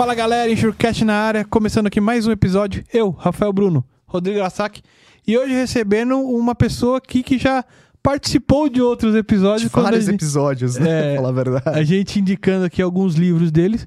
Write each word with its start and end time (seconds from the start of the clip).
Fala 0.00 0.14
galera, 0.14 0.50
Enxurcast 0.50 1.04
na 1.04 1.12
área, 1.12 1.44
começando 1.44 1.86
aqui 1.88 2.00
mais 2.00 2.26
um 2.26 2.30
episódio. 2.32 2.82
Eu, 2.90 3.10
Rafael 3.10 3.52
Bruno, 3.52 3.84
Rodrigo 4.06 4.40
Assac, 4.40 4.80
e 5.26 5.36
hoje 5.36 5.52
recebendo 5.52 6.18
uma 6.18 6.54
pessoa 6.54 6.96
aqui 6.96 7.22
que 7.22 7.36
já 7.36 7.62
participou 8.02 8.70
de 8.70 8.80
outros 8.80 9.14
episódios. 9.14 9.70
De 9.70 9.76
vários 9.78 10.06
gente- 10.06 10.14
episódios, 10.14 10.76
né? 10.78 10.88
É, 10.88 11.02
Pra 11.12 11.16
falar 11.16 11.28
a 11.28 11.32
verdade. 11.32 11.78
a 11.78 11.82
gente 11.84 12.18
indicando 12.18 12.64
aqui 12.64 12.80
alguns 12.80 13.14
livros 13.14 13.52
deles. 13.52 13.86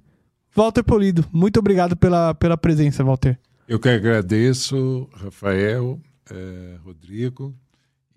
Walter 0.55 0.83
Polido, 0.83 1.25
muito 1.33 1.57
obrigado 1.57 1.97
pela, 1.97 2.35
pela 2.35 2.55
presença, 2.55 3.03
Walter. 3.03 3.39
Eu 3.67 3.79
que 3.79 3.89
agradeço, 3.89 5.09
Rafael, 5.15 5.99
eh, 6.29 6.77
Rodrigo, 6.85 7.55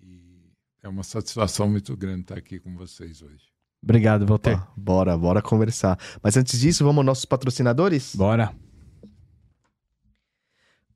e 0.03 0.51
é 0.83 0.87
uma 0.87 1.01
satisfação 1.01 1.67
muito 1.67 1.97
grande 1.97 2.21
estar 2.21 2.37
aqui 2.37 2.59
com 2.59 2.75
vocês 2.75 3.23
hoje. 3.23 3.56
Obrigado, 3.87 4.25
Walter. 4.25 4.59
Ó, 4.59 4.67
bora, 4.75 5.17
bora 5.17 5.41
conversar. 5.41 5.97
Mas 6.21 6.35
antes 6.35 6.59
disso, 6.59 6.83
vamos 6.83 6.97
aos 6.97 7.05
nossos 7.05 7.25
patrocinadores? 7.25 8.13
Bora. 8.13 8.53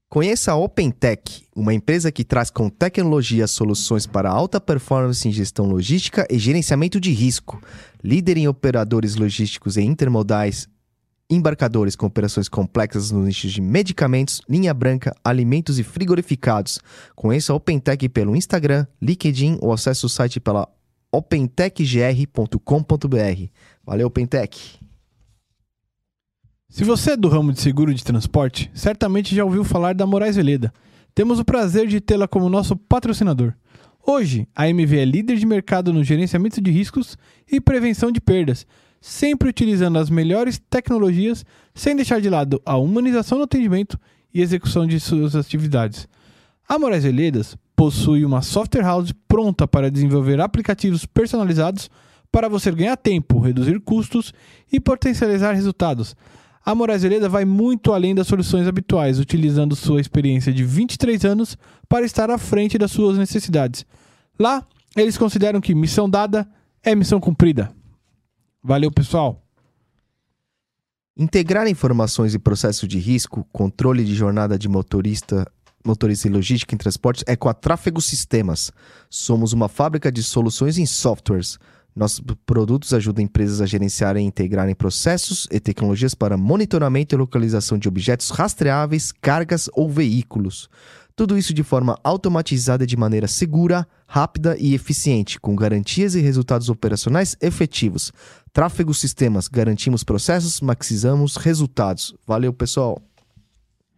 Conheça 0.09 0.51
a 0.51 0.57
OpenTech, 0.57 1.45
uma 1.55 1.73
empresa 1.73 2.11
que 2.11 2.25
traz 2.25 2.49
com 2.49 2.69
tecnologia 2.69 3.47
soluções 3.47 4.05
para 4.05 4.29
alta 4.29 4.59
performance 4.59 5.25
em 5.25 5.31
gestão 5.31 5.67
logística 5.67 6.27
e 6.29 6.37
gerenciamento 6.37 6.99
de 6.99 7.13
risco. 7.13 7.63
Líder 8.03 8.35
em 8.35 8.49
operadores 8.49 9.15
logísticos 9.15 9.77
e 9.77 9.81
intermodais, 9.81 10.67
embarcadores 11.29 11.95
com 11.95 12.07
operações 12.07 12.49
complexas 12.49 13.09
nos 13.09 13.25
nichos 13.25 13.53
de 13.53 13.61
medicamentos, 13.61 14.41
linha 14.49 14.73
branca, 14.73 15.15
alimentos 15.23 15.79
e 15.79 15.83
frigorificados. 15.83 16.77
Conheça 17.15 17.53
a 17.53 17.55
OpenTech 17.55 18.09
pelo 18.09 18.35
Instagram, 18.35 18.85
LinkedIn 19.01 19.59
ou 19.61 19.71
acesse 19.71 20.05
o 20.05 20.09
site 20.09 20.41
pela 20.41 20.67
opentechgr.com.br. 21.11 23.49
Valeu, 23.83 24.07
OpenTech! 24.07 24.79
Se 26.69 26.85
você 26.85 27.11
é 27.11 27.17
do 27.17 27.27
ramo 27.27 27.51
de 27.51 27.59
seguro 27.59 27.93
de 27.93 28.03
transporte, 28.03 28.71
certamente 28.73 29.35
já 29.35 29.43
ouviu 29.43 29.65
falar 29.65 29.93
da 29.93 30.07
Moraes 30.07 30.37
Veleda. 30.37 30.71
Temos 31.13 31.37
o 31.37 31.43
prazer 31.43 31.85
de 31.85 31.99
tê-la 31.99 32.29
como 32.29 32.47
nosso 32.47 32.77
patrocinador. 32.77 33.53
Hoje, 34.07 34.47
a 34.55 34.69
MV 34.69 34.97
é 34.97 35.03
líder 35.03 35.35
de 35.35 35.45
mercado 35.45 35.91
no 35.91 36.01
gerenciamento 36.01 36.61
de 36.61 36.71
riscos 36.71 37.17
e 37.51 37.59
prevenção 37.59 38.09
de 38.09 38.21
perdas, 38.21 38.65
sempre 39.01 39.49
utilizando 39.49 39.99
as 39.99 40.09
melhores 40.09 40.61
tecnologias, 40.69 41.45
sem 41.75 41.93
deixar 41.93 42.21
de 42.21 42.29
lado 42.29 42.61
a 42.65 42.77
humanização 42.77 43.37
no 43.37 43.43
atendimento 43.43 43.99
e 44.33 44.41
execução 44.41 44.87
de 44.87 44.97
suas 44.97 45.35
atividades. 45.35 46.07
A 46.67 46.79
Moraes 46.79 47.03
Veledas 47.03 47.57
possui 47.81 48.23
uma 48.23 48.43
software 48.43 48.83
house 48.83 49.11
pronta 49.27 49.67
para 49.67 49.89
desenvolver 49.89 50.39
aplicativos 50.39 51.03
personalizados 51.03 51.89
para 52.31 52.47
você 52.47 52.71
ganhar 52.71 52.95
tempo, 52.95 53.39
reduzir 53.39 53.79
custos 53.79 54.31
e 54.71 54.79
potencializar 54.79 55.53
resultados. 55.53 56.15
A 56.63 56.75
Moraes 56.75 57.01
Veleda 57.01 57.27
vai 57.27 57.43
muito 57.43 57.91
além 57.91 58.13
das 58.13 58.27
soluções 58.27 58.67
habituais, 58.67 59.17
utilizando 59.17 59.75
sua 59.75 59.99
experiência 59.99 60.53
de 60.53 60.63
23 60.63 61.25
anos 61.25 61.57
para 61.89 62.05
estar 62.05 62.29
à 62.29 62.37
frente 62.37 62.77
das 62.77 62.91
suas 62.91 63.17
necessidades. 63.17 63.83
Lá, 64.37 64.63
eles 64.95 65.17
consideram 65.17 65.59
que 65.59 65.73
missão 65.73 66.07
dada 66.07 66.47
é 66.83 66.93
missão 66.93 67.19
cumprida. 67.19 67.71
Valeu, 68.61 68.91
pessoal. 68.91 69.43
Integrar 71.17 71.67
informações 71.67 72.35
e 72.35 72.37
processos 72.37 72.87
de 72.87 72.99
risco, 72.99 73.43
controle 73.51 74.05
de 74.05 74.13
jornada 74.13 74.55
de 74.55 74.69
motorista, 74.69 75.51
motorista 75.85 76.27
e 76.27 76.31
logística 76.31 76.73
em 76.73 76.77
transportes 76.77 77.23
é 77.27 77.35
com 77.35 77.49
a 77.49 77.53
Tráfego 77.53 78.01
Sistemas. 78.01 78.71
Somos 79.09 79.53
uma 79.53 79.67
fábrica 79.67 80.11
de 80.11 80.23
soluções 80.23 80.77
em 80.77 80.85
softwares. 80.85 81.57
Nossos 81.95 82.21
produtos 82.45 82.93
ajudam 82.93 83.23
empresas 83.23 83.59
a 83.59 83.65
gerenciarem 83.65 84.25
e 84.25 84.27
integrarem 84.27 84.73
processos 84.73 85.47
e 85.51 85.59
tecnologias 85.59 86.15
para 86.15 86.37
monitoramento 86.37 87.13
e 87.13 87.17
localização 87.17 87.77
de 87.77 87.87
objetos 87.87 88.29
rastreáveis, 88.29 89.11
cargas 89.11 89.69
ou 89.73 89.89
veículos. 89.89 90.69
Tudo 91.15 91.37
isso 91.37 91.53
de 91.53 91.63
forma 91.63 91.99
automatizada 92.03 92.87
de 92.87 92.95
maneira 92.95 93.27
segura, 93.27 93.85
rápida 94.07 94.55
e 94.57 94.73
eficiente, 94.73 95.39
com 95.39 95.55
garantias 95.55 96.15
e 96.15 96.21
resultados 96.21 96.69
operacionais 96.69 97.35
efetivos. 97.41 98.11
Tráfego 98.53 98.93
Sistemas, 98.93 99.47
garantimos 99.47 100.03
processos, 100.03 100.61
maximizamos 100.61 101.35
resultados. 101.35 102.15
Valeu, 102.25 102.53
pessoal. 102.53 103.01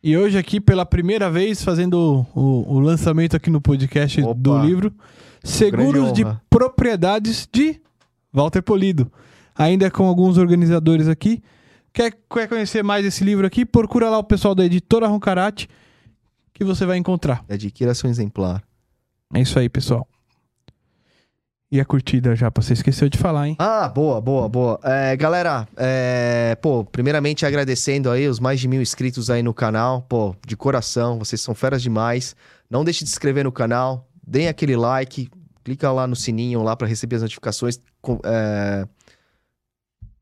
E 0.03 0.17
hoje 0.17 0.37
aqui, 0.37 0.59
pela 0.59 0.85
primeira 0.85 1.29
vez, 1.31 1.63
fazendo 1.63 2.25
o, 2.35 2.75
o- 2.75 2.79
lançamento 2.79 3.35
aqui 3.37 3.49
no 3.49 3.61
podcast 3.61 4.21
Opa. 4.21 4.33
do 4.33 4.59
livro, 4.59 4.93
Seguros 5.43 6.11
de. 6.11 6.25
Propriedades 6.49 7.47
de 7.51 7.79
Walter 8.31 8.61
Polido. 8.61 9.11
Ainda 9.55 9.89
com 9.89 10.05
alguns 10.05 10.37
organizadores 10.37 11.07
aqui. 11.07 11.41
Quer, 11.93 12.11
quer 12.29 12.47
conhecer 12.49 12.83
mais 12.83 13.05
esse 13.05 13.23
livro 13.23 13.45
aqui? 13.45 13.65
Procura 13.65 14.09
lá 14.09 14.17
o 14.17 14.23
pessoal 14.23 14.55
da 14.55 14.65
editora 14.65 15.07
Roncarate 15.07 15.69
que 16.53 16.63
você 16.63 16.85
vai 16.85 16.97
encontrar. 16.97 17.43
Adquira 17.47 17.93
seu 17.93 18.09
exemplar. 18.09 18.63
É 19.33 19.41
isso 19.41 19.57
aí, 19.59 19.69
pessoal. 19.69 20.07
E 21.73 21.81
a 21.81 21.85
curtida 21.85 22.35
já, 22.35 22.51
você 22.55 22.73
esqueceu 22.73 23.09
de 23.09 23.17
falar, 23.17 23.47
hein? 23.47 23.55
Ah, 23.57 23.89
boa, 23.89 24.21
boa, 24.21 24.47
boa. 24.47 24.79
É, 24.83 25.17
galera, 25.17 25.67
é, 25.75 26.55
pô, 26.61 26.85
primeiramente 26.85 27.47
agradecendo 27.47 28.11
aí 28.11 28.27
os 28.27 28.39
mais 28.39 28.59
de 28.59 28.67
mil 28.67 28.79
inscritos 28.79 29.27
aí 29.27 29.41
no 29.41 29.55
canal. 29.55 30.03
Pô, 30.03 30.35
de 30.45 30.55
coração, 30.55 31.17
vocês 31.17 31.41
são 31.41 31.55
feras 31.55 31.81
demais. 31.81 32.35
Não 32.69 32.83
deixe 32.83 33.03
de 33.03 33.09
se 33.09 33.15
inscrever 33.15 33.43
no 33.43 33.51
canal, 33.51 34.07
deem 34.23 34.47
aquele 34.47 34.75
like, 34.75 35.27
clica 35.63 35.91
lá 35.91 36.05
no 36.05 36.15
sininho 36.15 36.61
lá 36.61 36.75
para 36.75 36.87
receber 36.87 37.15
as 37.15 37.23
notificações. 37.23 37.79
é, 38.23 38.87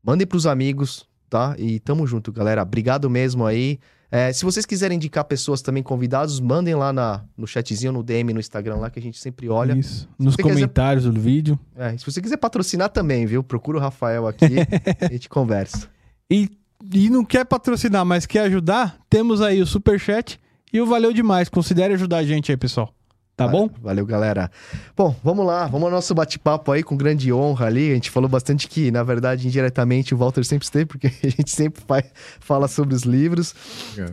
mandem 0.02 0.26
pros 0.26 0.46
amigos, 0.46 1.06
tá? 1.28 1.54
E 1.58 1.80
tamo 1.80 2.06
junto, 2.06 2.32
galera. 2.32 2.62
Obrigado 2.62 3.10
mesmo 3.10 3.44
aí. 3.44 3.78
É, 4.14 4.30
se 4.30 4.44
vocês 4.44 4.66
quiserem 4.66 4.96
indicar 4.96 5.24
pessoas 5.24 5.62
também 5.62 5.82
convidados, 5.82 6.38
mandem 6.38 6.74
lá 6.74 6.92
na, 6.92 7.24
no 7.34 7.46
chatzinho, 7.46 7.92
no 7.92 8.02
DM, 8.02 8.34
no 8.34 8.40
Instagram 8.40 8.76
lá, 8.76 8.90
que 8.90 8.98
a 8.98 9.02
gente 9.02 9.18
sempre 9.18 9.48
olha. 9.48 9.72
Isso. 9.72 10.06
Nos 10.18 10.34
você 10.34 10.42
quiser- 10.42 10.54
comentários 10.54 11.04
do 11.04 11.18
vídeo. 11.18 11.58
É, 11.74 11.96
se 11.96 12.04
você 12.04 12.20
quiser 12.20 12.36
patrocinar 12.36 12.90
também, 12.90 13.24
viu? 13.24 13.42
Procura 13.42 13.78
o 13.78 13.80
Rafael 13.80 14.26
aqui, 14.26 14.44
a 15.00 15.10
gente 15.10 15.30
conversa. 15.30 15.88
E, 16.30 16.50
e 16.92 17.08
não 17.08 17.24
quer 17.24 17.46
patrocinar, 17.46 18.04
mas 18.04 18.26
quer 18.26 18.40
ajudar? 18.40 18.98
Temos 19.08 19.40
aí 19.40 19.62
o 19.62 19.66
Superchat 19.66 20.38
e 20.70 20.78
o 20.78 20.84
Valeu 20.84 21.14
Demais. 21.14 21.48
Considere 21.48 21.94
ajudar 21.94 22.18
a 22.18 22.24
gente 22.24 22.50
aí, 22.52 22.56
pessoal. 22.58 22.94
Tá 23.34 23.48
bom? 23.48 23.68
Valeu, 23.80 24.04
galera. 24.04 24.50
Bom, 24.94 25.16
vamos 25.24 25.44
lá, 25.46 25.66
vamos 25.66 25.86
ao 25.86 25.90
nosso 25.90 26.14
bate-papo 26.14 26.70
aí 26.70 26.82
com 26.82 26.96
grande 26.96 27.32
honra 27.32 27.66
ali. 27.66 27.90
A 27.90 27.94
gente 27.94 28.10
falou 28.10 28.28
bastante 28.28 28.68
que, 28.68 28.90
na 28.90 29.02
verdade, 29.02 29.48
indiretamente 29.48 30.14
o 30.14 30.18
Walter 30.18 30.44
sempre 30.44 30.64
esteve, 30.64 30.84
porque 30.86 31.06
a 31.24 31.28
gente 31.28 31.50
sempre 31.50 31.82
fa- 31.82 32.04
fala 32.38 32.68
sobre 32.68 32.94
os 32.94 33.02
livros. 33.02 33.54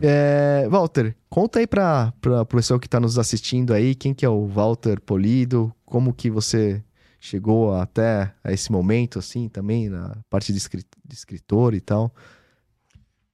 É, 0.00 0.66
Walter, 0.70 1.14
conta 1.28 1.58
aí 1.58 1.66
para 1.66 2.12
o 2.24 2.46
pessoal 2.46 2.80
que 2.80 2.86
está 2.86 2.98
nos 2.98 3.18
assistindo 3.18 3.74
aí, 3.74 3.94
quem 3.94 4.14
que 4.14 4.24
é 4.24 4.28
o 4.28 4.46
Walter 4.46 4.98
Polido, 5.00 5.72
como 5.84 6.14
que 6.14 6.30
você 6.30 6.82
chegou 7.20 7.74
até 7.74 8.32
a 8.42 8.50
esse 8.50 8.72
momento, 8.72 9.18
assim, 9.18 9.48
também, 9.48 9.90
na 9.90 10.16
parte 10.30 10.50
de, 10.52 10.58
de 10.58 11.14
escritor 11.14 11.74
e 11.74 11.80
tal. 11.80 12.10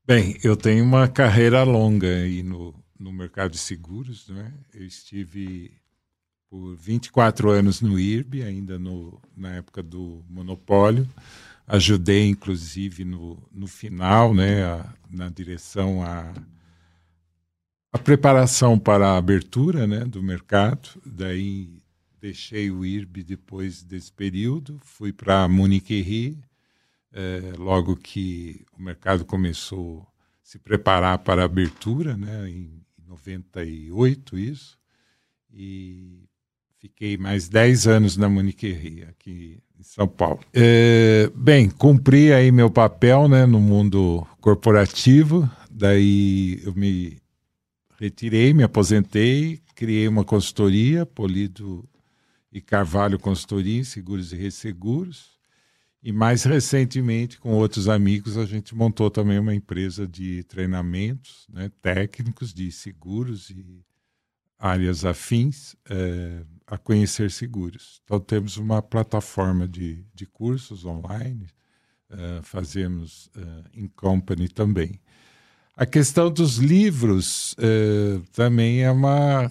Bem, 0.04 0.36
eu 0.42 0.56
tenho 0.56 0.84
uma 0.84 1.06
carreira 1.08 1.62
longa 1.62 2.08
aí 2.08 2.42
no, 2.42 2.74
no 2.98 3.12
mercado 3.12 3.52
de 3.52 3.58
seguros, 3.58 4.28
né? 4.28 4.52
Eu 4.74 4.84
estive 4.86 5.72
por 6.50 6.76
24 6.76 7.50
anos 7.50 7.80
no 7.80 7.98
IRB, 7.98 8.42
ainda 8.42 8.78
no, 8.78 9.20
na 9.36 9.56
época 9.56 9.82
do 9.82 10.24
monopólio. 10.28 11.08
Ajudei, 11.66 12.28
inclusive, 12.28 13.04
no, 13.04 13.42
no 13.52 13.66
final, 13.66 14.34
né, 14.34 14.64
a- 14.64 14.94
na 15.10 15.28
direção 15.30 16.02
a, 16.02 16.32
a 17.92 17.98
preparação 17.98 18.78
para 18.78 19.08
a 19.08 19.16
abertura 19.16 19.86
né, 19.86 20.04
do 20.04 20.22
mercado. 20.22 20.88
Daí 21.04 21.82
deixei 22.20 22.70
o 22.70 22.84
IRB 22.84 23.22
depois 23.24 23.82
desse 23.82 24.12
período, 24.12 24.78
fui 24.82 25.12
para 25.12 25.44
a 25.44 25.48
Munique 25.48 26.38
eh, 27.12 27.52
logo 27.58 27.96
que 27.96 28.64
o 28.78 28.82
mercado 28.82 29.24
começou 29.24 30.02
a 30.02 30.06
se 30.42 30.58
preparar 30.58 31.18
para 31.20 31.42
a 31.42 31.46
abertura, 31.46 32.16
né, 32.16 32.48
em 32.50 32.85
98 33.16 34.38
isso, 34.38 34.78
e 35.52 36.24
fiquei 36.78 37.16
mais 37.16 37.48
10 37.48 37.86
anos 37.86 38.16
na 38.16 38.28
Munique 38.28 38.70
Re, 38.70 39.04
aqui 39.04 39.58
em 39.78 39.82
São 39.82 40.06
Paulo. 40.06 40.40
Eh, 40.52 41.30
bem, 41.34 41.68
cumpri 41.68 42.32
aí 42.32 42.52
meu 42.52 42.70
papel 42.70 43.28
né, 43.28 43.46
no 43.46 43.60
mundo 43.60 44.26
corporativo, 44.40 45.50
daí 45.70 46.60
eu 46.64 46.74
me 46.74 47.18
retirei, 47.98 48.52
me 48.52 48.62
aposentei, 48.62 49.60
criei 49.74 50.06
uma 50.06 50.24
consultoria, 50.24 51.04
Polido 51.04 51.88
e 52.52 52.60
Carvalho 52.60 53.18
Consultoria 53.18 53.80
em 53.80 53.84
Seguros 53.84 54.32
e 54.32 54.36
Resseguros. 54.36 55.35
E 56.06 56.12
mais 56.12 56.44
recentemente, 56.44 57.36
com 57.36 57.54
outros 57.54 57.88
amigos, 57.88 58.38
a 58.38 58.46
gente 58.46 58.76
montou 58.76 59.10
também 59.10 59.40
uma 59.40 59.52
empresa 59.52 60.06
de 60.06 60.44
treinamentos 60.44 61.48
né, 61.52 61.68
técnicos 61.82 62.54
de 62.54 62.70
seguros 62.70 63.50
e 63.50 63.84
áreas 64.56 65.04
afins 65.04 65.74
eh, 65.90 66.44
a 66.64 66.78
conhecer 66.78 67.28
seguros. 67.32 68.00
Então, 68.04 68.20
temos 68.20 68.56
uma 68.56 68.80
plataforma 68.80 69.66
de, 69.66 70.06
de 70.14 70.26
cursos 70.26 70.84
online, 70.84 71.48
uh, 72.08 72.40
fazemos 72.44 73.26
uh, 73.36 73.64
em 73.74 73.88
company 73.88 74.48
também. 74.48 75.00
A 75.76 75.84
questão 75.84 76.30
dos 76.30 76.58
livros 76.58 77.56
também 78.32 78.84
é 78.84 78.90
uma 78.92 79.50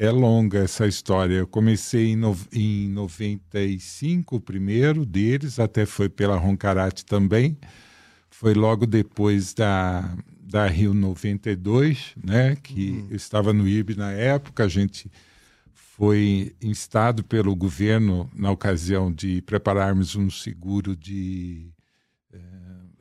é 0.00 0.10
longa 0.10 0.60
essa 0.60 0.86
história. 0.86 1.34
Eu 1.34 1.46
comecei 1.46 2.12
em, 2.12 2.16
no, 2.16 2.34
em 2.50 2.88
95, 2.88 4.36
o 4.36 4.40
primeiro 4.40 5.04
deles, 5.04 5.60
até 5.60 5.84
foi 5.84 6.08
pela 6.08 6.38
Roncarate 6.38 7.04
também. 7.04 7.58
Foi 8.30 8.54
logo 8.54 8.86
depois 8.86 9.52
da, 9.52 10.16
da 10.40 10.66
Rio 10.66 10.94
92, 10.94 12.14
né, 12.16 12.56
que 12.56 12.92
uhum. 12.92 13.08
eu 13.10 13.16
estava 13.16 13.52
no 13.52 13.68
IB 13.68 13.94
na 13.94 14.10
época, 14.10 14.64
a 14.64 14.68
gente 14.68 15.12
foi 15.74 16.56
instado 16.62 17.22
pelo 17.22 17.54
governo 17.54 18.30
na 18.34 18.50
ocasião 18.50 19.12
de 19.12 19.42
prepararmos 19.42 20.16
um 20.16 20.30
seguro 20.30 20.96
de 20.96 21.68
eh, 22.32 22.38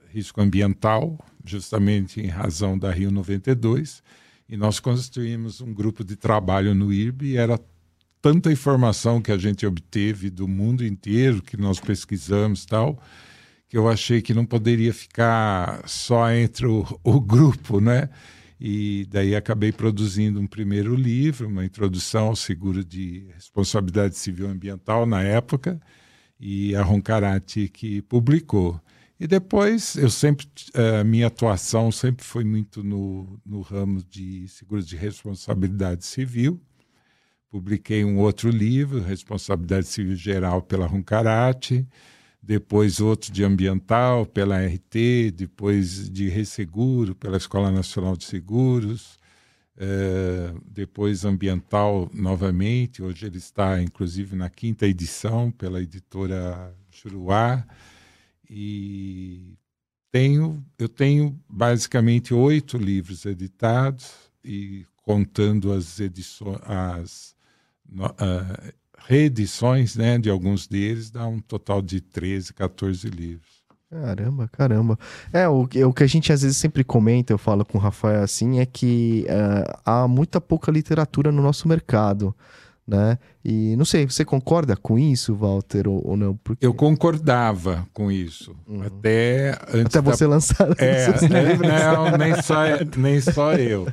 risco 0.10 0.42
ambiental, 0.42 1.18
justamente 1.46 2.20
em 2.20 2.28
razão 2.28 2.78
da 2.78 2.92
Rio 2.92 3.10
92, 3.10 4.04
e 4.50 4.58
nós 4.58 4.80
construímos 4.80 5.62
um 5.62 5.72
grupo 5.72 6.04
de 6.04 6.16
trabalho 6.16 6.74
no 6.74 6.92
IRB 6.92 7.28
e 7.28 7.38
era 7.38 7.60
tanta 8.20 8.52
informação 8.52 9.22
que 9.22 9.32
a 9.32 9.38
gente 9.38 9.66
obteve 9.66 10.30
do 10.30 10.48
mundo 10.48 10.84
inteiro, 10.84 11.42
que 11.42 11.56
nós 11.56 11.80
pesquisamos 11.80 12.66
tal, 12.66 13.02
que 13.70 13.78
eu 13.78 13.88
achei 13.88 14.22
que 14.22 14.34
não 14.34 14.46
poderia 14.46 14.92
ficar 14.92 15.88
só 15.88 16.32
entre 16.32 16.66
o, 16.66 16.86
o 17.04 17.22
grupo, 17.22 17.80
né? 17.80 18.10
E 18.60 19.08
daí 19.10 19.36
acabei 19.36 19.72
produzindo 19.72 20.42
um 20.42 20.48
primeiro 20.48 20.94
livro, 20.96 21.48
uma 21.48 21.64
introdução 21.64 22.28
ao 22.28 22.36
seguro 22.36 22.84
de 22.84 23.28
responsabilidade 23.36 24.18
civil 24.18 24.50
ambiental 24.50 25.06
na 25.06 25.22
época, 25.22 25.80
e 26.40 26.76
a 26.76 26.82
Roncarate 26.82 27.70
que 27.70 28.02
publicou. 28.02 28.82
E 29.20 29.28
depois, 29.28 29.98
eu 29.98 30.10
sempre, 30.10 30.48
a 31.00 31.04
minha 31.04 31.28
atuação 31.28 31.92
sempre 31.92 32.26
foi 32.26 32.46
muito 32.46 32.82
no, 32.82 33.38
no 33.46 33.60
ramo 33.60 34.02
de 34.02 34.48
seguros 34.48 34.88
de 34.88 34.96
responsabilidade 34.96 36.06
civil. 36.06 36.62
Publiquei 37.52 38.06
um 38.06 38.18
outro 38.20 38.50
livro, 38.50 39.02
Responsabilidade 39.02 39.88
Civil 39.88 40.16
Geral 40.16 40.62
pela 40.62 40.86
Roncarate, 40.86 41.86
depois 42.42 43.02
outro 43.02 43.32
de 43.34 43.44
ambiental 43.44 44.26
pela 44.26 44.66
RT, 44.66 45.32
depois 45.36 46.10
de 46.10 46.30
resseguro 46.30 47.14
pela 47.14 47.36
Escola 47.36 47.72
Nacional 47.72 48.16
de 48.16 48.24
Seguros, 48.24 49.20
é, 49.76 50.54
depois 50.66 51.26
ambiental 51.26 52.10
novamente, 52.14 53.02
hoje 53.02 53.26
ele 53.26 53.38
está 53.38 53.82
inclusive 53.82 54.36
na 54.36 54.50
quinta 54.50 54.86
edição 54.88 55.52
pela 55.52 55.82
editora 55.82 56.74
Juruá, 56.92 57.66
e 58.50 59.58
tenho, 60.12 60.66
eu 60.78 60.90
tenho 60.90 61.40
basicamente 61.48 62.34
oito 62.34 62.78
livros 62.78 63.26
editados 63.26 64.12
e 64.44 64.86
contando 65.04 65.72
as 65.72 66.00
edições, 66.00 66.60
as 66.66 67.36
uh, 67.92 68.74
reedições 68.98 69.96
né, 69.96 70.18
de 70.18 70.30
alguns 70.30 70.68
deles, 70.68 71.12
dá 71.12 71.28
um 71.28 71.40
total 71.40 71.82
de 71.82 72.02
13, 72.02 72.54
14 72.54 73.08
livros. 73.10 73.60
Caramba, 73.90 74.48
caramba. 74.50 75.00
É, 75.34 75.48
o, 75.48 75.62
o 75.64 75.94
que 75.94 76.04
a 76.04 76.08
gente 76.08 76.32
às 76.32 76.44
vezes 76.44 76.58
sempre 76.58 76.84
comenta, 76.84 77.34
eu 77.34 77.40
falo 77.40 77.66
com 77.66 77.78
o 77.80 77.82
Rafael 77.82 78.22
assim, 78.22 78.60
é 78.60 78.66
que 78.66 79.26
uh, 79.28 79.82
há 79.84 80.08
muita 80.08 80.40
pouca 80.40 80.72
literatura 80.72 81.32
no 81.32 81.42
nosso 81.42 81.68
mercado 81.68 82.36
né? 82.90 83.20
E 83.46 83.76
não 83.76 83.86
sei, 83.86 84.06
você 84.06 84.26
concorda 84.26 84.76
com 84.76 84.98
isso, 84.98 85.36
Walter, 85.36 85.88
ou, 85.88 86.02
ou 86.06 86.18
não? 86.18 86.36
Porque... 86.38 86.66
Eu 86.66 86.74
concordava 86.74 87.88
com 87.94 88.12
isso. 88.12 88.56
Uhum. 88.68 88.82
Até 88.82 89.52
Até 89.86 90.02
você 90.02 90.24
da... 90.26 90.30
lançar. 90.32 90.70
É, 90.80 91.06
é 91.06 91.94
não, 91.94 92.18
nem 92.18 92.42
só, 92.42 92.56
nem 92.98 93.22
só 93.22 93.54
eu. 93.54 93.88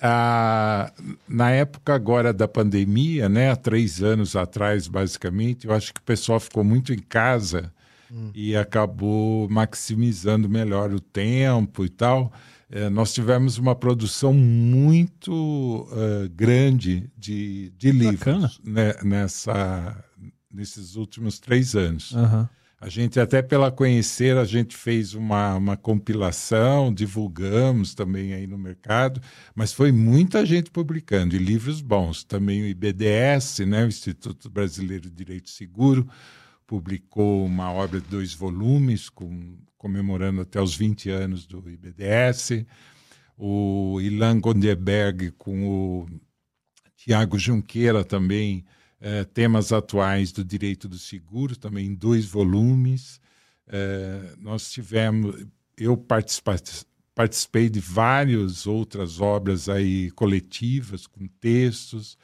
Ah, 0.00 0.90
na 1.28 1.50
época 1.50 1.92
agora 1.92 2.32
da 2.32 2.48
pandemia, 2.48 3.28
né, 3.28 3.50
há 3.50 3.56
três 3.56 4.02
anos 4.02 4.34
atrás, 4.34 4.88
basicamente, 4.88 5.66
eu 5.66 5.74
acho 5.74 5.92
que 5.92 6.00
o 6.00 6.04
pessoal 6.04 6.40
ficou 6.40 6.64
muito 6.64 6.92
em 6.92 6.98
casa 6.98 7.70
hum. 8.10 8.30
e 8.34 8.56
acabou 8.56 9.46
maximizando 9.50 10.48
melhor 10.48 10.94
o 10.94 11.00
tempo 11.00 11.84
e 11.84 11.88
tal. 11.90 12.32
É, 12.72 12.88
nós 12.88 13.12
tivemos 13.12 13.58
uma 13.58 13.74
produção 13.74 14.32
muito 14.32 15.88
uh, 15.90 16.28
grande 16.32 17.10
de, 17.18 17.70
de 17.76 17.90
livros 17.90 18.60
né, 18.62 18.94
nessa, 19.02 20.04
nesses 20.52 20.94
últimos 20.94 21.40
três 21.40 21.74
anos. 21.74 22.12
Uhum. 22.12 22.46
A 22.80 22.88
gente, 22.88 23.20
até 23.20 23.42
pela 23.42 23.70
conhecer, 23.70 24.38
a 24.38 24.44
gente 24.44 24.74
fez 24.74 25.14
uma, 25.14 25.54
uma 25.56 25.76
compilação, 25.76 26.94
divulgamos 26.94 27.92
também 27.92 28.32
aí 28.32 28.46
no 28.46 28.56
mercado, 28.56 29.20
mas 29.54 29.72
foi 29.72 29.92
muita 29.92 30.46
gente 30.46 30.70
publicando, 30.70 31.36
e 31.36 31.38
livros 31.38 31.82
bons. 31.82 32.24
Também 32.24 32.62
o 32.62 32.66
IBDS, 32.66 33.58
né, 33.66 33.84
o 33.84 33.88
Instituto 33.88 34.48
Brasileiro 34.48 35.10
de 35.10 35.14
Direito 35.14 35.50
Seguro, 35.50 36.08
publicou 36.66 37.44
uma 37.44 37.70
obra 37.70 38.00
de 38.00 38.06
dois 38.06 38.32
volumes, 38.32 39.10
com, 39.10 39.58
comemorando 39.80 40.42
até 40.42 40.60
os 40.60 40.76
20 40.76 41.08
anos 41.08 41.46
do 41.46 41.66
IBDS. 41.70 42.66
O 43.34 43.98
Ilan 43.98 44.38
Gondeberg 44.38 45.30
com 45.38 45.66
o 45.66 46.06
Tiago 46.94 47.38
Junqueira 47.38 48.04
também, 48.04 48.62
eh, 49.00 49.24
temas 49.24 49.72
atuais 49.72 50.32
do 50.32 50.44
direito 50.44 50.86
do 50.86 50.98
seguro, 50.98 51.56
também 51.56 51.86
em 51.86 51.94
dois 51.94 52.26
volumes. 52.26 53.18
Eh, 53.66 54.34
nós 54.38 54.70
tivemos, 54.70 55.46
eu 55.78 55.96
participei 55.96 57.70
de 57.70 57.80
várias 57.80 58.66
outras 58.66 59.18
obras 59.18 59.66
aí 59.66 60.10
coletivas, 60.10 61.06
com 61.06 61.26
textos, 61.26 62.18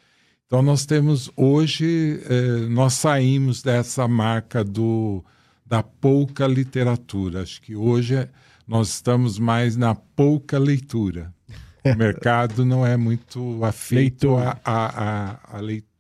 então, 0.47 0.63
nós 0.63 0.87
temos 0.87 1.29
hoje, 1.37 2.21
eh, 2.25 2.69
nós 2.69 2.95
saímos 2.95 3.63
dessa 3.63 4.07
marca 4.07 4.63
do, 4.63 5.25
da 5.67 5.83
pouca 5.83 6.47
literatura. 6.47 7.43
Acho 7.43 7.61
que 7.61 7.75
hoje 7.75 8.29
nós 8.67 8.89
estamos 8.89 9.39
mais 9.39 9.77
na 9.77 9.95
pouca 9.95 10.59
leitura. 10.59 11.33
O 11.85 11.95
mercado 11.99 12.65
não 12.65 12.87
é 12.87 12.97
muito 12.97 13.65
afeito 13.65 14.37
à 14.37 14.59
a, 14.65 14.87
a, 14.87 15.59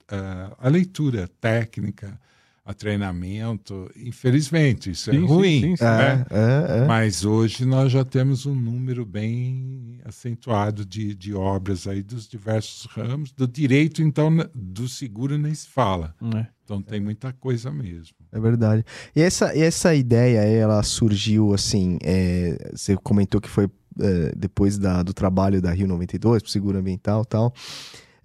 a, 0.08 0.56
a, 0.58 0.68
leitura 0.68 1.28
técnica, 1.40 2.18
a 2.66 2.74
treinamento. 2.74 3.88
Infelizmente, 3.96 4.90
isso 4.90 5.10
é 5.10 5.14
sim, 5.14 5.22
é 5.22 5.26
ruim. 5.26 5.60
Sim, 5.60 5.76
sim, 5.76 5.84
né? 5.84 6.26
É, 6.28 6.78
é, 6.78 6.78
é. 6.78 6.86
Mas 6.86 7.24
hoje 7.24 7.64
nós 7.64 7.92
já 7.92 8.04
temos 8.04 8.44
um 8.44 8.54
número 8.56 9.06
bem 9.06 10.00
acentuado 10.04 10.84
de, 10.84 11.14
de 11.14 11.32
obras 11.32 11.86
aí 11.86 12.02
dos 12.02 12.28
diversos 12.28 12.86
ramos. 12.86 13.30
Do 13.30 13.46
direito, 13.46 14.02
então, 14.02 14.30
do 14.52 14.88
seguro 14.88 15.38
nem 15.38 15.54
se 15.54 15.68
fala. 15.68 16.12
É. 16.34 16.46
Então 16.64 16.82
tem 16.82 17.00
muita 17.00 17.32
coisa 17.32 17.70
mesmo. 17.70 18.16
É 18.32 18.40
verdade. 18.40 18.84
E 19.14 19.22
essa, 19.22 19.54
e 19.54 19.62
essa 19.62 19.94
ideia, 19.94 20.40
ela 20.40 20.82
surgiu 20.82 21.54
assim, 21.54 21.98
é, 22.02 22.72
você 22.74 22.96
comentou 22.96 23.40
que 23.40 23.48
foi 23.48 23.70
é, 24.00 24.32
depois 24.36 24.76
da, 24.76 25.04
do 25.04 25.14
trabalho 25.14 25.62
da 25.62 25.70
Rio 25.70 25.86
92, 25.86 26.42
pro 26.42 26.50
seguro 26.50 26.78
ambiental 26.78 27.22
e 27.22 27.26
tal. 27.26 27.54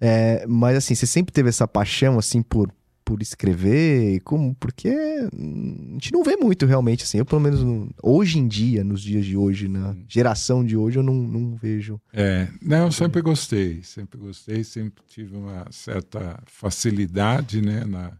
É, 0.00 0.44
mas 0.48 0.76
assim, 0.76 0.96
você 0.96 1.06
sempre 1.06 1.32
teve 1.32 1.48
essa 1.48 1.68
paixão 1.68 2.18
assim 2.18 2.42
por, 2.42 2.68
por 3.04 3.22
escrever? 3.22 4.20
Como, 4.20 4.54
porque 4.54 4.88
a 4.88 5.92
gente 5.94 6.12
não 6.12 6.22
vê 6.22 6.36
muito 6.36 6.66
realmente, 6.66 7.04
assim. 7.04 7.18
Eu, 7.18 7.24
pelo 7.24 7.40
menos, 7.40 7.60
hoje 8.02 8.38
em 8.38 8.48
dia, 8.48 8.82
nos 8.84 9.02
dias 9.02 9.24
de 9.24 9.36
hoje, 9.36 9.68
na 9.68 9.96
geração 10.08 10.64
de 10.64 10.76
hoje, 10.76 10.98
eu 10.98 11.02
não, 11.02 11.14
não 11.14 11.54
vejo. 11.54 12.00
É, 12.12 12.48
não, 12.60 12.86
eu 12.86 12.92
sempre 12.92 13.20
gostei, 13.22 13.82
sempre 13.82 14.18
gostei, 14.18 14.64
sempre 14.64 15.02
tive 15.06 15.36
uma 15.36 15.66
certa 15.70 16.42
facilidade, 16.46 17.60
né, 17.60 17.84
na, 17.84 18.12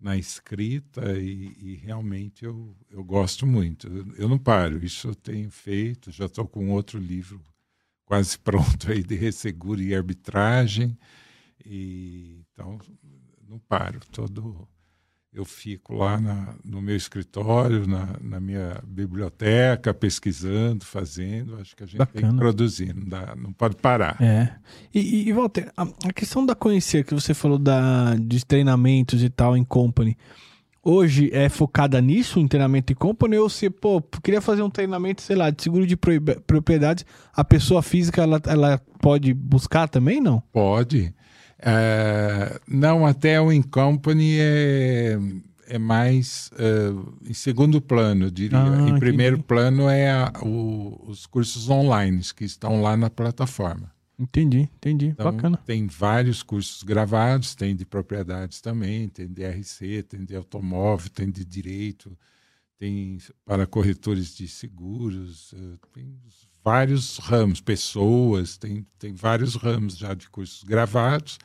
na 0.00 0.16
escrita 0.16 1.12
e, 1.18 1.54
e 1.58 1.74
realmente 1.76 2.44
eu, 2.44 2.74
eu 2.90 3.04
gosto 3.04 3.46
muito. 3.46 3.86
Eu, 3.86 4.06
eu 4.16 4.28
não 4.28 4.38
paro, 4.38 4.84
isso 4.84 5.08
eu 5.08 5.14
tenho 5.14 5.50
feito, 5.50 6.10
já 6.10 6.26
estou 6.26 6.46
com 6.46 6.70
outro 6.70 6.98
livro 6.98 7.40
quase 8.10 8.36
pronto 8.40 8.90
aí 8.90 9.02
de 9.04 9.14
resseguro 9.14 9.80
e 9.80 9.94
arbitragem. 9.94 10.98
E, 11.64 12.42
então, 12.52 12.78
não 13.50 13.58
paro. 13.58 13.98
Todo 14.12 14.68
eu 15.32 15.44
fico 15.44 15.94
lá 15.94 16.20
na, 16.20 16.54
no 16.64 16.82
meu 16.82 16.96
escritório, 16.96 17.86
na, 17.86 18.16
na, 18.20 18.40
minha 18.40 18.82
biblioteca, 18.84 19.94
pesquisando, 19.94 20.84
fazendo. 20.84 21.56
Acho 21.60 21.76
que 21.76 21.84
a 21.84 21.86
gente 21.86 21.98
Bacana. 21.98 22.20
tem 22.20 22.30
que 22.30 22.36
produzir, 22.36 22.94
não, 22.94 23.08
dá, 23.08 23.34
não 23.36 23.52
pode 23.52 23.76
parar. 23.76 24.20
É. 24.20 24.52
E, 24.92 25.28
e 25.28 25.32
Walter, 25.32 25.70
a, 25.76 25.82
a, 25.82 26.12
questão 26.12 26.44
da 26.44 26.54
conhecer, 26.54 27.04
que 27.04 27.14
você 27.14 27.32
falou 27.32 27.58
da, 27.58 28.16
de 28.16 28.44
treinamentos 28.44 29.22
e 29.22 29.30
tal 29.30 29.56
em 29.56 29.62
company, 29.62 30.18
hoje 30.82 31.30
é 31.32 31.48
focada 31.48 32.00
nisso, 32.00 32.40
em 32.40 32.48
treinamento 32.48 32.92
em 32.92 32.96
company, 32.96 33.38
ou 33.38 33.48
você, 33.48 33.70
pô, 33.70 34.02
queria 34.24 34.40
fazer 34.40 34.62
um 34.62 34.70
treinamento, 34.70 35.22
sei 35.22 35.36
lá, 35.36 35.50
de 35.50 35.62
seguro 35.62 35.86
de 35.86 35.96
propriedades, 35.96 37.06
a 37.32 37.44
pessoa 37.44 37.82
física, 37.82 38.20
ela, 38.20 38.40
ela 38.46 38.78
pode 39.00 39.32
buscar 39.32 39.88
também, 39.88 40.20
não? 40.20 40.42
Pode. 40.52 41.14
É, 41.62 42.58
não, 42.66 43.06
até 43.06 43.40
o 43.40 43.52
In 43.52 43.62
Company 43.62 44.38
é, 44.40 45.18
é 45.68 45.78
mais 45.78 46.50
uh, 46.54 47.14
em 47.28 47.34
segundo 47.34 47.80
plano, 47.80 48.30
diria. 48.30 48.58
Ah, 48.58 48.88
em 48.88 48.98
primeiro 48.98 49.42
plano 49.42 49.88
é 49.88 50.10
a- 50.10 50.32
o- 50.42 51.04
os 51.06 51.26
cursos 51.26 51.68
online 51.68 52.22
que 52.34 52.44
estão 52.44 52.80
lá 52.80 52.96
na 52.96 53.10
plataforma. 53.10 53.92
Entendi, 54.18 54.68
entendi. 54.76 55.06
Então, 55.06 55.32
Bacana. 55.32 55.56
tem 55.64 55.86
vários 55.86 56.42
cursos 56.42 56.82
gravados, 56.82 57.54
tem 57.54 57.74
de 57.74 57.86
propriedades 57.86 58.60
também, 58.60 59.08
tem 59.08 59.26
de 59.26 59.42
RC, 59.42 60.02
tem 60.02 60.24
de 60.24 60.36
automóvel, 60.36 61.08
tem 61.08 61.30
de 61.30 61.42
direito, 61.44 62.16
tem 62.78 63.16
para 63.46 63.66
corretores 63.66 64.34
de 64.34 64.46
seguros, 64.46 65.54
eh, 65.56 65.76
tem 65.94 66.18
vários 66.64 67.18
ramos, 67.18 67.60
pessoas, 67.60 68.56
tem, 68.56 68.86
tem 68.98 69.12
vários 69.14 69.54
ramos 69.54 69.96
já 69.96 70.14
de 70.14 70.28
cursos 70.28 70.62
gravados. 70.64 71.38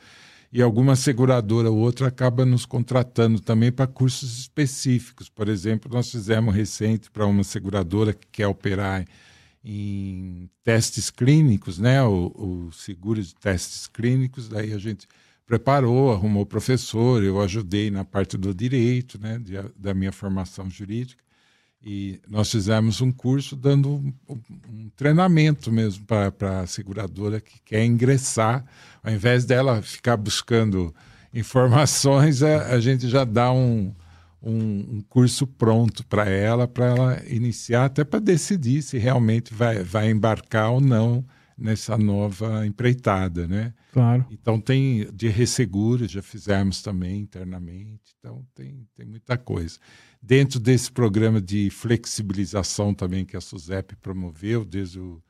E 0.52 0.62
alguma 0.62 0.96
seguradora 0.96 1.70
ou 1.70 1.76
outra 1.78 2.06
acaba 2.08 2.46
nos 2.46 2.64
contratando 2.64 3.40
também 3.40 3.70
para 3.72 3.86
cursos 3.86 4.38
específicos. 4.38 5.28
Por 5.28 5.48
exemplo, 5.48 5.90
nós 5.92 6.10
fizemos 6.10 6.54
recente 6.54 7.10
para 7.10 7.26
uma 7.26 7.44
seguradora 7.44 8.12
que 8.14 8.26
quer 8.32 8.46
operar 8.46 9.04
em 9.64 10.48
testes 10.62 11.10
clínicos, 11.10 11.78
né? 11.78 12.02
O, 12.04 12.32
o 12.68 12.72
seguro 12.72 13.20
de 13.22 13.34
testes 13.34 13.86
clínicos. 13.88 14.48
Daí 14.48 14.72
a 14.72 14.78
gente 14.78 15.06
preparou, 15.44 16.12
arrumou 16.12 16.46
professor, 16.46 17.22
eu 17.22 17.40
ajudei 17.40 17.90
na 17.90 18.04
parte 18.04 18.36
do 18.36 18.54
direito, 18.54 19.18
né? 19.20 19.38
de- 19.38 19.56
da 19.76 19.92
minha 19.94 20.12
formação 20.12 20.70
jurídica. 20.70 21.22
E 21.88 22.20
nós 22.28 22.50
fizemos 22.50 23.00
um 23.00 23.12
curso 23.12 23.54
dando 23.54 23.88
um, 23.88 24.12
um- 24.28 24.90
treinamento 24.96 25.70
mesmo 25.70 26.04
para 26.04 26.60
a 26.62 26.66
seguradora 26.66 27.40
que 27.40 27.60
quer 27.64 27.84
ingressar. 27.84 28.64
Ao 29.04 29.12
invés 29.12 29.44
dela 29.44 29.80
ficar 29.80 30.16
buscando 30.16 30.92
informações, 31.32 32.42
a, 32.42 32.74
a 32.74 32.80
gente 32.80 33.08
já 33.08 33.22
dá 33.22 33.52
um, 33.52 33.94
um, 34.42 34.96
um 34.96 35.04
curso 35.08 35.46
pronto 35.46 36.04
para 36.06 36.28
ela, 36.28 36.66
para 36.66 36.86
ela 36.86 37.22
iniciar, 37.28 37.84
até 37.84 38.02
para 38.02 38.18
decidir 38.18 38.82
se 38.82 38.98
realmente 38.98 39.54
vai, 39.54 39.84
vai 39.84 40.10
embarcar 40.10 40.72
ou 40.72 40.80
não 40.80 41.24
nessa 41.56 41.96
nova 41.96 42.66
empreitada, 42.66 43.46
né? 43.46 43.72
Claro. 43.96 44.26
Então 44.30 44.60
tem 44.60 45.10
de 45.10 45.26
resseguro, 45.28 46.06
já 46.06 46.20
fizemos 46.20 46.82
também 46.82 47.18
internamente, 47.18 48.14
então 48.18 48.46
tem, 48.54 48.86
tem 48.94 49.06
muita 49.06 49.38
coisa. 49.38 49.78
Dentro 50.20 50.60
desse 50.60 50.92
programa 50.92 51.40
de 51.40 51.70
flexibilização 51.70 52.92
também 52.92 53.24
que 53.24 53.38
a 53.38 53.40
SUSEP 53.40 53.96
promoveu 53.96 54.66
desde 54.66 55.00
o 55.00 55.22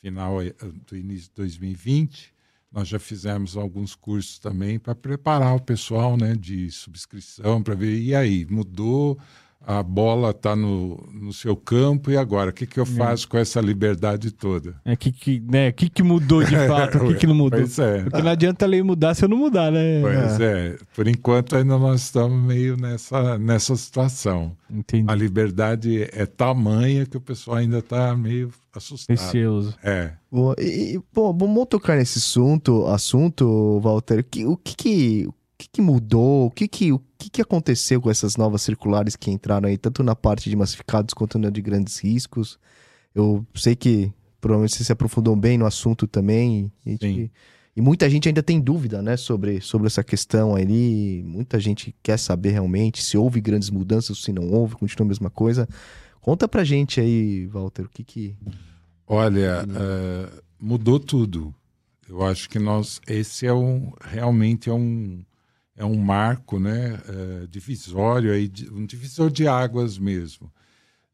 final 0.00 0.40
eh, 0.40 0.54
do 0.86 0.96
início 0.96 1.28
de 1.28 1.34
2020, 1.34 2.32
nós 2.72 2.88
já 2.88 2.98
fizemos 2.98 3.58
alguns 3.58 3.94
cursos 3.94 4.38
também 4.38 4.78
para 4.78 4.94
preparar 4.94 5.54
o 5.54 5.60
pessoal 5.60 6.16
né, 6.16 6.34
de 6.34 6.70
subscrição, 6.70 7.62
para 7.62 7.74
ver, 7.74 7.94
e 8.00 8.14
aí, 8.14 8.46
mudou, 8.48 9.18
a 9.66 9.82
bola 9.82 10.30
está 10.30 10.56
no, 10.56 10.96
no 11.12 11.32
seu 11.32 11.54
campo, 11.54 12.10
e 12.10 12.16
agora? 12.16 12.50
O 12.50 12.52
que, 12.52 12.66
que 12.66 12.80
eu 12.80 12.86
faço 12.86 13.28
com 13.28 13.36
essa 13.36 13.60
liberdade 13.60 14.30
toda? 14.30 14.74
É 14.84 14.96
que 14.96 15.12
que, 15.12 15.40
né, 15.40 15.70
que 15.72 15.90
que 15.90 16.02
mudou 16.02 16.42
de 16.42 16.56
fato, 16.66 16.98
o 16.98 17.08
que 17.08 17.14
que 17.16 17.26
não 17.26 17.34
mudou? 17.34 17.58
Pois 17.60 17.78
é. 17.78 18.02
Porque 18.02 18.22
não 18.22 18.30
adianta 18.30 18.64
a 18.64 18.68
lei 18.68 18.82
mudar 18.82 19.14
se 19.14 19.24
eu 19.24 19.28
não 19.28 19.36
mudar, 19.36 19.70
né? 19.70 20.00
Pois 20.00 20.40
é. 20.40 20.76
por 20.94 21.06
enquanto 21.06 21.56
ainda 21.56 21.76
nós 21.78 22.02
estamos 22.02 22.40
meio 22.42 22.76
nessa, 22.76 23.38
nessa 23.38 23.76
situação. 23.76 24.56
Entendi. 24.70 25.10
A 25.10 25.14
liberdade 25.14 26.08
é 26.12 26.24
tamanha 26.24 27.04
que 27.04 27.16
o 27.16 27.20
pessoal 27.20 27.58
ainda 27.58 27.78
está 27.78 28.16
meio 28.16 28.50
assustado. 28.74 29.16
Receoso. 29.16 29.74
É. 29.82 30.12
Boa. 30.30 30.54
E, 30.58 31.00
bom, 31.12 31.36
vamos 31.36 31.66
tocar 31.68 31.96
nesse 31.96 32.18
assunto, 32.18 32.86
assunto 32.86 33.80
Walter. 33.82 34.24
Que- 34.24 34.46
o 34.46 34.56
que 34.56 34.76
que, 34.76 35.28
que 35.72 35.78
que 35.78 35.82
mudou? 35.82 36.46
O 36.46 36.50
que 36.50 36.66
que, 36.66 36.92
o 36.92 37.00
que 37.16 37.30
que 37.30 37.42
aconteceu 37.42 38.00
com 38.00 38.10
essas 38.10 38.36
novas 38.36 38.62
circulares 38.62 39.16
que 39.16 39.30
entraram 39.30 39.68
aí, 39.68 39.78
tanto 39.78 40.02
na 40.02 40.14
parte 40.14 40.48
de 40.50 40.56
massificados 40.56 41.14
quanto 41.14 41.38
na 41.38 41.50
de 41.50 41.60
grandes 41.60 41.98
riscos? 41.98 42.58
Eu 43.14 43.46
sei 43.54 43.76
que 43.76 44.12
provavelmente 44.40 44.76
você 44.76 44.84
se 44.84 44.92
aprofundou 44.92 45.34
bem 45.36 45.58
no 45.58 45.66
assunto 45.66 46.06
também. 46.06 46.70
E, 46.86 47.30
e 47.76 47.80
muita 47.80 48.08
gente 48.08 48.28
ainda 48.28 48.42
tem 48.42 48.60
dúvida, 48.60 49.02
né, 49.02 49.16
sobre, 49.16 49.60
sobre 49.60 49.86
essa 49.86 50.02
questão 50.02 50.54
ali. 50.54 51.22
Muita 51.24 51.60
gente 51.60 51.94
quer 52.02 52.18
saber 52.18 52.50
realmente 52.50 53.02
se 53.02 53.16
houve 53.16 53.40
grandes 53.40 53.70
mudanças, 53.70 54.18
se 54.18 54.32
não 54.32 54.50
houve, 54.50 54.76
continua 54.76 55.06
a 55.06 55.08
mesma 55.08 55.30
coisa. 55.30 55.68
Conta 56.20 56.48
pra 56.48 56.64
gente 56.64 57.00
aí, 57.00 57.46
Walter, 57.46 57.84
o 57.84 57.88
que 57.88 58.04
que... 58.04 58.36
Olha, 59.06 59.64
eh, 59.66 60.42
mudou 60.60 61.00
tudo. 61.00 61.54
Eu 62.08 62.22
acho 62.22 62.48
que 62.48 62.58
nós 62.58 63.00
esse 63.06 63.46
é 63.46 63.52
um 63.52 63.92
realmente 64.00 64.68
é 64.68 64.72
um 64.72 65.22
é 65.78 65.84
um 65.84 65.96
marco, 65.96 66.58
né, 66.58 67.00
eh, 67.08 67.46
divisório 67.48 68.32
aí, 68.32 68.50
um 68.72 68.84
divisor 68.84 69.30
de 69.30 69.46
águas 69.46 69.96
mesmo. 69.96 70.52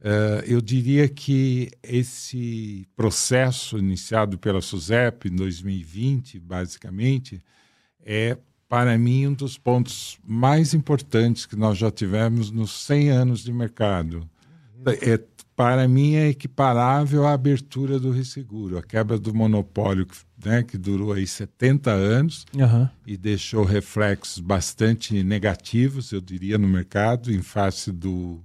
Eh, 0.02 0.44
eu 0.48 0.60
diria 0.62 1.06
que 1.06 1.70
esse 1.82 2.88
processo 2.96 3.76
iniciado 3.76 4.38
pela 4.38 4.62
SUSEP 4.62 5.28
em 5.28 5.36
2020, 5.36 6.40
basicamente, 6.40 7.42
é 8.02 8.38
para 8.66 8.96
mim 8.96 9.26
um 9.26 9.34
dos 9.34 9.58
pontos 9.58 10.18
mais 10.26 10.72
importantes 10.72 11.44
que 11.44 11.56
nós 11.56 11.76
já 11.76 11.90
tivemos 11.90 12.50
nos 12.50 12.72
100 12.86 13.10
anos 13.10 13.44
de 13.44 13.52
mercado. 13.52 14.28
É, 15.02 15.20
para 15.54 15.86
mim 15.86 16.14
é 16.14 16.28
equiparável 16.28 17.26
à 17.26 17.32
abertura 17.32 18.00
do 18.00 18.10
resseguro, 18.10 18.78
a 18.78 18.82
quebra 18.82 19.18
do 19.18 19.32
monopólio 19.34 20.06
que, 20.06 20.16
né, 20.44 20.62
que 20.62 20.76
durou 20.76 21.12
aí 21.12 21.26
70 21.26 21.90
anos 21.90 22.44
Aham. 22.58 22.90
e 23.06 23.16
deixou 23.16 23.64
reflexos 23.64 24.38
bastante 24.38 25.22
negativos, 25.22 26.12
eu 26.12 26.20
diria, 26.20 26.58
no 26.58 26.68
mercado, 26.68 27.32
em 27.32 27.42
face 27.42 27.90
do, 27.90 28.42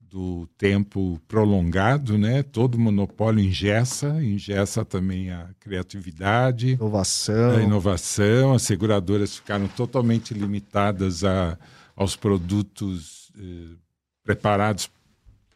do 0.00 0.48
tempo 0.58 1.20
prolongado, 1.28 2.18
né? 2.18 2.42
Todo 2.42 2.78
monopólio 2.78 3.42
engessa, 3.42 4.22
engessa 4.22 4.84
também 4.84 5.30
a 5.30 5.48
criatividade, 5.60 6.70
Inovação. 6.72 7.56
a 7.56 7.62
inovação, 7.62 8.52
as 8.52 8.62
seguradoras 8.62 9.36
ficaram 9.36 9.68
totalmente 9.68 10.34
limitadas 10.34 11.22
a, 11.22 11.56
aos 11.96 12.16
produtos 12.16 13.30
eh, 13.38 13.76
preparados 14.24 14.90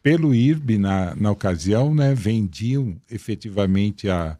pelo 0.01 0.35
IRB 0.35 0.77
na, 0.77 1.15
na 1.15 1.31
ocasião, 1.31 1.93
né? 1.93 2.13
vendiam 2.13 2.95
efetivamente 3.09 4.07
a, 4.07 4.37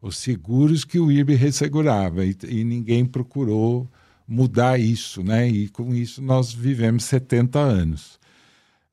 os 0.00 0.18
seguros 0.18 0.84
que 0.84 0.98
o 0.98 1.10
IRB 1.10 1.34
ressegurava 1.34 2.24
e, 2.24 2.36
e 2.48 2.64
ninguém 2.64 3.04
procurou 3.04 3.90
mudar 4.26 4.78
isso, 4.78 5.22
né? 5.22 5.46
E 5.48 5.68
com 5.68 5.94
isso 5.94 6.22
nós 6.22 6.52
vivemos 6.52 7.04
70 7.04 7.58
anos. 7.58 8.18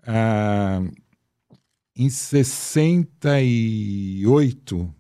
Ah, 0.06 0.82
em 1.96 2.10
68, 2.10 4.94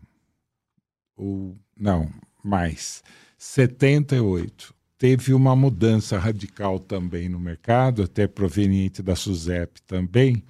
ou 1.15 1.57
não, 1.75 2.07
mais, 2.43 3.03
78, 3.37 4.75
teve 4.97 5.33
uma 5.33 5.55
mudança 5.55 6.19
radical 6.19 6.79
também 6.79 7.27
no 7.27 7.39
mercado, 7.39 8.03
até 8.03 8.27
proveniente 8.27 9.01
da 9.01 9.15
SUSEP 9.15 9.81
também. 9.81 10.43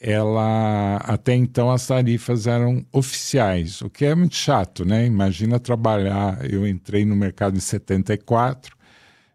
Ela, 0.00 0.96
até 0.98 1.34
então 1.34 1.70
as 1.70 1.86
tarifas 1.86 2.46
eram 2.46 2.84
oficiais, 2.92 3.80
o 3.80 3.88
que 3.88 4.04
é 4.04 4.14
muito 4.14 4.36
chato, 4.36 4.84
né? 4.84 5.06
Imagina 5.06 5.58
trabalhar, 5.58 6.44
eu 6.50 6.66
entrei 6.66 7.04
no 7.04 7.16
mercado 7.16 7.56
em 7.56 7.60
74, 7.60 8.76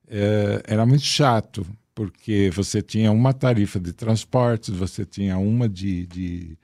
eh, 0.07 0.61
era 0.67 0.85
muito 0.85 1.05
chato, 1.05 1.65
porque 1.95 2.49
você 2.53 2.81
tinha 2.81 3.11
uma 3.11 3.33
tarifa 3.33 3.79
de 3.79 3.93
transportes, 3.93 4.69
você 4.75 5.05
tinha 5.05 5.37
uma 5.37 5.67
de, 5.67 6.05
de, 6.07 6.57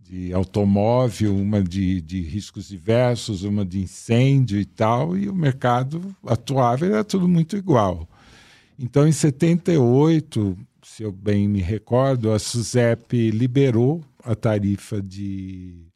de 0.00 0.32
automóvel, 0.32 1.36
uma 1.36 1.62
de, 1.62 2.00
de 2.00 2.20
riscos 2.22 2.68
diversos, 2.68 3.44
uma 3.44 3.64
de 3.64 3.80
incêndio 3.80 4.58
e 4.58 4.64
tal, 4.64 5.16
e 5.16 5.28
o 5.28 5.34
mercado 5.34 6.14
atuava 6.26 6.86
era 6.86 7.04
tudo 7.04 7.28
muito 7.28 7.56
igual. 7.56 8.08
Então, 8.78 9.06
em 9.06 9.12
78, 9.12 10.56
se 10.90 11.04
eu 11.04 11.12
bem 11.12 11.46
me 11.46 11.60
recordo, 11.60 12.32
a 12.32 12.38
SUSEP 12.38 13.30
liberou 13.30 14.04
a 14.24 14.34
tarifa 14.34 15.00
de 15.00 15.86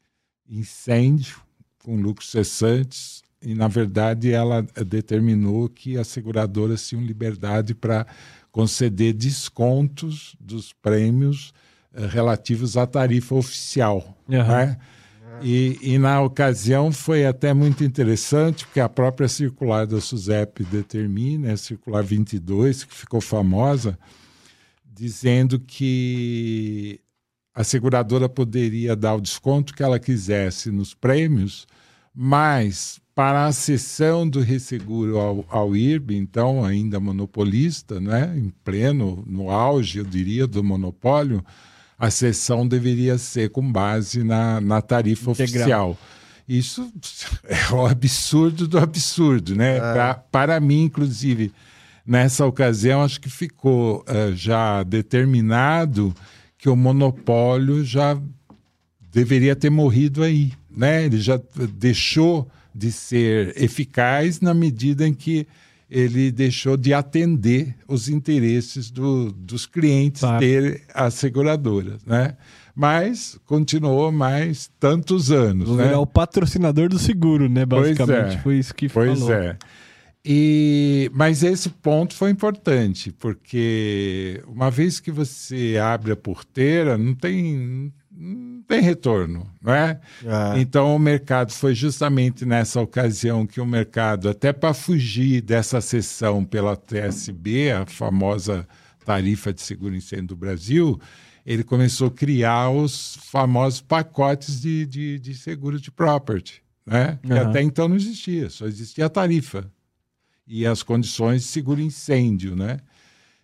incêndio 0.47 1.41
com 1.83 1.97
lucros 1.97 2.31
cessantes 2.31 3.21
e, 3.41 3.53
na 3.53 3.67
verdade, 3.67 4.31
ela 4.31 4.65
determinou 4.87 5.67
que 5.67 5.97
as 5.97 6.07
seguradoras 6.07 6.87
tinham 6.87 7.03
liberdade 7.03 7.75
para 7.75 8.07
conceder 8.53 9.13
descontos 9.13 10.33
dos 10.39 10.71
prêmios 10.71 11.53
eh, 11.93 12.07
relativos 12.07 12.77
à 12.77 12.87
tarifa 12.87 13.35
oficial. 13.35 14.17
Aham. 14.31 14.65
né? 14.65 14.77
E, 15.41 15.77
e 15.81 15.97
na 15.97 16.21
ocasião 16.21 16.89
foi 16.89 17.25
até 17.25 17.53
muito 17.53 17.83
interessante, 17.83 18.65
porque 18.65 18.79
a 18.79 18.87
própria 18.87 19.27
circular 19.27 19.85
da 19.85 19.99
SUSEP 19.99 20.63
determina, 20.63 21.51
a 21.51 21.57
circular 21.57 22.01
22, 22.01 22.85
que 22.85 22.95
ficou 22.95 23.19
famosa, 23.19 23.99
dizendo 24.95 25.59
que 25.59 26.99
a 27.53 27.63
seguradora 27.63 28.29
poderia 28.29 28.95
dar 28.95 29.15
o 29.15 29.21
desconto 29.21 29.73
que 29.73 29.83
ela 29.83 29.99
quisesse 29.99 30.71
nos 30.71 30.93
prêmios, 30.93 31.67
mas 32.13 32.99
para 33.13 33.45
a 33.45 33.51
cessão 33.51 34.27
do 34.27 34.41
resseguro 34.41 35.17
ao, 35.17 35.45
ao 35.49 35.75
IRB, 35.75 36.15
então 36.15 36.63
ainda 36.63 36.99
monopolista, 36.99 37.99
né, 37.99 38.33
em 38.37 38.53
pleno, 38.63 39.23
no 39.27 39.49
auge, 39.49 39.99
eu 39.99 40.05
diria, 40.05 40.47
do 40.47 40.63
monopólio, 40.63 41.43
a 41.97 42.09
cessão 42.09 42.67
deveria 42.67 43.17
ser 43.17 43.49
com 43.49 43.71
base 43.71 44.23
na, 44.23 44.59
na 44.59 44.81
tarifa 44.81 45.31
Integral. 45.31 45.91
oficial. 45.91 45.97
Isso 46.47 46.91
é 47.43 47.73
o 47.73 47.85
absurdo 47.85 48.67
do 48.67 48.77
absurdo, 48.77 49.55
né? 49.55 49.77
É. 49.77 49.79
Pra, 49.79 50.13
para 50.13 50.59
mim, 50.59 50.83
inclusive, 50.83 51.53
nessa 52.05 52.45
ocasião, 52.45 53.03
acho 53.03 53.19
que 53.19 53.29
ficou 53.29 54.03
uh, 54.07 54.35
já 54.35 54.83
determinado 54.83 56.13
que 56.57 56.69
o 56.69 56.75
monopólio 56.75 57.83
já 57.83 58.19
deveria 59.11 59.55
ter 59.55 59.69
morrido 59.69 60.23
aí, 60.23 60.51
né? 60.69 61.05
Ele 61.05 61.19
já 61.19 61.39
deixou 61.73 62.49
de 62.73 62.91
ser 62.91 63.53
eficaz 63.61 64.41
na 64.41 64.53
medida 64.53 65.07
em 65.07 65.13
que 65.13 65.47
ele 65.89 66.31
deixou 66.31 66.75
de 66.75 66.93
atender 66.93 67.75
os 67.87 68.09
interesses 68.09 68.91
do, 68.91 69.31
dos 69.31 69.65
clientes 69.65 70.21
claro. 70.21 70.39
ter 70.39 70.83
as 70.93 71.13
seguradoras, 71.13 72.03
né? 72.05 72.35
Mas 72.75 73.39
continuou 73.45 74.11
mais 74.11 74.69
tantos 74.79 75.31
anos. 75.31 75.69
Vou 75.69 75.77
né? 75.77 75.95
o 75.95 76.05
patrocinador 76.05 76.89
do 76.89 76.99
seguro, 76.99 77.47
né? 77.47 77.65
Basicamente, 77.65 78.35
é. 78.35 78.39
foi 78.39 78.57
isso 78.57 78.75
que 78.75 78.89
pois 78.89 79.19
falou. 79.19 79.33
Pois 79.33 79.45
é. 79.45 79.57
E, 80.27 81.11
mas 81.13 81.43
esse 81.43 81.69
ponto 81.69 82.15
foi 82.15 82.31
importante, 82.31 83.11
porque 83.11 84.41
uma 84.47 84.71
vez 84.71 84.99
que 84.99 85.11
você 85.11 85.77
abre 85.77 86.11
a 86.11 86.15
porteira, 86.15 86.97
não 86.97 87.13
tem, 87.13 87.93
não 88.09 88.63
tem 88.63 88.81
retorno, 88.81 89.47
não 89.61 89.71
é? 89.71 89.99
é? 90.23 90.59
Então 90.59 90.95
o 90.95 90.99
mercado 90.99 91.51
foi 91.51 91.75
justamente 91.75 92.43
nessa 92.43 92.81
ocasião 92.81 93.45
que 93.45 93.61
o 93.61 93.67
mercado, 93.67 94.27
até 94.27 94.51
para 94.51 94.73
fugir 94.73 95.41
dessa 95.41 95.79
sessão 95.79 96.43
pela 96.43 96.75
TSB, 96.75 97.71
a 97.71 97.85
famosa 97.85 98.67
tarifa 99.05 99.53
de 99.53 99.61
seguro 99.61 99.95
incêndio 99.95 100.29
do 100.29 100.35
Brasil, 100.35 100.99
ele 101.45 101.63
começou 101.63 102.07
a 102.07 102.11
criar 102.11 102.71
os 102.71 103.19
famosos 103.29 103.79
pacotes 103.79 104.59
de, 104.59 104.87
de, 104.87 105.19
de 105.19 105.35
seguro 105.35 105.79
de 105.79 105.91
property, 105.91 106.63
né? 106.83 107.19
Que 107.21 107.33
até 107.33 107.61
então 107.61 107.87
não 107.87 107.95
existia, 107.95 108.49
só 108.49 108.65
existia 108.65 109.05
a 109.05 109.09
tarifa 109.09 109.69
e 110.47 110.65
as 110.65 110.83
condições 110.83 111.43
de 111.43 111.47
seguro 111.47 111.81
incêndio, 111.81 112.55
né? 112.55 112.79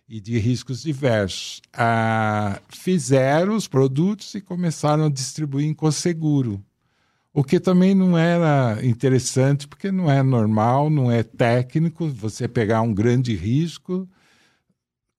e 0.08 0.20
de 0.20 0.38
riscos 0.38 0.82
diversos. 0.82 1.62
Ah, 1.72 2.60
fizeram 2.68 3.56
os 3.56 3.66
produtos 3.66 4.34
e 4.34 4.42
começaram 4.42 5.06
a 5.06 5.10
distribuir 5.10 5.66
em 5.66 5.72
conseguro. 5.72 6.62
O 7.32 7.42
que 7.42 7.58
também 7.58 7.94
não 7.94 8.18
era 8.18 8.78
interessante, 8.84 9.66
porque 9.66 9.90
não 9.90 10.10
é 10.10 10.22
normal, 10.22 10.90
não 10.90 11.10
é 11.10 11.22
técnico 11.22 12.08
você 12.08 12.46
pegar 12.46 12.82
um 12.82 12.92
grande 12.92 13.34
risco, 13.34 14.06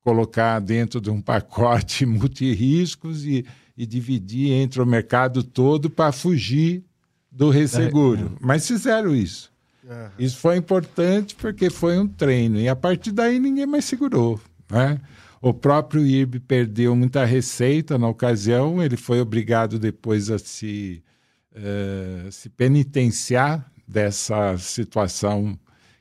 colocar 0.02 0.60
dentro 0.60 1.02
de 1.02 1.10
um 1.10 1.20
pacote 1.24 2.06
multiriscos 2.06 3.26
e, 3.26 3.44
e 3.76 3.88
dividir 3.88 4.52
entre 4.52 4.80
o 4.80 4.86
mercado 4.86 5.44
todo 5.44 5.90
para 5.90 6.12
fugir 6.12 6.84
do 7.32 7.50
resseguro. 7.50 8.22
É, 8.22 8.26
é. 8.26 8.38
Mas 8.40 8.68
fizeram 8.68 9.16
isso. 9.16 9.52
Uhum. 9.84 10.10
Isso 10.18 10.38
foi 10.38 10.58
importante 10.58 11.36
porque 11.36 11.70
foi 11.70 11.98
um 11.98 12.08
treino. 12.08 12.60
E 12.60 12.70
a 12.70 12.76
partir 12.76 13.12
daí 13.12 13.40
ninguém 13.40 13.66
mais 13.66 13.86
segurou. 13.86 14.40
Né? 14.72 15.00
O 15.42 15.54
próprio 15.54 16.06
IRB 16.06 16.40
perdeu 16.40 16.96
muita 16.96 17.26
receita 17.26 17.98
na 17.98 18.08
ocasião, 18.08 18.82
ele 18.82 18.96
foi 18.96 19.20
obrigado 19.20 19.78
depois 19.78 20.30
a 20.30 20.40
se, 20.40 21.04
uh, 21.52 22.32
se 22.32 22.50
penitenciar 22.50 23.70
dessa 23.86 24.58
situação 24.58 25.60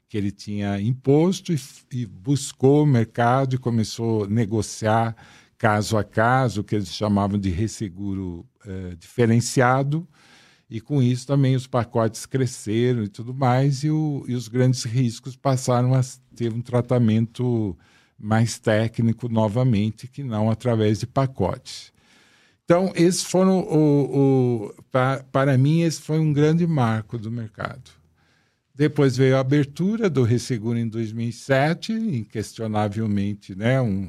que 0.09 0.17
ele 0.17 0.31
tinha 0.31 0.81
imposto 0.81 1.53
e, 1.53 1.59
e, 1.91 2.07
buscou 2.07 2.85
o 2.85 2.87
mercado 2.87 3.55
e 3.57 3.59
começou 3.59 4.25
a 4.25 4.29
negociar 4.29 5.17
caso 5.59 5.97
a 5.97 6.05
caso, 6.05 6.63
que 6.63 6.77
eles 6.77 6.95
chamavam 6.95 7.39
de 7.39 7.49
resseguro 7.49 8.47
uh, 8.65 8.95
diferenciado, 8.97 10.07
e 10.73 10.81
com 10.81 11.03
isso 11.03 11.27
também 11.27 11.55
os 11.55 11.67
pacotes 11.67 12.25
cresceram 12.25 13.05
e 13.05 13.09
tudo 13.09 13.35
mais, 13.35 13.85
e, 13.85 13.91
o, 13.91 14.25
e 14.27 14.35
os 14.35 14.49
grandes 14.49 14.85
riscos 14.85 15.37
passaram 15.37 15.93
a 15.93 16.01
ter 16.35 16.51
um 16.51 16.63
tratamento 16.63 17.77
mais 18.19 18.59
técnico 18.59 19.29
novamente, 19.29 20.09
que 20.09 20.25
não 20.25 20.51
através 20.51 21.01
de 21.01 21.07
pacotes. 21.07 21.93
Então, 22.65 22.91
esses 22.95 23.23
foram 23.23 23.61
o, 23.61 24.71
o 24.71 24.75
para, 24.91 25.23
para 25.25 25.59
mim 25.59 25.83
esse 25.83 26.01
foi 26.01 26.19
um 26.19 26.33
grande 26.33 26.67
marco 26.67 27.19
do 27.19 27.31
mercado. 27.31 27.91
Depois 28.75 29.15
veio 29.15 29.37
a 29.37 29.41
abertura 29.41 30.09
do 30.09 30.23
Resseguro 30.23 30.79
em 30.79 30.89
2007, 30.89 31.93
inquestionavelmente, 31.93 33.55
né, 33.55 33.79
um, 33.79 34.09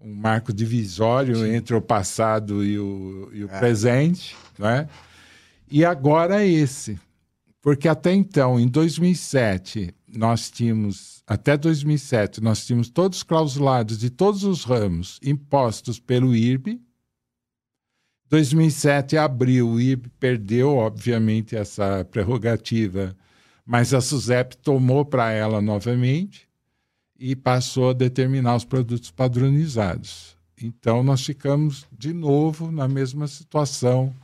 um 0.00 0.12
marco 0.12 0.52
divisório 0.52 1.36
Sim. 1.36 1.54
entre 1.54 1.76
o 1.76 1.80
passado 1.80 2.64
e 2.64 2.76
o, 2.80 3.30
e 3.32 3.44
o 3.44 3.48
é. 3.48 3.58
presente, 3.60 4.34
né? 4.58 4.88
E 5.70 5.84
agora 5.84 6.44
esse, 6.46 6.98
porque 7.60 7.88
até 7.88 8.14
então, 8.14 8.58
em 8.58 8.66
2007, 8.66 9.94
nós 10.08 10.50
tínhamos 10.50 11.22
até 11.26 11.58
2007, 11.58 12.40
nós 12.40 12.64
tínhamos 12.64 12.88
todos 12.88 13.22
clausulados 13.22 13.98
de 13.98 14.08
todos 14.08 14.44
os 14.44 14.64
ramos 14.64 15.20
impostos 15.22 15.98
pelo 15.98 16.34
IRB. 16.34 16.80
2007 18.30 19.18
abril, 19.18 19.68
o 19.68 19.80
IRB 19.80 20.08
perdeu, 20.18 20.74
obviamente, 20.76 21.54
essa 21.54 22.02
prerrogativa, 22.10 23.14
mas 23.64 23.92
a 23.92 24.00
SUSEP 24.00 24.56
tomou 24.56 25.04
para 25.04 25.30
ela 25.32 25.60
novamente 25.60 26.48
e 27.18 27.36
passou 27.36 27.90
a 27.90 27.94
determinar 27.94 28.56
os 28.56 28.64
produtos 28.64 29.10
padronizados. 29.10 30.34
Então, 30.60 31.02
nós 31.02 31.24
ficamos 31.24 31.86
de 31.92 32.14
novo 32.14 32.72
na 32.72 32.88
mesma 32.88 33.26
situação 33.26 34.14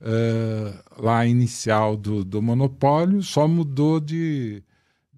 uh, 0.00 1.02
lá 1.02 1.26
inicial 1.26 1.96
do, 1.96 2.24
do 2.24 2.40
monopólio, 2.42 3.22
só 3.22 3.46
mudou 3.46 4.00
de 4.00 4.62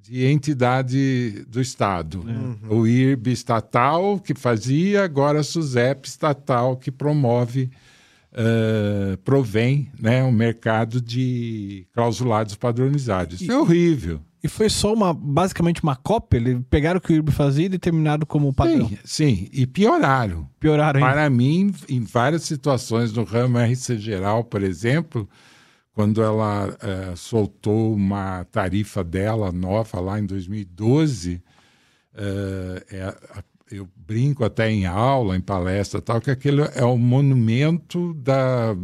de 0.03 0.27
entidade 0.27 1.45
do 1.49 1.61
Estado. 1.61 2.21
Uhum. 2.21 2.81
O 2.81 2.87
IRB 2.87 3.31
estatal 3.31 4.18
que 4.18 4.35
fazia, 4.35 5.05
agora 5.05 5.40
a 5.40 5.45
SUSEP 5.45 6.09
estatal 6.09 6.77
que 6.77 6.90
promove, 6.90 7.71
uh, 8.33 9.16
provém 9.18 9.90
né, 9.99 10.23
um 10.25 10.33
mercado 10.33 11.01
de 11.01 11.87
clausulados 11.95 12.57
padronizados. 12.57 13.40
Isso 13.40 13.51
e, 13.51 13.55
é 13.55 13.59
horrível. 13.59 14.21
E 14.42 14.48
foi 14.48 14.68
só 14.68 14.92
uma, 14.92 15.14
basicamente 15.14 15.83
uma 15.83 15.94
cópia? 15.94 16.38
Eles 16.38 16.59
pegaram 16.68 16.98
o 16.98 17.00
que 17.00 17.12
o 17.12 17.14
IRB 17.14 17.31
fazia 17.31 17.66
e 17.66 17.68
determinaram 17.68 18.26
como 18.26 18.52
padrão? 18.52 18.88
Sim, 18.88 18.98
sim, 19.05 19.48
e 19.52 19.66
pioraram. 19.66 20.48
Pioraram 20.59 20.98
ainda. 20.98 21.12
Para 21.12 21.31
mim, 21.31 21.72
em 21.88 22.00
várias 22.00 22.42
situações 22.42 23.12
no 23.12 23.22
ramo 23.22 23.59
RC 23.59 23.98
Geral, 23.98 24.42
por 24.42 24.62
exemplo, 24.64 25.28
quando 25.92 26.20
ela 26.20 26.76
é, 26.81 27.14
soltou 27.14 27.94
uma 27.94 28.44
tarifa 28.50 29.05
dela 29.05 29.52
nova 29.52 30.00
lá 30.00 30.18
em 30.18 30.26
2012, 30.26 31.40
é, 32.14 32.85
é, 32.90 33.14
eu 33.70 33.88
brinco 33.94 34.44
até 34.44 34.68
em 34.68 34.87
aula, 34.87 35.37
em 35.37 35.40
palestra, 35.40 36.02
tal, 36.02 36.20
que 36.20 36.33
aquele 36.33 36.62
é 36.74 36.85
o 36.85 36.98
monumento 36.98 38.12
da 38.14 38.76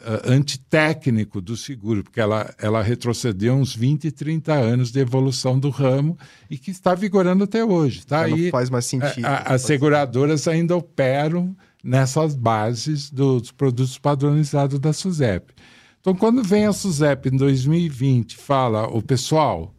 uh, 0.00 0.30
antitécnico 0.30 1.40
do 1.40 1.56
seguro, 1.56 2.02
porque 2.02 2.20
ela, 2.20 2.54
ela 2.58 2.82
retrocedeu 2.82 3.54
uns 3.54 3.74
20, 3.74 4.10
30 4.10 4.52
anos 4.52 4.90
de 4.90 5.00
evolução 5.00 5.58
do 5.58 5.70
ramo 5.70 6.18
e 6.50 6.58
que 6.58 6.70
está 6.70 6.94
vigorando 6.94 7.44
até 7.44 7.64
hoje. 7.64 8.06
Tá? 8.06 8.22
Aí, 8.22 8.44
não 8.44 8.50
faz 8.50 8.70
mais 8.70 8.86
sentido. 8.86 9.24
A, 9.24 9.36
a, 9.36 9.54
as 9.54 9.62
seguradoras 9.62 10.46
ainda 10.48 10.76
operam 10.76 11.56
nessas 11.82 12.34
bases 12.34 13.10
dos 13.10 13.52
produtos 13.52 13.98
padronizados 13.98 14.78
da 14.78 14.92
SUSEP. 14.92 15.52
Então, 16.00 16.14
quando 16.14 16.42
vem 16.42 16.66
a 16.66 16.72
SUSEP 16.72 17.28
em 17.28 17.36
2020 17.36 18.36
fala, 18.36 18.86
o 18.88 19.02
pessoal, 19.02 19.74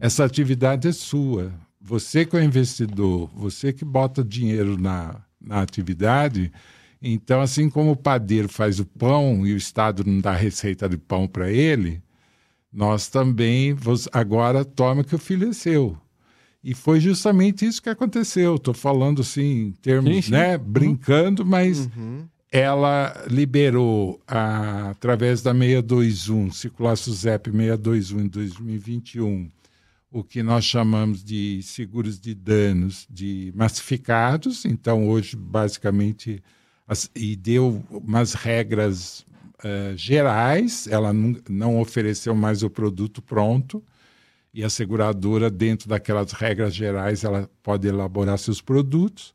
essa 0.00 0.24
atividade 0.24 0.88
é 0.88 0.92
sua. 0.92 1.52
Você 1.80 2.24
que 2.24 2.36
é 2.36 2.40
o 2.40 2.42
investidor, 2.42 3.30
você 3.34 3.72
que 3.72 3.84
bota 3.84 4.24
dinheiro 4.24 4.78
na, 4.78 5.16
na 5.40 5.60
atividade, 5.60 6.50
então, 7.12 7.40
assim 7.40 7.68
como 7.68 7.92
o 7.92 7.96
padeiro 7.96 8.48
faz 8.48 8.80
o 8.80 8.86
pão 8.86 9.46
e 9.46 9.52
o 9.52 9.56
Estado 9.56 10.04
não 10.04 10.20
dá 10.20 10.32
receita 10.32 10.88
de 10.88 10.96
pão 10.96 11.26
para 11.26 11.50
ele, 11.50 12.02
nós 12.72 13.08
também 13.08 13.76
agora 14.12 14.64
toma 14.64 15.04
que 15.04 15.14
o 15.14 15.18
filho 15.18 15.48
é 15.48 15.52
seu. 15.52 15.96
E 16.62 16.74
foi 16.74 16.98
justamente 16.98 17.66
isso 17.66 17.82
que 17.82 17.90
aconteceu. 17.90 18.54
Estou 18.56 18.72
falando 18.72 19.20
assim, 19.20 19.66
em 19.66 19.72
termos, 19.72 20.14
sim, 20.14 20.22
sim. 20.22 20.30
né, 20.30 20.56
brincando, 20.56 21.44
mas 21.44 21.90
uhum 21.94 22.26
ela 22.54 23.24
liberou, 23.28 24.22
a, 24.28 24.90
através 24.90 25.42
da 25.42 25.52
621, 25.52 26.52
circular 26.52 26.94
SUSEP 26.94 27.50
621 27.50 28.20
em 28.20 28.28
2021, 28.28 29.50
o 30.08 30.22
que 30.22 30.40
nós 30.40 30.64
chamamos 30.64 31.24
de 31.24 31.60
seguros 31.64 32.20
de 32.20 32.32
danos 32.32 33.08
de 33.10 33.52
massificados. 33.56 34.64
Então, 34.64 35.08
hoje, 35.08 35.34
basicamente, 35.34 36.40
e 37.14 37.34
deu 37.36 37.82
umas 37.90 38.34
regras 38.34 39.24
eh, 39.62 39.94
gerais, 39.96 40.86
ela 40.86 41.12
não, 41.12 41.80
ofereceu 41.80 42.34
mais 42.34 42.62
o 42.62 42.68
produto 42.68 43.22
pronto, 43.22 43.82
e 44.52 44.62
a 44.62 44.68
seguradora, 44.68 45.50
dentro 45.50 45.88
daquelas 45.88 46.32
regras 46.32 46.74
gerais, 46.74 47.24
ela 47.24 47.50
pode 47.62 47.88
elaborar 47.88 48.38
seus 48.38 48.60
produtos. 48.60 49.34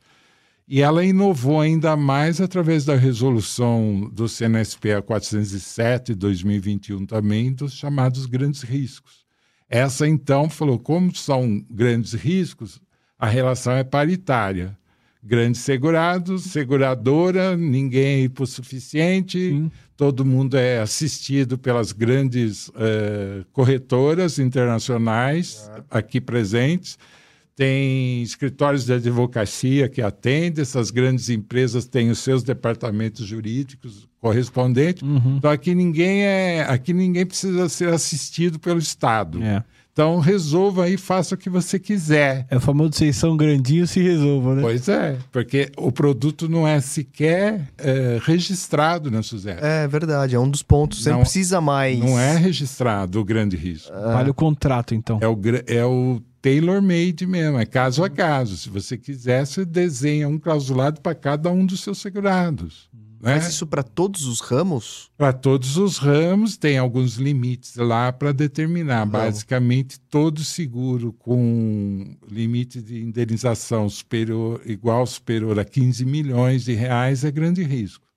E 0.68 0.82
ela 0.82 1.04
inovou 1.04 1.60
ainda 1.60 1.98
mais 1.98 2.40
através 2.40 2.86
da 2.86 2.96
resolução 2.96 4.10
do 4.14 4.30
CNSP 4.30 5.02
407 5.02 6.14
de 6.14 6.16
2021 6.16 7.06
também, 7.08 7.52
dos 7.52 7.74
chamados 7.74 8.28
grandes 8.28 8.62
riscos. 8.62 9.26
Essa, 9.68 10.08
então, 10.08 10.50
falou, 10.50 10.80
como 10.80 11.14
são 11.16 11.66
grandes 11.70 12.14
riscos, 12.14 12.80
a 13.18 13.28
relação 13.28 13.74
é 13.74 13.84
paritária. 13.84 14.78
Grandes 15.22 15.62
segurados, 15.62 16.44
seguradora, 16.44 17.58
ninguém 17.58 18.22
é 18.22 18.22
hipossuficiente, 18.22 19.70
todo 19.98 20.24
mundo 20.24 20.56
é 20.56 20.80
assistido 20.80 21.58
pelas 21.58 21.92
grandes 21.92 22.72
eh, 22.78 23.44
corretoras 23.52 24.40
internacionais 24.40 25.70
aqui 25.92 26.22
presentes. 26.22 26.98
Tem 27.54 28.24
escritórios 28.24 28.86
de 28.86 28.94
advocacia 28.94 29.90
que 29.90 30.02
atendem, 30.02 30.62
essas 30.62 30.90
grandes 30.90 31.30
empresas 31.30 31.86
têm 31.86 32.10
os 32.10 32.20
seus 32.20 32.42
departamentos 32.42 33.26
jurídicos 33.26 34.08
correspondentes. 34.22 35.04
Então 35.38 35.52
aqui 35.52 35.76
ninguém 35.76 36.22
é, 36.22 36.62
aqui 36.62 36.94
ninguém 36.94 37.26
precisa 37.26 37.68
ser 37.68 37.90
assistido 37.94 38.58
pelo 38.58 38.80
Estado. 38.80 39.44
É. 39.44 39.66
Então 40.00 40.20
resolva 40.20 40.86
aí, 40.86 40.96
faça 40.96 41.36
o 41.36 41.38
que 41.38 41.50
você 41.50 41.78
quiser. 41.78 42.48
É 42.50 42.56
o 42.56 42.62
famoso 42.62 42.94
vocês 42.94 43.18
são 43.18 43.36
grandinhos, 43.36 43.90
se 43.90 44.02
resolvam, 44.02 44.56
né? 44.56 44.62
Pois 44.62 44.88
é, 44.88 45.18
porque 45.30 45.70
o 45.76 45.92
produto 45.92 46.48
não 46.48 46.66
é 46.66 46.80
sequer 46.80 47.68
é, 47.78 48.18
registrado 48.24 49.12
na 49.12 49.22
Suzette. 49.22 49.60
É 49.62 49.86
verdade, 49.90 50.36
é 50.36 50.40
um 50.40 50.50
dos 50.50 50.64
pontos. 50.64 51.04
Você 51.04 51.10
não, 51.10 51.18
Não- 51.18 51.24
precisa 51.24 51.60
mais. 51.60 52.00
Não 52.00 52.18
é 52.18 52.38
registrado 52.38 53.20
o 53.20 53.26
grande 53.26 53.58
risco. 53.58 53.92
Vale 53.92 54.30
o 54.30 54.34
contrato, 54.34 54.96
então. 54.96 55.20
É 55.22 55.28
o, 55.28 55.38
é 55.68 55.84
o 55.86 56.22
tailor-made 56.42 57.28
mesmo, 57.28 57.60
é 57.60 57.66
caso 57.66 58.02
a 58.02 58.10
caso. 58.10 58.56
Se 58.56 58.70
você 58.70 58.98
quiser, 58.98 59.46
você 59.46 59.66
desenha 59.66 60.30
um 60.30 60.40
clausulado 60.40 61.02
para 61.02 61.14
cada 61.14 61.52
um 61.52 61.66
dos 61.66 61.82
seus 61.82 61.98
segurados. 61.98 62.90
Né? 63.22 63.36
Mas 63.36 63.50
isso 63.50 63.68
para 63.68 63.84
todos 63.84 64.26
os 64.26 64.40
ramos? 64.40 65.12
Para 65.18 65.34
todos 65.34 65.76
os 65.78 65.98
ramos, 65.98 66.56
tem 66.56 66.78
alguns 66.78 67.16
limites 67.16 67.76
lá 67.76 68.14
para 68.14 68.32
determinar. 68.32 69.00
Ramo. 69.00 69.12
Basicamente, 69.12 70.00
todo 70.00 70.44
seguro 70.44 71.12
com 71.14 72.16
limite 72.30 72.82
de 72.82 73.02
indenização 73.02 73.90
superior, 73.90 74.62
igual 74.66 75.06
superior 75.06 75.60
a 75.60 75.66
15 75.66 76.06
milhões 76.06 76.64
de 76.64 76.74
reais 76.74 77.26
é 77.26 77.32
grande 77.32 77.62
risco. 77.64 78.08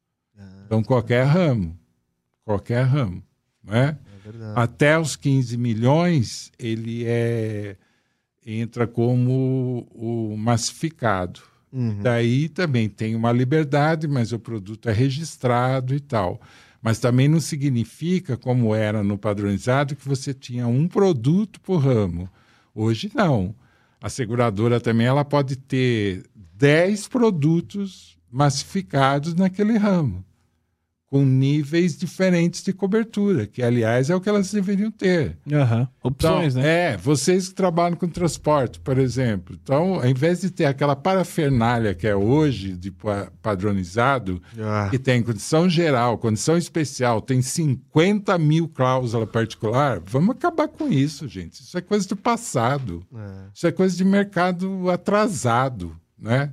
Então, 0.65 0.83
qualquer 0.83 1.25
ramo, 1.25 1.79
qualquer 2.45 2.85
ramo, 2.85 3.23
né? 3.62 3.99
É. 4.25 4.33
Até 4.55 4.99
os 4.99 5.17
15 5.17 5.57
milhões, 5.59 6.51
ele 6.59 7.05
é 7.05 7.77
entra 8.45 8.87
como 8.87 9.87
o 9.91 10.37
massificado. 10.37 11.41
Uhum. 11.72 12.00
Daí 12.02 12.48
também 12.48 12.88
tem 12.88 13.14
uma 13.14 13.32
liberdade, 13.32 14.06
mas 14.06 14.32
o 14.32 14.38
produto 14.38 14.88
é 14.88 14.92
registrado 14.92 15.94
e 15.94 16.00
tal. 16.00 16.40
Mas 16.82 16.98
também 16.98 17.28
não 17.28 17.40
significa, 17.40 18.37
como 18.37 18.74
era 18.74 19.02
no 19.02 19.16
padronizado, 19.16 19.96
que 19.96 20.06
você 20.06 20.35
tinha 20.35 20.66
um 20.66 20.87
produto 20.87 21.61
por 21.61 21.78
ramo. 21.78 22.28
Hoje 22.74 23.11
não. 23.14 23.54
A 24.00 24.08
seguradora 24.08 24.80
também 24.80 25.06
ela 25.06 25.24
pode 25.24 25.56
ter 25.56 26.24
10 26.56 27.08
produtos 27.08 28.18
massificados 28.30 29.35
naquele 29.35 29.76
ramo, 29.78 30.24
com 31.12 31.27
níveis 31.27 31.94
diferentes 31.98 32.62
de 32.62 32.72
cobertura, 32.72 33.46
que 33.46 33.62
aliás 33.62 34.09
é 34.09 34.14
o 34.16 34.20
que 34.20 34.31
elas 34.31 34.51
deveriam 34.51 34.90
ter. 34.90 35.37
Aham. 35.53 35.87
Opções, 36.03 36.55
Então, 36.55 36.62
né? 36.62 36.92
É, 36.92 36.96
vocês 36.96 37.51
que 37.51 37.55
trabalham 37.55 37.98
com 37.98 38.09
transporte, 38.09 38.81
por 38.81 38.96
exemplo. 38.96 39.55
Então, 39.62 39.96
ao 39.96 40.07
invés 40.09 40.40
de 40.40 40.48
ter 40.51 40.64
aquela 40.64 40.96
parafernália 40.96 41.94
que 41.94 42.07
é 42.07 42.16
hoje, 42.16 42.75
de 42.75 42.90
pa- 42.90 43.31
padronizado, 43.42 44.40
Ah, 44.59 44.88
que 44.90 44.98
tem 44.98 45.22
condição 45.22 45.68
geral, 45.68 46.16
condição 46.16 46.57
especial, 46.57 47.20
tem 47.20 47.42
50 47.42 48.38
mil 48.38 48.66
cláusula 48.66 49.27
particular, 49.27 50.01
vamos 50.07 50.31
acabar 50.37 50.66
com 50.66 50.88
isso, 50.88 51.29
gente. 51.29 51.61
Isso 51.61 51.77
é 51.77 51.83
coisa 51.83 52.09
do 52.09 52.16
passado. 52.16 53.05
é. 53.14 53.48
Isso 53.55 53.66
é 53.66 53.70
coisa 53.70 53.94
de 53.94 54.03
mercado 54.05 54.88
atrasado, 54.90 55.94
né? 56.18 56.51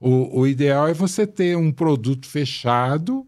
O, 0.00 0.40
o 0.40 0.46
ideal 0.48 0.88
é 0.88 0.94
você 0.94 1.28
ter 1.28 1.56
um 1.56 1.70
produto 1.70 2.26
fechado 2.26 3.24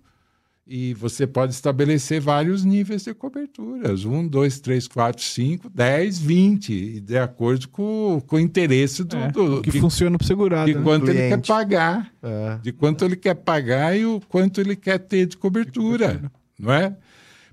e 0.75 0.95
você 0.95 1.27
pode 1.27 1.53
estabelecer 1.53 2.19
vários 2.19 2.65
níveis 2.65 3.05
de 3.05 3.13
coberturas. 3.13 4.07
Um, 4.07 4.27
dois, 4.27 4.59
três, 4.59 4.89
quatro, 4.89 5.23
cinco, 5.23 5.69
dez, 5.69 6.19
vinte. 6.19 6.73
E 6.73 6.99
de 7.01 7.19
acordo 7.19 7.69
com, 7.69 8.23
com 8.27 8.37
o 8.37 8.41
interesse 8.41 9.05
do, 9.05 9.17
É, 9.17 9.31
do- 9.31 9.59
o 9.59 9.63
que 9.63 9.71
de, 9.71 9.79
funciona 9.81 10.17
pro 10.17 10.27
segurado. 10.27 10.67
de 10.71 10.75
né? 10.79 10.83
quanto 10.83 11.09
ele 11.11 11.19
quer 11.19 11.29
Cliente. 11.29 11.49
pagar. 11.49 12.11
É. 12.23 12.59
De 12.63 12.73
quanto 12.73 13.05
ele 13.05 13.17
quer 13.17 13.35
pagar 13.35 13.95
e 13.95 14.07
o 14.07 14.19
quanto 14.29 14.63
ele 14.63 14.75
quer 14.75 14.99
ter 14.99 15.27
de 15.27 15.37
cobertura, 15.37 16.31
não 16.59 16.73
é? 16.73 16.97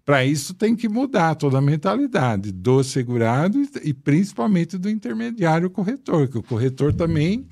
Para 0.06 0.24
isso 0.26 0.54
tem 0.54 0.74
que 0.76 0.88
mudar 0.88 1.36
toda 1.36 1.58
a 1.58 1.62
mentalidade 1.62 2.52
do 2.54 2.82
segurado 2.84 3.62
e, 3.62 3.90
e 3.90 3.94
principalmente 3.94 4.78
do 4.78 4.90
intermediário 4.90 5.70
corretor, 5.70 6.28
que 6.30 6.38
o 6.38 6.42
corretor 6.44 6.94
também 6.94 7.46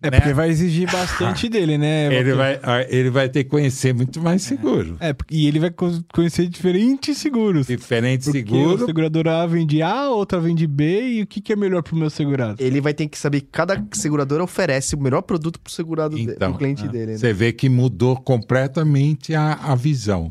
É 0.00 0.10
né? 0.10 0.18
porque 0.20 0.32
vai 0.32 0.48
exigir 0.48 0.86
bastante 0.92 1.48
dele, 1.48 1.76
né? 1.76 2.14
ele 2.14 2.32
vai, 2.34 2.60
ah, 2.62 2.86
ele 2.88 3.10
vai 3.10 3.28
ter 3.28 3.44
que 3.44 3.50
conhecer 3.50 3.92
muito 3.92 4.20
mais 4.20 4.42
seguro. 4.42 4.96
É, 5.00 5.12
porque- 5.12 5.34
e 5.34 5.46
ele 5.46 5.58
vai 5.58 5.70
co- 5.70 5.90
conhecer 6.14 6.46
diferentes 6.48 7.18
seguros. 7.18 7.66
Diferente 7.66 8.24
Porque 8.24 8.38
seguro, 8.42 8.82
a 8.84 8.86
seguradora 8.86 9.42
A 9.42 9.46
vende 9.46 9.82
A, 9.82 10.08
outra 10.10 10.38
vende 10.40 10.66
B, 10.66 11.02
e 11.08 11.22
o 11.22 11.26
que, 11.26 11.40
que 11.40 11.52
é 11.52 11.56
melhor 11.56 11.82
pro 11.82 11.96
meu 11.96 12.10
segurado? 12.10 12.62
Ele 12.62 12.80
vai 12.80 12.94
ter 12.94 13.08
que 13.08 13.18
saber 13.18 13.40
que 13.40 13.48
cada 13.50 13.84
seguradora 13.92 14.44
oferece 14.44 14.94
o 14.94 15.00
melhor 15.00 15.22
produto 15.22 15.58
pro 15.60 15.72
segurado 15.72 16.14
de- 16.14 16.22
Então, 16.22 16.50
pro 16.52 16.58
cliente 16.58 16.84
ah, 16.84 16.88
dele. 16.88 17.12
Né? 17.12 17.18
você 17.18 17.32
vê 17.32 17.52
que 17.52 17.68
mudou 17.68 18.16
completamente 18.16 19.34
a, 19.34 19.52
a 19.54 19.74
visão. 19.74 20.30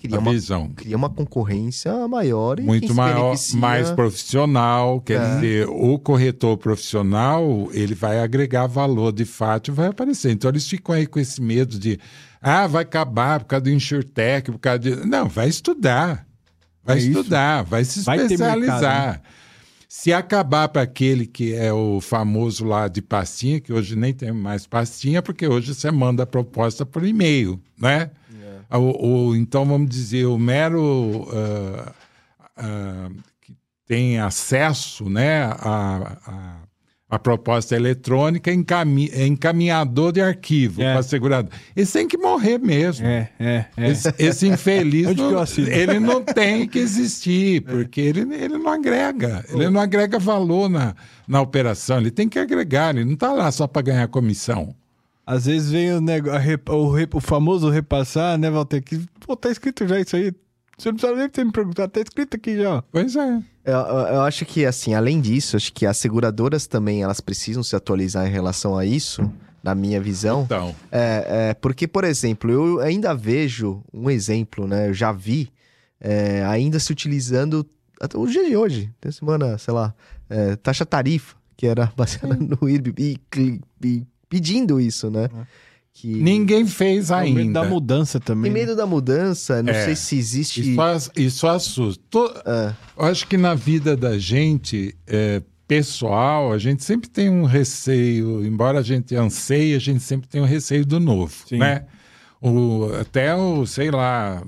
Cria 0.00 0.20
uma, 0.20 0.30
visão. 0.30 0.70
cria 0.76 0.96
uma 0.96 1.10
concorrência 1.10 2.06
maior 2.06 2.60
e 2.60 2.62
muito 2.62 2.94
maior, 2.94 3.30
beneficia- 3.32 3.58
mais 3.58 3.90
profissional, 3.90 5.00
quer 5.00 5.20
É. 5.20 5.34
dizer, 5.34 5.68
o 5.68 5.98
corretor 5.98 6.56
profissional, 6.56 7.68
ele 7.72 7.94
vai 7.94 8.20
agregar 8.20 8.66
valor 8.66 9.12
de 9.12 9.24
fato 9.24 9.68
e 9.68 9.74
vai 9.74 9.88
aparecer. 9.88 10.30
Então 10.30 10.50
eles 10.50 10.68
ficam 10.68 10.94
aí 10.94 11.06
com 11.06 11.18
esse 11.18 11.40
medo 11.42 11.78
de, 11.78 11.98
ah, 12.40 12.66
vai 12.66 12.82
acabar 12.82 13.40
por 13.40 13.46
causa 13.46 13.64
do 13.64 13.70
InsurTech, 13.70 14.52
por 14.52 14.58
causa 14.58 14.78
de... 14.78 14.94
Não, 15.06 15.28
vai 15.28 15.48
estudar. 15.48 16.26
Vai 16.84 16.96
É 16.96 17.00
isso. 17.00 17.08
estudar, 17.10 17.62
vai 17.64 17.84
se 17.84 18.00
Vai 18.02 18.18
ter 18.18 18.24
especializar. 18.34 18.80
mercado, 18.80 19.12
né? 19.14 19.20
Se 19.88 20.12
acabar 20.12 20.68
para 20.68 20.82
aquele 20.82 21.26
que 21.26 21.54
é 21.54 21.72
o 21.72 22.00
famoso 22.00 22.64
lá 22.64 22.88
de 22.88 23.02
pastinha, 23.02 23.58
que 23.60 23.72
hoje 23.72 23.96
nem 23.96 24.12
tem 24.14 24.30
mais 24.32 24.66
pastinha, 24.66 25.20
porque 25.22 25.48
hoje 25.48 25.74
você 25.74 25.90
manda 25.90 26.22
a 26.22 26.26
proposta 26.26 26.86
por 26.86 27.04
e-mail, 27.04 27.60
né? 27.80 28.10
O, 28.70 29.28
o- 29.30 29.36
então, 29.36 29.64
vamos 29.64 29.88
dizer, 29.88 30.26
o 30.26 30.38
mero 30.38 31.26
ah, 31.32 31.92
ah, 32.56 33.08
que 33.40 33.54
tem 33.86 34.18
acesso 34.18 35.08
né, 35.08 35.44
à, 35.44 36.18
à, 36.26 36.56
à 37.10 37.18
proposta 37.18 37.74
eletrônica 37.74 38.52
encami- 38.52 39.08
é 39.14 39.26
encaminhador 39.26 40.12
de 40.12 40.20
arquivo 40.20 40.82
É. 40.82 40.92
para 40.92 41.02
segurado. 41.02 41.50
Esse 41.74 41.94
tem 41.94 42.06
que 42.06 42.18
morrer 42.18 42.58
mesmo. 42.58 43.06
É, 43.06 43.30
é, 43.40 43.64
é. 43.76 43.88
Esse, 43.90 44.14
esse 44.18 44.46
infeliz, 44.46 45.06
não, 45.16 45.32
ele 45.72 45.98
não 45.98 46.22
tem 46.22 46.68
que 46.68 46.78
existir, 46.78 47.62
porque 47.64 48.00
ele, 48.02 48.20
ele 48.34 48.58
não 48.58 48.70
agrega. 48.70 49.42
Ele 49.48 49.70
não 49.70 49.80
agrega 49.80 50.18
valor 50.18 50.68
na, 50.68 50.94
na 51.26 51.40
operação. 51.40 51.96
Ele 51.98 52.10
tem 52.10 52.28
que 52.28 52.38
agregar, 52.38 52.94
ele 52.94 53.06
não 53.06 53.14
está 53.14 53.32
lá 53.32 53.50
só 53.50 53.66
para 53.66 53.80
ganhar 53.80 54.08
comissão. 54.08 54.74
Às 55.30 55.44
vezes 55.46 55.70
vem 55.70 55.92
o, 55.92 56.00
nego... 56.00 56.30
rep- 56.30 56.68
o, 56.70 56.90
rep- 56.90 57.14
o 57.14 57.20
famoso 57.20 57.68
repassar, 57.68 58.38
né, 58.38 58.50
Walter? 58.50 58.82
Que, 58.82 58.98
pô, 59.20 59.36
tá 59.36 59.50
escrito 59.50 59.86
já 59.86 60.00
isso 60.00 60.16
aí. 60.16 60.32
Você 60.78 60.88
não 60.90 60.96
precisa 60.96 61.18
nem 61.18 61.28
ter 61.28 61.44
me 61.44 61.52
perguntado, 61.52 61.90
tá 61.90 62.00
escrito 62.00 62.34
aqui 62.36 62.56
já. 62.56 62.82
Pois 62.90 63.14
é. 63.14 63.42
Eu, 63.64 63.74
eu- 63.74 64.06
eu 64.14 64.20
acho 64.22 64.46
que, 64.46 64.64
assim, 64.64 64.94
além 64.94 65.20
disso, 65.20 65.56
acho 65.56 65.72
que 65.72 65.84
as 65.84 65.96
seguradoras 65.98 66.66
também, 66.66 67.02
elas 67.02 67.20
precisam 67.20 67.62
se 67.62 67.76
atualizar 67.76 68.26
em 68.26 68.30
relação 68.30 68.78
a 68.78 68.86
isso, 68.86 69.30
na 69.62 69.74
minha 69.74 70.00
visão. 70.00 70.44
Então, 70.44 70.74
É, 70.90 71.50
é, 71.50 71.54
porque, 71.54 71.86
por 71.86 72.04
exemplo, 72.04 72.50
eu 72.50 72.80
ainda 72.80 73.12
vejo 73.14 73.82
um 73.92 74.08
exemplo, 74.08 74.66
né? 74.66 74.88
Eu 74.88 74.94
já 74.94 75.12
vi 75.12 75.50
é, 76.00 76.42
ainda 76.46 76.78
se 76.78 76.90
utilizando 76.92 77.66
até 78.00 78.16
o 78.16 78.24
dia 78.26 78.46
de 78.48 78.56
hoje, 78.56 78.90
tem 79.00 79.10
semana, 79.12 79.58
sei 79.58 79.74
lá, 79.74 79.92
é, 80.30 80.54
taxa 80.56 80.86
tarifa, 80.86 81.34
que 81.56 81.66
era 81.66 81.92
baseada 81.96 82.34
no 82.36 82.68
IRB, 82.68 82.94
e, 83.02 83.16
cli- 83.28 83.60
e 83.84 84.06
pedindo 84.28 84.80
isso, 84.80 85.10
né? 85.10 85.28
Que 85.92 86.06
ninguém 86.14 86.64
fez 86.66 87.10
É 87.10 87.16
o 87.16 87.20
medo 87.20 87.52
da 87.52 87.60
ainda. 87.62 87.64
mudança 87.64 88.20
também. 88.20 88.52
tem 88.52 88.60
né? 88.60 88.66
medo 88.66 88.76
da 88.76 88.86
mudança, 88.86 89.62
não 89.62 89.72
É. 89.72 89.84
sei 89.84 89.96
se 89.96 90.16
existe. 90.16 90.60
Isso, 90.60 90.74
faz- 90.76 91.10
isso 91.16 91.46
assusta. 91.48 92.02
To- 92.08 92.32
É, 92.46 92.72
Eu 92.96 93.04
acho 93.06 93.26
que 93.26 93.36
na 93.36 93.54
vida 93.54 93.96
da 93.96 94.16
gente, 94.18 94.94
é, 95.06 95.42
pessoal, 95.66 96.52
a 96.52 96.58
gente 96.58 96.84
sempre 96.84 97.08
tem 97.10 97.28
um 97.28 97.44
receio, 97.44 98.44
embora 98.46 98.78
a 98.78 98.82
gente 98.82 99.14
anseie, 99.16 99.74
a 99.74 99.78
gente 99.80 100.00
sempre 100.00 100.28
tem 100.28 100.40
um 100.40 100.44
receio 100.46 100.86
do 100.86 101.00
novo, 101.00 101.34
Sim. 101.48 101.58
né? 101.58 101.84
O, 102.40 102.90
até 103.00 103.34
o, 103.34 103.66
sei 103.66 103.90
lá, 103.90 104.42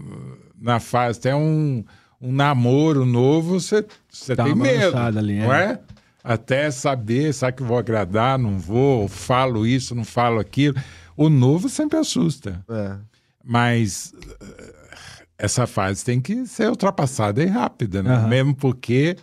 na 0.61 0.79
fase, 0.79 1.19
até 1.19 1.35
um, 1.35 1.83
um 2.21 2.33
namoro 2.33 3.05
novo, 3.05 3.59
você, 3.59 3.83
tem 4.37 4.53
uma 4.53 4.55
medo, 4.55 4.97
ali, 4.97 5.39
não 5.41 5.53
é. 5.53 5.81
Até 6.23 6.71
saber, 6.71 7.33
será 7.33 7.51
que 7.51 7.63
eu 7.63 7.67
vou 7.67 7.79
agradar, 7.79 8.39
não 8.39 8.59
vou, 8.59 9.09
falo 9.09 9.67
isso, 9.67 9.95
não 9.95 10.05
falo 10.05 10.39
aquilo. 10.39 10.77
O 11.17 11.29
novo 11.29 11.69
sempre 11.69 11.99
assusta. 11.99 12.65
É. 12.69 12.97
Mas 13.45 14.13
eh, 14.41 14.75
essa 15.39 15.67
fase 15.67 16.05
tem 16.05 16.21
que 16.21 16.47
ser 16.47 16.69
ultrapassada 16.69 17.43
e 17.43 17.47
rápida, 17.47 18.03
né? 18.03 18.15
Aham. 18.15 18.29
Mesmo 18.29 18.55
porque 18.55 19.17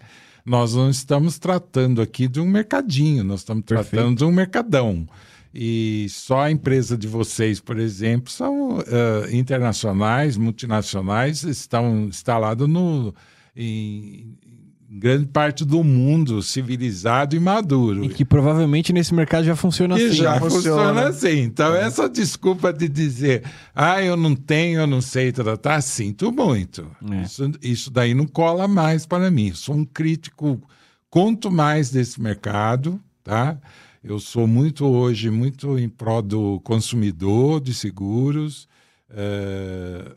nós 0.43 0.73
não 0.73 0.89
estamos 0.89 1.37
tratando 1.37 2.01
aqui 2.01 2.27
de 2.27 2.39
um 2.39 2.47
mercadinho, 2.47 3.23
nós 3.23 3.41
estamos 3.41 3.63
Perfeito. 3.63 3.89
tratando 3.91 4.17
de 4.17 4.25
um 4.25 4.31
mercadão. 4.31 5.07
E 5.53 6.07
só 6.09 6.41
a 6.41 6.51
empresa 6.51 6.97
de 6.97 7.07
vocês, 7.07 7.59
por 7.59 7.79
exemplo, 7.79 8.31
são 8.31 8.79
eh, 8.79 9.35
internacionais, 9.35 10.37
multinacionais, 10.37 11.43
estão 11.43 12.05
instalados 12.05 12.67
no, 12.67 13.13
em, 13.55 14.37
em 14.45 14.66
grande 14.89 15.25
parte 15.25 15.65
do 15.65 15.83
mundo 15.83 16.41
civilizado 16.41 17.35
e 17.35 17.39
maduro. 17.39 18.05
E 18.05 18.09
que 18.09 18.23
provavelmente 18.23 18.93
nesse 18.93 19.13
mercado 19.13 19.43
já 19.43 19.55
funciona 19.55 19.99
E 19.99 20.05
assim. 20.05 20.15
já 20.15 20.39
funciona. 20.39 20.59
funciona 20.61 21.07
assim. 21.09 21.39
Então, 21.41 21.75
essa 21.75 22.07
desculpa 22.09 22.71
de 22.71 22.87
dizer, 22.87 23.43
ah, 23.75 24.01
eu 24.01 24.15
não 24.15 24.33
tenho, 24.35 24.79
eu 24.79 24.87
não 24.87 25.01
sei 25.01 25.31
tratar, 25.31 25.81
sinto 25.81 26.31
muito. 26.31 26.89
É. 27.11 27.21
Isso, 27.23 27.51
isso 27.61 27.91
daí 27.91 28.13
não 28.13 28.25
cola 28.25 28.67
mais 28.67 29.05
para 29.05 29.29
mim. 29.29 29.51
Sou 29.53 29.75
um 29.75 29.83
crítico, 29.85 30.61
quanto 31.09 31.51
mais 31.51 31.89
desse 31.91 32.21
mercado, 32.21 32.99
tá? 33.23 33.57
Eu 34.03 34.19
sou 34.19 34.47
muito 34.47 34.85
hoje, 34.85 35.29
muito 35.29 35.77
em 35.77 35.89
prol 35.89 36.21
do 36.21 36.61
consumidor 36.61 37.59
de 37.59 37.73
seguros, 37.73 38.69
eh, 39.09 40.11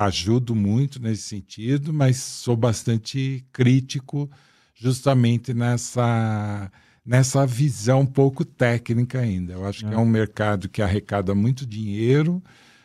ajudo 0.00 0.54
muito 0.54 0.98
nesse 1.00 1.24
sentido, 1.24 1.92
mas 1.92 2.16
sou 2.16 2.56
bastante 2.56 3.44
crítico 3.52 4.30
justamente 4.74 5.52
nessa, 5.52 6.72
nessa 7.04 7.46
visão 7.46 8.06
pouco 8.06 8.42
técnica 8.42 9.20
ainda. 9.20 9.52
Eu 9.52 9.66
acho 9.66 9.86
que 9.86 9.92
é 9.92 9.98
um 9.98 10.06
mercado 10.06 10.70
que 10.70 10.80
arrecada 10.80 11.34
muito 11.34 11.66
dinheiro, 11.66 12.42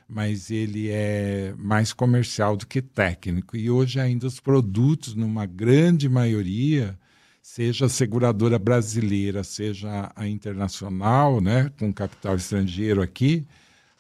mas 0.10 0.51
ele 0.51 0.89
é 0.89 1.54
mais 1.58 1.93
comercial 1.93 2.58
do 2.58 2.67
que 2.67 2.82
técnico. 2.82 3.56
E 3.56 3.69
hoje 3.69 3.97
ainda 3.97 4.28
os 4.28 4.41
produtos, 4.41 5.15
numa 5.15 5.45
grande 5.45 6.10
maioria, 6.10 6.99
seja 7.41 7.86
a 7.86 7.89
seguradora 7.89 8.60
brasileira, 8.60 9.41
seja 9.41 10.12
a 10.13 10.28
internacional, 10.28 11.39
né, 11.39 11.71
com 11.80 11.93
capital 11.93 12.36
estrangeiro 12.36 13.01
aqui, 13.01 13.47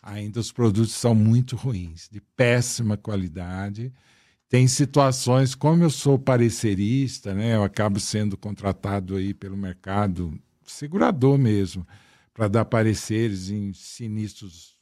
ainda 0.05 0.39
os 0.39 0.51
produtos 0.51 0.93
são 0.93 1.15
muito 1.15 1.55
ruins, 1.55 2.07
de 2.11 2.21
péssima 2.21 2.95
qualidade. 2.95 3.91
Tem 4.47 4.67
situações, 4.67 5.55
como 5.55 5.83
eu 5.83 5.89
sou 5.89 6.19
parecerista, 6.19 7.33
né, 7.33 7.55
eu 7.55 7.63
acabo 7.63 7.99
sendo 7.99 8.37
contratado 8.37 9.15
aí 9.15 9.33
pelo 9.33 9.57
mercado 9.57 10.39
segurador 10.63 11.39
mesmo, 11.39 11.85
para 12.31 12.47
dar 12.47 12.65
pareceres 12.65 13.49
em 13.49 13.73
sinistros 13.73 14.75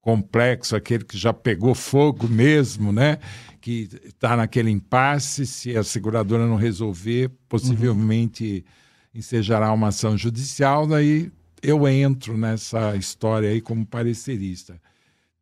complexos, 0.00 0.74
aquele 0.74 1.04
que 1.04 1.18
já 1.18 1.32
pegou 1.32 1.74
fogo 1.74 2.28
mesmo, 2.28 2.92
né? 2.92 3.18
Que 3.60 3.88
está 4.04 4.36
naquele 4.36 4.70
impasse, 4.70 5.46
se 5.46 5.76
a 5.76 5.82
seguradora 5.82 6.46
não 6.46 6.56
resolver, 6.56 7.30
possivelmente 7.48 8.64
ensejará 9.12 9.72
uma 9.72 9.88
ação 9.88 10.16
judicial, 10.16 10.86
daí 10.86 11.32
eu 11.62 11.88
entro 11.88 12.36
nessa 12.36 12.96
história 12.96 13.48
aí 13.48 13.60
como 13.60 13.86
parecerista. 13.86 14.80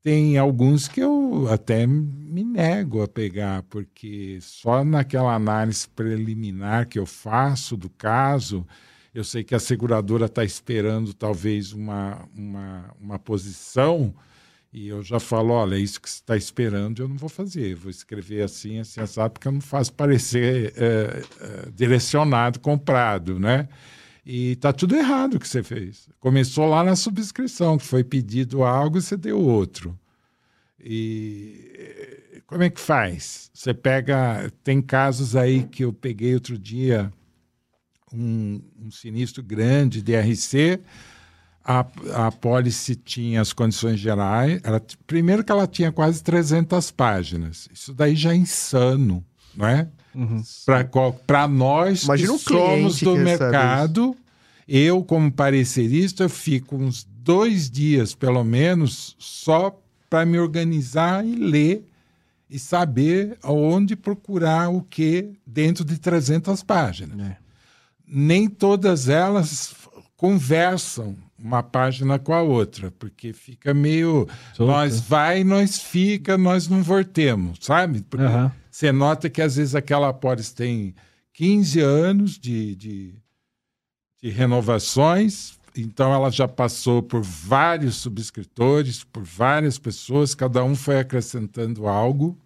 Tem 0.03 0.39
alguns 0.39 0.87
que 0.87 1.01
eu 1.01 1.49
até 1.51 1.87
me 1.87 2.45
nego 2.45 3.03
a 3.03 3.09
pegar, 3.09 3.65
porque 3.65 4.39
só 4.41 4.85
naquela 4.85 5.35
análise 5.35 5.89
preliminar 5.89 6.87
que 6.87 6.99
eu 6.99 7.07
faço 7.07 7.77
do 7.77 7.91
caso, 7.91 8.65
eu 9.13 9.25
sei 9.25 9.43
que 9.43 9.55
a 9.55 9.59
seguradora 9.59 10.27
está 10.27 10.45
esperando 10.45 11.13
talvez 11.13 11.73
uma, 11.73 12.29
uma, 12.37 12.95
uma 13.01 13.19
posição, 13.19 14.15
e 14.73 14.89
eu 14.89 15.03
já 15.03 15.19
falo, 15.19 15.55
olha, 15.55 15.75
é 15.77 15.79
isso 15.79 16.01
que 16.01 16.09
você 16.09 16.17
está 16.17 16.37
esperando, 16.37 17.03
eu 17.03 17.09
não 17.09 17.17
vou 17.17 17.31
fazer. 17.31 17.75
Vou 17.75 17.91
escrever 17.91 18.43
assim, 18.43 18.79
assim, 18.79 19.01
assado, 19.01 19.33
porque 19.33 19.49
eu 19.49 19.53
não 19.53 19.61
faço 19.61 19.93
parecer 19.93 20.75
é, 20.77 21.23
é, 21.41 21.69
direcionado, 21.75 22.61
comprado, 22.61 23.41
né? 23.41 23.69
E 24.27 24.53
está 24.53 24.73
tudo 24.73 24.97
errado 24.97 25.35
o 25.35 25.39
que 25.39 25.47
você 25.47 25.63
fez. 25.63 26.09
Começou 26.19 26.67
lá 26.67 26.83
na 26.83 26.97
subscrição, 26.97 27.79
que 27.79 27.85
foi 27.85 28.03
pedido 28.03 28.65
algo 28.65 28.99
e 28.99 29.03
você 29.03 29.17
deu 29.17 29.39
outro. 29.39 29.97
E 30.81 31.71
eh, 31.79 32.43
como 32.45 32.65
é 32.65 32.69
que 32.71 32.81
faz? 32.81 33.53
Você 33.55 33.73
pega. 33.73 34.53
Tem 34.65 34.83
casos 34.83 35.37
aí 35.37 35.63
que 35.63 35.85
eu 35.85 35.93
peguei 35.93 36.35
outro 36.35 36.59
dia, 36.59 37.13
um, 38.13 38.61
um 38.85 38.91
sinistro 38.91 39.45
grande 39.45 40.03
de 40.03 40.17
RC. 40.17 40.81
A, 41.65 41.87
a 42.27 42.33
pólice 42.33 42.97
tinha 42.97 43.41
as 43.41 43.53
condições 43.53 44.01
gerais. 44.01 44.61
Ela, 44.65 44.85
primeiro 45.07 45.45
que 45.45 45.53
ela 45.53 45.69
tinha 45.69 45.93
quase 45.93 46.21
300 46.25 46.91
páginas. 46.91 47.69
Isso 47.73 47.95
daí 47.95 48.17
já 48.17 48.33
é 48.33 48.37
insano, 48.37 49.25
não 49.55 49.69
é? 49.69 49.89
Para 51.27 51.47
nós 51.47 52.05
Imagina 52.05 52.29
que 52.29 52.35
um 52.35 52.39
somos 52.39 53.01
do 53.01 53.15
que 53.15 53.21
mercado, 53.21 54.17
eu, 54.67 55.03
como 55.05 55.31
parecerista, 55.31 56.25
eu 56.25 56.29
fico 56.29 56.77
uns 56.77 57.07
dois 57.23 57.71
dias, 57.71 58.15
pelo 58.15 58.43
menos, 58.43 59.15
só 59.19 59.79
para 60.09 60.25
me 60.25 60.39
organizar 60.39 61.25
e 61.27 61.35
ler 61.35 61.85
e 62.49 62.59
saber 62.59 63.37
onde 63.45 63.97
procurar 63.97 64.69
o 64.69 64.81
que 64.83 65.33
dentro 65.45 65.85
de 65.85 65.99
300 65.99 66.63
páginas. 66.63 67.19
É. 67.19 67.37
Nem 68.07 68.49
todas 68.49 69.09
elas 69.09 69.75
conversam 70.17 71.17
uma 71.39 71.63
página 71.63 72.19
com 72.19 72.33
a 72.33 72.41
outra, 72.41 72.91
porque 72.99 73.33
fica 73.33 73.75
meio 73.75 74.27
Solta. 74.55 74.73
nós 74.73 75.01
vai, 75.01 75.45
nós 75.45 75.79
fica, 75.79 76.39
nós 76.39 76.69
não 76.69 76.83
voltemos, 76.83 77.59
sabe? 77.61 78.03
Porque 78.09 78.25
Aham. 78.25 78.53
Você 78.77 78.93
nota 78.93 79.31
que 79.31 79.41
às 79.41 79.57
vezes 79.57 79.75
aquela 79.75 80.13
pólice 80.13 80.55
tem 80.55 80.95
15 81.33 81.81
anos 81.81 82.39
de, 82.39 82.75
de, 82.75 83.15
de 84.23 84.29
renovações, 84.29 85.59
então 85.75 86.13
ela 86.13 86.31
já 86.31 86.47
passou 86.47 87.03
por 87.03 87.23
vários 87.23 87.97
subscritores, 87.97 89.03
por 89.03 89.23
várias 89.23 89.79
pessoas, 89.79 90.35
cada 90.35 90.63
um 90.63 90.75
foi 90.77 90.99
acrescentando 90.99 91.87
algo, 91.87 92.39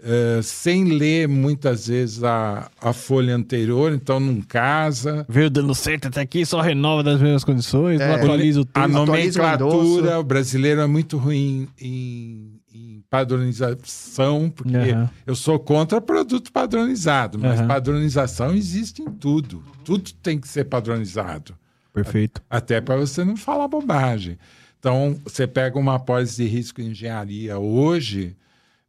eh, 0.00 0.40
sem 0.42 0.86
ler 0.86 1.28
muitas 1.28 1.86
vezes 1.86 2.24
a, 2.24 2.68
a 2.80 2.92
folha 2.92 3.36
anterior, 3.36 3.92
então 3.92 4.18
não 4.18 4.42
casa. 4.42 5.24
Veio 5.28 5.48
dando 5.48 5.72
certo 5.72 6.08
até 6.08 6.20
aqui, 6.22 6.44
só 6.44 6.60
renova 6.60 7.04
das 7.04 7.22
mesmas 7.22 7.44
condições, 7.44 8.00
não 8.00 8.06
É. 8.06 8.14
atualiza 8.16 8.60
o 8.60 8.66
A 8.74 8.80
texto. 8.88 8.96
O 8.96 9.06
nomenclatura, 9.06 10.18
o 10.18 10.24
brasileiro 10.24 10.80
é 10.80 10.86
muito 10.88 11.16
ruim 11.16 11.68
em 11.80 12.59
padronização, 13.10 14.48
porque 14.48 14.76
Aham. 14.76 15.10
eu 15.26 15.34
sou 15.34 15.58
contra 15.58 16.00
produto 16.00 16.52
padronizado, 16.52 17.38
mas 17.38 17.58
Aham. 17.58 17.66
padronização 17.66 18.54
existe 18.54 19.02
em 19.02 19.10
tudo. 19.10 19.64
Tudo 19.84 20.12
tem 20.22 20.38
que 20.38 20.46
ser 20.46 20.64
padronizado, 20.64 21.58
Perfeito. 21.92 22.40
até 22.48 22.80
para 22.80 22.96
você 22.96 23.24
não 23.24 23.36
falar 23.36 23.66
bobagem. 23.66 24.38
Então, 24.78 25.20
você 25.24 25.46
pega 25.46 25.78
uma 25.78 25.96
apólice 25.96 26.36
de 26.36 26.48
risco 26.48 26.80
em 26.80 26.90
engenharia 26.90 27.58
hoje, 27.58 28.36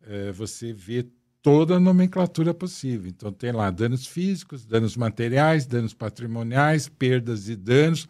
eh, 0.08 0.32
você 0.32 0.72
vê 0.72 1.06
toda 1.42 1.76
a 1.76 1.80
nomenclatura 1.80 2.54
possível. 2.54 3.10
Então, 3.10 3.32
tem 3.32 3.52
lá 3.52 3.72
danos 3.72 4.06
físicos, 4.06 4.66
danos 4.66 4.96
materiais, 4.96 5.66
danos 5.66 5.94
patrimoniais, 5.94 6.88
perdas 6.88 7.50
e 7.50 7.56
danos. 7.56 8.08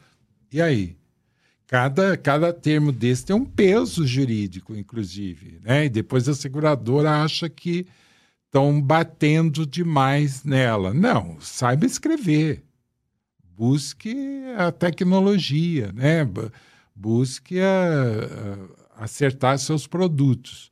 E 0.52 0.62
aí? 0.62 0.98
Cada, 1.72 2.18
cada 2.18 2.52
termo 2.52 2.92
desse 2.92 3.26
tem 3.26 3.34
um 3.34 3.46
peso 3.46 4.06
jurídico, 4.06 4.76
inclusive. 4.76 5.58
Né? 5.64 5.86
E 5.86 5.90
depois 5.90 6.28
a 6.28 6.34
seguradora 6.34 7.24
acha 7.24 7.48
que 7.48 7.88
estão 8.48 8.82
batendo 8.82 9.66
demais 9.66 10.44
nela. 10.44 10.94
Não, 10.94 11.40
saiba 11.40 11.86
escrever. 11.86 12.62
Busque 13.56 14.14
a 14.58 14.72
tecnologia, 14.72 15.94
né? 15.94 16.26
Bu- 16.26 16.52
busque 16.94 17.60
a- 17.62 18.68
a- 19.00 19.04
acertar 19.06 19.58
seus 19.58 19.88
produtos. 19.88 20.71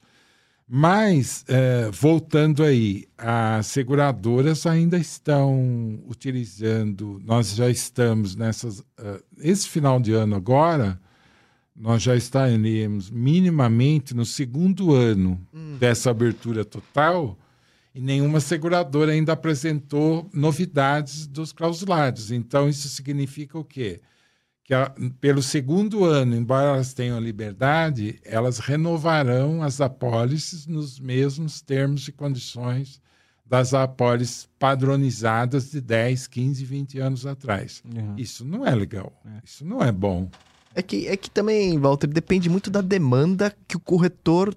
Mas, 0.72 1.44
eh, 1.48 1.90
voltando 1.92 2.62
aí, 2.62 3.08
as 3.18 3.66
seguradoras 3.66 4.68
ainda 4.68 5.00
estão 5.00 6.00
utilizando, 6.08 7.20
nós 7.26 7.56
já 7.56 7.68
estamos 7.68 8.36
nessas. 8.36 8.84
eh, 9.00 9.20
esse 9.40 9.68
final 9.68 10.00
de 10.00 10.14
ano 10.14 10.36
agora, 10.36 11.02
nós 11.76 12.04
já 12.04 12.16
estaremos 12.16 13.10
minimamente 13.10 14.14
no 14.14 14.24
segundo 14.24 14.94
ano 14.94 15.42
dessa 15.80 16.12
abertura 16.12 16.64
total 16.64 17.36
e 17.96 18.00
nenhuma 18.00 18.40
seguradora 18.40 19.12
ainda 19.12 19.34
apresentou 19.34 20.30
novidades 20.32 21.26
dos 21.26 21.52
clausulados. 21.52 22.32
Então, 22.32 22.70
isso 22.70 22.88
significa 22.90 23.58
o 23.58 23.64
quê? 23.64 24.02
Que 24.70 24.74
a, 24.76 24.94
pelo 25.20 25.42
segundo 25.42 26.06
ano, 26.06 26.36
embora 26.36 26.76
elas 26.76 26.94
tenham 26.94 27.20
liberdade, 27.20 28.20
elas 28.24 28.60
renovarão 28.60 29.64
as 29.64 29.82
apólices 29.82 30.68
nos 30.68 31.00
mesmos 31.00 31.60
termos 31.60 32.08
e 32.08 32.12
condições 32.12 33.02
das 33.44 33.74
apólices 33.74 34.48
padronizadas 34.60 35.72
de 35.72 35.82
10, 35.82 36.28
15, 36.28 36.66
20 36.66 37.00
anos 37.00 37.26
atrás. 37.26 37.82
Uhum. 37.84 38.14
Isso 38.16 38.46
não 38.46 38.64
é 38.64 38.76
legal. 38.76 39.12
É. 39.26 39.42
Isso 39.44 39.66
não 39.66 39.82
é 39.82 39.92
bom. 39.92 40.30
É 40.76 40.84
que, 40.84 41.08
é 41.08 41.18
que 41.18 41.32
também, 41.32 41.76
Walter, 41.80 42.06
depende 42.06 42.48
muito 42.48 42.70
da 42.70 42.82
demanda 42.82 43.52
que 43.68 43.76
o 43.76 43.80
corretor 43.80 44.56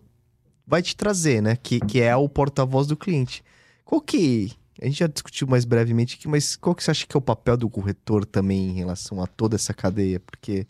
vai 0.67 0.83
te 0.83 0.95
trazer, 0.95 1.41
né? 1.41 1.57
Que, 1.57 1.81
que 1.81 2.03
é 2.03 2.15
o 2.15 2.29
porta-voz 2.29 2.87
do 2.87 2.99
cliente. 2.99 3.43
Qual 3.83 3.99
que. 3.99 4.53
A 4.83 4.87
gente 4.87 4.99
já 4.99 5.07
discutiu 5.07 5.47
mais 5.47 5.65
brevemente 5.65 6.17
aqui, 6.17 6.27
mas 6.27 6.57
qual 6.57 6.75
que 6.75 6.83
você 6.83 6.91
acha 6.91 7.07
que 7.07 7.17
é 7.17 7.19
o 7.19 7.23
papel 7.23 7.57
do 7.57 7.71
corretor 7.71 8.27
também 8.27 8.71
em 8.71 8.73
relação 8.73 9.23
a 9.23 9.29
toda 9.29 9.55
essa 9.55 9.73
cadeia? 9.73 10.19
Porque. 10.19 10.67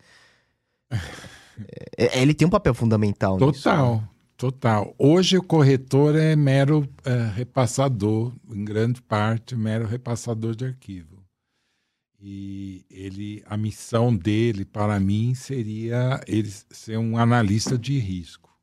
é- 1.96 2.18
é- 2.18 2.22
ele 2.22 2.34
tem 2.34 2.46
um 2.46 2.50
papel 2.50 2.74
fundamental 2.74 3.38
nisso. 3.38 3.62
Total, 3.62 3.96
né? 3.96 4.08
total. 4.36 4.94
Hoje 4.98 5.38
o 5.38 5.42
corretor 5.42 6.14
é 6.14 6.36
mero 6.36 6.86
eh, 7.04 7.32
repassador, 7.34 8.34
em 8.50 8.62
grande 8.62 9.00
parte, 9.00 9.56
mero 9.56 9.86
repassador 9.86 10.54
de 10.54 10.66
arquivo. 10.66 11.22
E 12.20 12.84
ele, 12.90 13.42
a 13.46 13.56
missão 13.56 14.14
dele, 14.14 14.66
para 14.66 15.00
mim, 15.00 15.34
seria 15.34 16.20
ele 16.26 16.52
ser 16.70 16.98
um 16.98 17.16
analista 17.16 17.78
de 17.78 17.98
risco, 17.98 18.54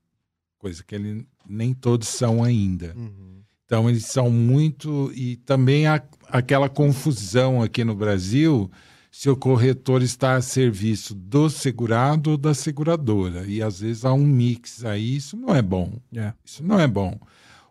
coisa 0.60 0.84
que 0.84 0.94
ele 0.94 1.28
nem 1.48 1.74
todos 1.74 2.08
são 2.08 2.44
ainda. 2.44 2.94
Uhum. 2.96 3.39
Então, 3.70 3.88
eles 3.88 4.08
são 4.08 4.32
muito. 4.32 5.12
E 5.14 5.36
também 5.36 5.86
há 5.86 6.02
aquela 6.28 6.68
confusão 6.68 7.62
aqui 7.62 7.84
no 7.84 7.94
Brasil 7.94 8.70
se 9.12 9.30
o 9.30 9.38
corretor 9.38 10.02
está 10.02 10.38
a 10.38 10.42
serviço 10.42 11.14
do 11.14 11.52
segurado 11.52 12.32
ou 12.32 12.38
da 12.38 12.56
seguradora. 12.56 13.46
E 13.46 13.62
às 13.62 13.80
vezes 13.80 14.06
há 14.06 14.12
um 14.12 14.26
mix 14.26 14.84
aí, 14.84 15.18
isso 15.18 15.38
não 15.38 15.56
é 15.56 15.62
bom. 15.62 16.00
É. 16.16 16.34
Isso 16.44 16.64
não 16.64 16.80
é 16.80 16.88
bom. 16.88 17.16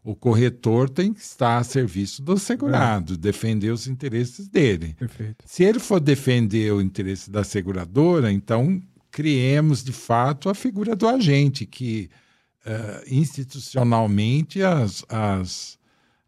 O 0.05 0.15
corretor 0.15 0.89
tem 0.89 1.13
que 1.13 1.21
estar 1.21 1.59
a 1.59 1.65
serviço 1.65 2.23
do 2.23 2.39
segurado, 2.39 3.17
defender 3.17 3.71
os 3.71 3.89
interesses 3.89 4.47
dele. 4.47 4.95
Perfeito. 4.97 5.45
Se 5.45 5.65
ele 5.65 5.81
for 5.81 5.99
defender 5.99 6.73
o 6.73 6.81
interesse 6.81 7.29
da 7.29 7.43
seguradora, 7.43 8.31
então 8.31 8.81
criemos 9.11 9.83
de 9.83 9.93
fato 9.93 10.49
a 10.49 10.55
figura 10.55 10.95
do 10.95 11.09
agente, 11.09 11.67
que 11.67 12.09
eh, 12.65 13.05
institucionalmente 13.09 14.63
as, 14.63 15.05
as, 15.09 15.78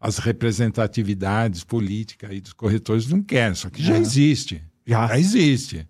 as 0.01 0.17
representatividades 0.17 1.63
políticas 1.63 2.31
aí 2.31 2.41
dos 2.41 2.53
corretores 2.53 3.07
não 3.07 3.21
querem, 3.21 3.53
só 3.55 3.69
que 3.69 3.83
já 3.83 3.95
É. 3.95 3.99
existe. 3.99 4.61
Já. 4.85 5.07
Já 5.07 5.19
existe. 5.19 5.87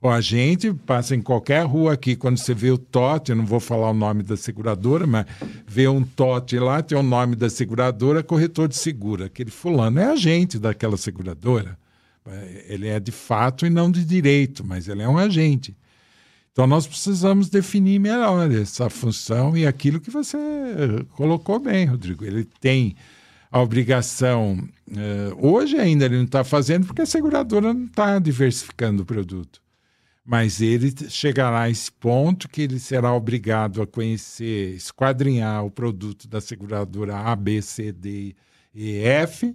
O 0.00 0.08
agente 0.10 0.72
passa 0.72 1.16
em 1.16 1.22
qualquer 1.22 1.64
rua 1.64 1.94
aqui, 1.94 2.14
quando 2.14 2.36
você 2.38 2.52
vê 2.54 2.70
o 2.70 2.76
TOT, 2.78 3.30
eu 3.30 3.36
não 3.36 3.46
vou 3.46 3.58
falar 3.58 3.90
o 3.90 3.94
nome 3.94 4.22
da 4.22 4.36
seguradora, 4.36 5.06
mas 5.06 5.24
vê 5.66 5.88
um 5.88 6.02
TOT 6.04 6.58
lá, 6.58 6.82
tem 6.82 6.96
o 6.98 7.02
nome 7.02 7.34
da 7.34 7.48
seguradora, 7.48 8.22
corretor 8.22 8.68
de 8.68 8.76
seguro. 8.76 9.24
Aquele 9.24 9.50
fulano 9.50 9.98
é 9.98 10.04
agente 10.04 10.58
daquela 10.58 10.96
seguradora. 10.98 11.78
É, 12.28 12.66
Ele 12.68 12.88
é 12.88 13.00
de 13.00 13.10
fato 13.10 13.64
e 13.64 13.70
não 13.70 13.90
de 13.90 14.04
direito, 14.04 14.64
mas 14.64 14.86
ele 14.86 15.02
é 15.02 15.08
um 15.08 15.16
agente. 15.16 15.74
Então 16.52 16.66
nós 16.66 16.86
precisamos 16.86 17.48
definir 17.48 17.98
melhor 17.98 18.50
essa 18.52 18.90
função 18.90 19.56
e 19.56 19.66
aquilo 19.66 20.00
que 20.00 20.10
você 20.10 20.36
colocou 21.12 21.58
bem, 21.58 21.86
Rodrigo. 21.86 22.24
Ele 22.24 22.44
tem 22.60 22.94
a 23.50 23.60
obrigação. 23.60 24.58
eh, 24.90 25.32
hoje 25.38 25.76
ainda 25.78 26.04
ele 26.04 26.16
não 26.16 26.24
está 26.24 26.44
fazendo 26.44 26.86
porque 26.86 27.02
a 27.02 27.06
seguradora 27.06 27.72
não 27.72 27.86
está 27.86 28.18
diversificando 28.18 29.02
o 29.02 29.06
produto. 29.06 29.60
Mas 30.24 30.60
ele 30.60 30.92
chegará 31.08 31.62
a 31.62 31.70
esse 31.70 31.90
ponto 31.90 32.48
que 32.48 32.62
ele 32.62 32.80
será 32.80 33.12
obrigado 33.14 33.80
a 33.80 33.86
conhecer, 33.86 34.74
esquadrinhar 34.74 35.64
o 35.64 35.70
produto 35.70 36.26
da 36.28 36.40
seguradora 36.40 37.16
A, 37.16 37.36
B, 37.36 37.62
C, 37.62 37.92
D 37.92 38.34
e 38.74 38.98
F, 38.98 39.54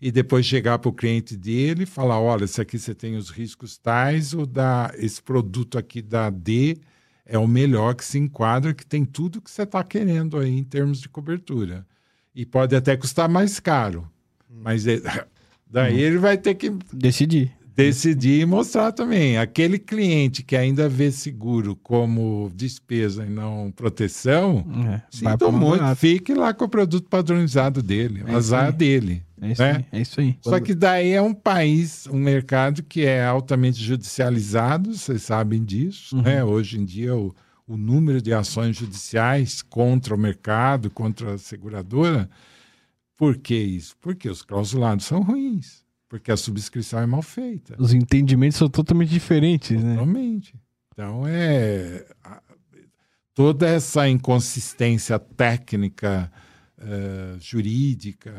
e 0.00 0.12
depois 0.12 0.46
chegar 0.46 0.78
para 0.78 0.90
o 0.90 0.92
cliente 0.92 1.36
dele 1.36 1.84
e 1.84 1.86
falar: 1.86 2.20
olha, 2.20 2.44
esse 2.44 2.60
aqui 2.60 2.78
você 2.78 2.94
tem 2.94 3.16
os 3.16 3.30
riscos 3.30 3.78
tais, 3.78 4.34
o 4.34 4.46
da, 4.46 4.92
esse 4.96 5.22
produto 5.22 5.78
aqui 5.78 6.02
da 6.02 6.28
D 6.30 6.78
é 7.24 7.38
o 7.38 7.46
melhor 7.46 7.94
que 7.94 8.04
se 8.04 8.18
enquadra, 8.18 8.74
que 8.74 8.84
tem 8.84 9.04
tudo 9.04 9.40
que 9.40 9.50
você 9.50 9.62
está 9.62 9.82
querendo 9.84 10.38
aí 10.38 10.50
em 10.50 10.64
termos 10.64 11.00
de 11.00 11.08
cobertura. 11.08 11.86
E 12.34 12.46
pode 12.46 12.74
até 12.76 12.96
custar 12.96 13.28
mais 13.28 13.58
caro. 13.60 14.08
Mas 14.48 14.86
é- 14.86 15.00
daí 15.70 16.00
ele 16.00 16.18
vai 16.18 16.36
ter 16.38 16.54
que 16.54 16.70
Decidi. 16.92 17.50
decidir 17.74 18.40
e 18.42 18.46
mostrar 18.46 18.92
também. 18.92 19.38
Aquele 19.38 19.78
cliente 19.78 20.42
que 20.42 20.54
ainda 20.56 20.88
vê 20.88 21.10
seguro 21.10 21.74
como 21.76 22.50
despesa 22.54 23.24
e 23.24 23.30
não 23.30 23.72
proteção, 23.74 24.64
É. 24.92 25.02
Sinto 25.10 25.50
muito, 25.50 25.80
barato. 25.80 26.00
fique 26.00 26.34
lá 26.34 26.52
com 26.54 26.64
o 26.64 26.68
produto 26.68 27.08
padronizado 27.08 27.82
dele, 27.82 28.22
É 28.26 28.34
azar 28.34 28.66
aí. 28.66 28.72
dele. 28.72 29.22
É 29.42 29.52
isso 29.52 29.62
né? 29.62 29.70
aí. 29.92 29.98
É 29.98 30.02
isso 30.02 30.20
aí. 30.20 30.36
Só 30.42 30.60
que 30.60 30.74
daí 30.74 31.12
é 31.12 31.22
um 31.22 31.32
país, 31.32 32.06
um 32.08 32.18
mercado 32.18 32.82
que 32.82 33.06
é 33.06 33.24
altamente 33.24 33.82
judicializado, 33.82 34.94
vocês 34.94 35.22
sabem 35.22 35.64
disso. 35.64 36.14
Uhum. 36.16 36.22
Né? 36.22 36.44
Hoje 36.44 36.78
em 36.78 36.84
dia, 36.84 37.16
o, 37.16 37.34
o 37.70 37.76
número 37.76 38.20
de 38.20 38.34
ações 38.34 38.76
judiciais 38.76 39.62
contra 39.62 40.12
o 40.12 40.18
mercado, 40.18 40.90
contra 40.90 41.34
a 41.34 41.38
seguradora. 41.38 42.28
Por 43.16 43.38
que 43.38 43.54
isso? 43.54 43.96
Porque 44.00 44.28
os 44.28 44.42
clausulados 44.42 45.06
são 45.06 45.22
ruins, 45.22 45.84
porque 46.08 46.32
a 46.32 46.36
subscrição 46.36 46.98
é 46.98 47.06
mal 47.06 47.22
feita. 47.22 47.76
Os 47.78 47.92
entendimentos 47.94 48.58
são 48.58 48.68
totalmente 48.68 49.10
diferentes, 49.10 49.80
né? 49.80 49.94
Totalmente. 49.94 50.54
Então, 50.92 51.22
é. 51.28 52.04
Toda 53.32 53.68
essa 53.68 54.08
inconsistência 54.08 55.16
técnica, 55.16 56.30
eh, 56.76 57.36
jurídica, 57.38 58.34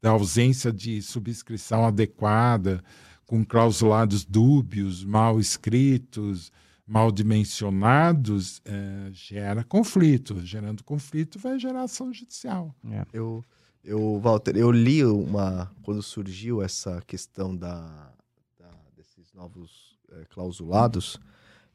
da 0.00 0.10
ausência 0.10 0.72
de 0.72 1.02
subscrição 1.02 1.84
adequada, 1.84 2.80
com 3.26 3.44
clausulados 3.44 4.24
dúbios, 4.24 5.04
mal 5.04 5.40
escritos, 5.40 6.52
mal 6.86 7.10
dimensionados, 7.10 8.60
eh, 8.64 9.10
gera 9.12 9.64
conflito. 9.64 10.44
Gerando 10.44 10.84
conflito, 10.84 11.38
vai 11.38 11.58
gerar 11.58 11.82
ação 11.84 12.12
judicial. 12.12 12.74
Eu, 13.12 13.44
eu, 13.82 14.20
Walter, 14.20 14.56
eu 14.56 14.70
li 14.70 15.04
uma. 15.04 15.70
Quando 15.82 16.02
surgiu 16.02 16.62
essa 16.62 17.00
questão 17.06 17.56
da, 17.56 18.12
da- 18.58 18.70
desses 18.96 19.32
novos 19.32 19.98
eh, 20.12 20.24
clausulados, 20.30 21.18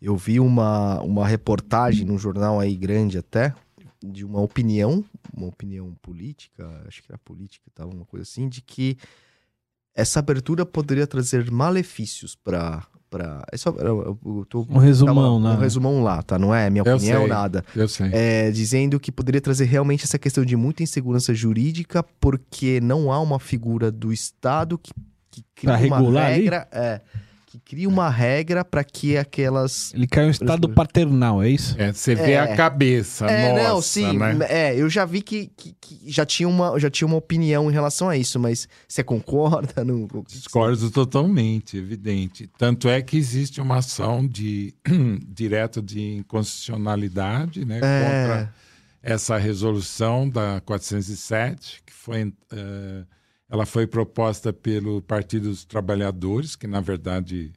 eu 0.01 0.15
vi 0.15 0.39
uma, 0.39 1.01
uma 1.01 1.27
reportagem 1.27 2.05
num 2.05 2.17
jornal 2.17 2.59
aí 2.59 2.75
grande 2.75 3.17
até, 3.17 3.53
de 4.01 4.23
uma 4.23 4.39
opinião, 4.39 5.03
uma 5.35 5.47
opinião 5.47 5.93
política, 6.01 6.83
acho 6.87 7.01
que 7.03 7.11
era 7.11 7.17
política 7.17 7.69
tal, 7.75 7.89
uma 7.89 8.05
coisa 8.05 8.23
assim, 8.23 8.47
de 8.47 8.61
que 8.61 8.97
essa 9.93 10.19
abertura 10.19 10.65
poderia 10.65 11.05
trazer 11.07 11.49
malefícios 11.51 12.35
para. 12.35 12.85
Pra... 13.09 13.43
É 13.51 13.57
só, 13.57 13.71
eu, 13.71 14.19
eu 14.23 14.45
tô, 14.47 14.67
Um 14.69 14.77
resumão, 14.77 15.41
tava- 15.41 15.49
né? 15.53 15.57
Um 15.57 15.61
resumão 15.61 16.03
lá, 16.03 16.21
tá? 16.21 16.37
Não 16.37 16.53
é 16.53 16.69
minha 16.69 16.83
Eu 16.85 16.95
opinião, 16.95 17.21
sei. 17.21 17.27
nada 17.29 17.65
Eu 17.75 17.87
sei. 17.87 18.09
é, 18.13 18.51
dizendo 18.51 18.99
que 18.99 19.11
poderia 19.11 19.41
trazer 19.41 19.65
realmente 19.65 20.03
essa 20.03 20.19
questão 20.19 20.45
de 20.45 20.55
muita 20.55 20.83
insegurança 20.83 21.33
jurídica, 21.33 22.03
porque 22.19 22.79
não 22.79 23.11
há 23.11 23.19
uma 23.19 23.39
figura 23.39 23.91
do 23.91 24.13
Estado 24.13 24.77
que, 24.77 24.91
que 25.31 25.43
cria 25.55 25.73
Pra 25.77 25.87
uma 25.87 25.97
regular 25.97 26.25
ali? 26.27 26.35
regra, 26.41 26.67
é, 26.71 27.01
que 27.49 27.59
cria 27.59 27.89
uma 27.89 28.11
regra 28.11 28.63
para 28.63 28.83
que 28.83 29.17
aquelas 29.17 29.91
Ele 29.91 30.05
caiu 30.05 30.27
em 30.27 30.31
estado 30.31 30.69
paternal, 30.69 31.41
é 31.41 31.49
isso? 31.49 31.75
É, 31.79 31.91
você 31.91 32.13
vê 32.13 32.33
É. 32.33 32.39
a 32.39 32.55
cabeça, 32.55 33.25
é, 33.25 33.51
nossa, 33.51 33.63
não, 33.69 33.81
sim, 33.81 34.17
né? 34.19 34.37
é, 34.47 34.75
eu 34.75 34.87
já 34.87 35.03
vi 35.03 35.23
que, 35.23 35.51
que, 35.57 35.75
que 35.81 35.99
já, 36.11 36.27
tinha 36.27 36.47
uma, 36.47 36.79
já 36.79 36.91
tinha 36.91 37.07
uma 37.07 37.17
opinião 37.17 37.67
em 37.67 37.73
relação 37.73 38.07
a 38.07 38.15
isso, 38.15 38.39
mas 38.39 38.67
você 38.87 39.03
concorda? 39.03 39.73
Não, 39.83 40.07
Discordo 40.27 40.91
totalmente, 40.91 41.75
evidente. 41.75 42.47
Tanto 42.55 42.87
é 42.87 43.01
que 43.01 43.17
existe 43.17 43.59
uma 43.59 43.77
ação 43.77 44.27
de 44.27 44.75
direta 45.27 45.81
de 45.81 46.17
inconstitucionalidade 46.17 47.65
né, 47.65 47.79
contra 47.79 48.53
É, 49.01 49.13
essa 49.13 49.37
resolução 49.37 50.29
da 50.29 50.61
407, 50.65 51.81
que 51.85 51.93
foi, 51.93 52.31
eh, 52.51 53.03
ela 53.49 53.65
foi 53.65 53.87
proposta 53.87 54.53
pelo 54.53 55.01
Partido 55.01 55.49
dos 55.49 55.65
Trabalhadores, 55.65 56.55
que 56.55 56.67
na 56.67 56.81
verdade 56.81 57.51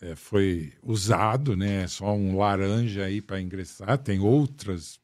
eh, 0.00 0.14
foi 0.14 0.72
usado, 0.82 1.56
né, 1.56 1.86
só 1.88 2.14
um 2.14 2.36
laranja 2.38 3.04
aí 3.04 3.20
para 3.20 3.40
ingressar, 3.40 3.98
tem 3.98 4.20
outras 4.20 4.98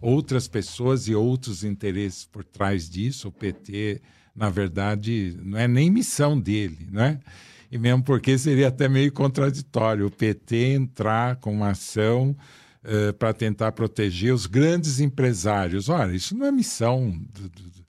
outras 0.00 0.46
pessoas 0.48 1.08
e 1.08 1.14
outros 1.14 1.64
interesses 1.64 2.24
por 2.24 2.44
trás 2.44 2.88
disso. 2.88 3.28
O 3.28 3.32
PT, 3.32 4.00
na 4.34 4.48
verdade, 4.48 5.36
não 5.42 5.58
é 5.58 5.66
nem 5.68 5.90
missão 5.90 6.38
dele, 6.40 6.88
né? 6.90 7.18
E 7.70 7.76
mesmo 7.76 8.02
porque 8.02 8.38
seria 8.38 8.68
até 8.68 8.88
meio 8.88 9.12
contraditório 9.12 10.06
o 10.06 10.10
PT 10.10 10.72
entrar 10.72 11.36
com 11.36 11.52
uma 11.52 11.70
ação 11.70 12.34
para 13.18 13.34
tentar 13.34 13.72
proteger 13.72 14.32
os 14.32 14.46
grandes 14.46 15.00
empresários. 15.00 15.88
Olha, 15.88 16.12
isso 16.14 16.34
não 16.36 16.46
é 16.46 16.52
missão 16.52 17.10
do, 17.10 17.48
do- 17.48 17.87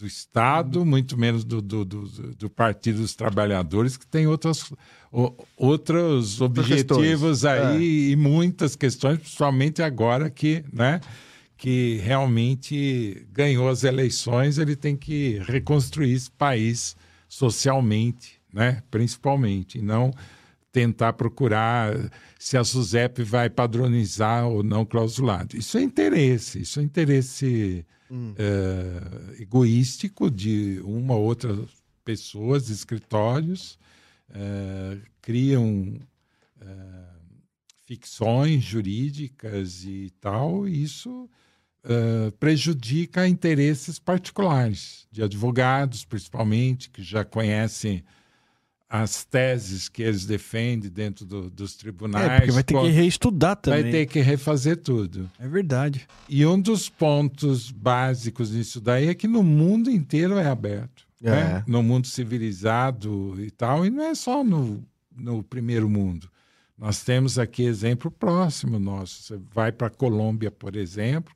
do 0.00 0.06
Estado, 0.06 0.84
muito 0.84 1.16
menos 1.18 1.44
do, 1.44 1.60
do, 1.60 1.84
do, 1.84 2.08
do 2.34 2.50
Partido 2.50 3.00
dos 3.02 3.14
Trabalhadores, 3.14 3.98
que 3.98 4.06
tem 4.06 4.26
outras, 4.26 4.72
o, 5.12 5.32
outros 5.58 6.40
objetivos 6.40 7.44
aí 7.44 8.08
é. 8.08 8.12
e 8.12 8.16
muitas 8.16 8.74
questões, 8.74 9.18
principalmente 9.18 9.82
agora 9.82 10.30
que, 10.30 10.64
né, 10.72 11.02
que 11.54 12.00
realmente 12.02 13.26
ganhou 13.30 13.68
as 13.68 13.84
eleições, 13.84 14.56
ele 14.56 14.74
tem 14.74 14.96
que 14.96 15.38
reconstruir 15.44 16.14
esse 16.14 16.30
país 16.30 16.96
socialmente, 17.28 18.40
né, 18.52 18.82
principalmente, 18.90 19.78
e 19.78 19.82
não 19.82 20.10
tentar 20.72 21.12
procurar 21.12 21.94
se 22.38 22.56
a 22.56 22.64
SUSEP 22.64 23.22
vai 23.22 23.50
padronizar 23.50 24.46
ou 24.46 24.62
não 24.62 24.86
clausulado. 24.86 25.58
Isso 25.58 25.76
é 25.76 25.82
interesse, 25.82 26.62
isso 26.62 26.80
é 26.80 26.82
interesse 26.82 27.84
hum. 28.10 28.34
é, 28.36 29.42
egoístico 29.42 30.30
de 30.30 30.80
uma 30.84 31.14
ou 31.14 31.24
outra 31.24 31.56
pessoas, 32.04 32.68
escritórios, 32.68 33.78
é, 34.30 34.98
criam 35.22 36.00
é, 36.60 36.66
ficções 37.86 38.62
jurídicas 38.62 39.84
e 39.84 40.12
tal, 40.20 40.66
e 40.66 40.82
isso 40.82 41.28
é, 41.84 42.30
prejudica 42.32 43.28
interesses 43.28 43.98
particulares, 43.98 45.06
de 45.10 45.22
advogados, 45.22 46.04
principalmente, 46.04 46.90
que 46.90 47.02
já 47.02 47.24
conhecem 47.24 48.04
as 48.92 49.24
teses 49.24 49.88
que 49.88 50.02
eles 50.02 50.26
defendem 50.26 50.90
dentro 50.90 51.24
do, 51.24 51.48
dos 51.48 51.76
tribunais. 51.76 52.28
É, 52.28 52.36
porque 52.38 52.50
vai 52.50 52.64
ter 52.64 52.74
que 52.74 52.88
reestudar 52.88 53.54
também. 53.54 53.82
Vai 53.82 53.90
ter 53.92 54.06
que 54.06 54.18
refazer 54.18 54.78
tudo. 54.78 55.30
É 55.38 55.46
verdade. 55.46 56.08
E 56.28 56.44
um 56.44 56.60
dos 56.60 56.88
pontos 56.88 57.70
básicos 57.70 58.50
nisso 58.50 58.80
daí 58.80 59.06
é 59.06 59.14
que 59.14 59.28
no 59.28 59.44
mundo 59.44 59.88
inteiro 59.88 60.36
é 60.38 60.46
aberto. 60.46 61.06
É. 61.22 61.30
Né? 61.30 61.64
No 61.68 61.84
mundo 61.84 62.08
civilizado 62.08 63.36
e 63.38 63.50
tal, 63.52 63.86
e 63.86 63.90
não 63.90 64.02
é 64.02 64.14
só 64.14 64.42
no, 64.42 64.82
no 65.16 65.44
primeiro 65.44 65.88
mundo. 65.88 66.28
Nós 66.76 67.04
temos 67.04 67.38
aqui 67.38 67.62
exemplo 67.62 68.10
próximo 68.10 68.80
nosso. 68.80 69.22
Você 69.22 69.40
vai 69.52 69.70
para 69.70 69.86
a 69.86 69.90
Colômbia, 69.90 70.50
por 70.50 70.74
exemplo, 70.74 71.32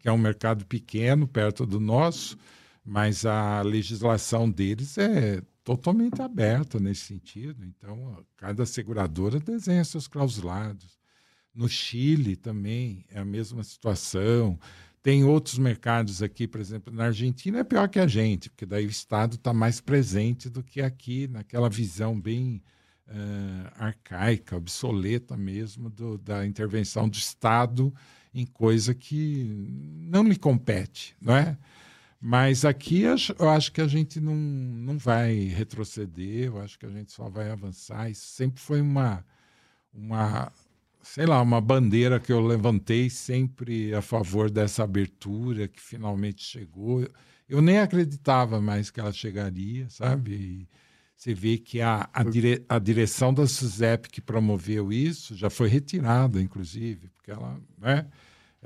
que 0.00 0.08
é 0.08 0.12
um 0.12 0.16
mercado 0.16 0.64
pequeno, 0.64 1.28
perto 1.28 1.66
do 1.66 1.80
nosso, 1.80 2.38
mas 2.82 3.26
a 3.26 3.60
legislação 3.60 4.48
deles 4.48 4.96
é 4.96 5.42
totalmente 5.64 6.20
aberta 6.20 6.78
nesse 6.78 7.06
sentido. 7.06 7.64
Então, 7.64 8.24
cada 8.36 8.66
seguradora 8.66 9.40
desenha 9.40 9.82
seus 9.82 10.06
clausulados. 10.06 10.98
No 11.54 11.68
Chile 11.68 12.36
também 12.36 13.04
é 13.10 13.18
a 13.18 13.24
mesma 13.24 13.64
situação. 13.64 14.58
Tem 15.02 15.24
outros 15.24 15.58
mercados 15.58 16.22
aqui, 16.22 16.46
por 16.46 16.60
exemplo, 16.60 16.92
na 16.92 17.06
Argentina 17.06 17.58
é 17.58 17.64
pior 17.64 17.88
que 17.88 17.98
a 17.98 18.06
gente, 18.06 18.50
porque 18.50 18.66
daí 18.66 18.86
o 18.86 18.90
Estado 18.90 19.36
está 19.36 19.52
mais 19.52 19.80
presente 19.80 20.48
do 20.48 20.62
que 20.62 20.80
aqui, 20.80 21.28
naquela 21.28 21.68
visão 21.68 22.18
bem 22.20 22.62
uh, 23.08 23.72
arcaica, 23.76 24.56
obsoleta 24.56 25.36
mesmo, 25.36 25.88
do, 25.90 26.18
da 26.18 26.46
intervenção 26.46 27.08
do 27.08 27.16
Estado 27.16 27.94
em 28.34 28.44
coisa 28.44 28.94
que 28.94 29.44
não 30.08 30.24
lhe 30.24 30.36
compete, 30.36 31.14
não 31.20 31.36
é? 31.36 31.56
Mas 32.26 32.64
aqui 32.64 33.02
eu 33.02 33.50
acho 33.50 33.70
que 33.70 33.82
a 33.82 33.86
gente 33.86 34.18
não, 34.18 34.34
não 34.34 34.96
vai 34.96 35.34
retroceder, 35.44 36.46
eu 36.46 36.58
acho 36.58 36.78
que 36.78 36.86
a 36.86 36.88
gente 36.88 37.12
só 37.12 37.28
vai 37.28 37.50
avançar. 37.50 38.10
Isso 38.10 38.28
sempre 38.28 38.62
foi 38.62 38.80
uma, 38.80 39.22
uma, 39.92 40.50
sei 41.02 41.26
lá, 41.26 41.42
uma 41.42 41.60
bandeira 41.60 42.18
que 42.18 42.32
eu 42.32 42.40
levantei 42.40 43.10
sempre 43.10 43.94
a 43.94 44.00
favor 44.00 44.50
dessa 44.50 44.82
abertura 44.84 45.68
que 45.68 45.78
finalmente 45.78 46.42
chegou. 46.42 47.06
Eu 47.46 47.60
nem 47.60 47.78
acreditava 47.78 48.58
mais 48.58 48.90
que 48.90 49.00
ela 49.00 49.12
chegaria, 49.12 49.86
sabe? 49.90 50.32
E 50.32 50.68
você 51.14 51.34
vê 51.34 51.58
que 51.58 51.82
a, 51.82 52.08
a, 52.10 52.24
dire, 52.24 52.64
a 52.70 52.78
direção 52.78 53.34
da 53.34 53.46
SUSEP 53.46 54.08
que 54.08 54.22
promoveu 54.22 54.90
isso 54.90 55.36
já 55.36 55.50
foi 55.50 55.68
retirada, 55.68 56.40
inclusive, 56.40 57.10
porque 57.10 57.30
ela, 57.30 57.60
né? 57.76 58.06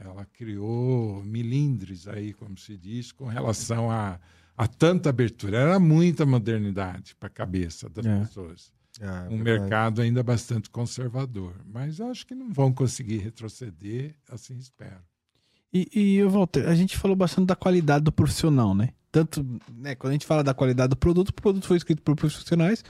Ela 0.04 0.24
criou 0.24 1.22
milindres 1.24 2.06
aí, 2.06 2.32
como 2.32 2.56
se 2.56 2.76
diz, 2.76 3.12
com 3.12 3.26
relação 3.26 3.90
a, 3.90 4.18
a 4.56 4.66
tanta 4.66 5.10
abertura. 5.10 5.58
Era 5.58 5.78
muita 5.78 6.24
modernidade 6.24 7.14
para 7.16 7.26
a 7.26 7.30
cabeça 7.30 7.88
das 7.88 8.06
é. 8.06 8.18
pessoas. 8.20 8.72
É, 9.00 9.32
um 9.32 9.38
mercado 9.38 10.02
ainda 10.02 10.22
bastante 10.22 10.70
conservador. 10.70 11.54
Mas 11.66 12.00
acho 12.00 12.26
que 12.26 12.34
não 12.34 12.52
vão 12.52 12.72
conseguir 12.72 13.18
retroceder, 13.18 14.14
assim 14.30 14.56
espero. 14.56 15.00
E, 15.72 15.88
e 15.94 16.16
eu 16.16 16.30
volto, 16.30 16.58
a 16.60 16.74
gente 16.74 16.96
falou 16.96 17.16
bastante 17.16 17.46
da 17.46 17.56
qualidade 17.56 18.04
do 18.04 18.12
profissional, 18.12 18.74
né? 18.74 18.90
Tanto, 19.10 19.44
né, 19.72 19.94
quando 19.94 20.10
a 20.10 20.14
gente 20.14 20.26
fala 20.26 20.42
da 20.42 20.54
qualidade 20.54 20.90
do 20.90 20.96
produto, 20.96 21.30
o 21.30 21.34
produto 21.34 21.66
foi 21.66 21.76
escrito 21.76 22.02
por 22.02 22.14
profissionais, 22.14 22.84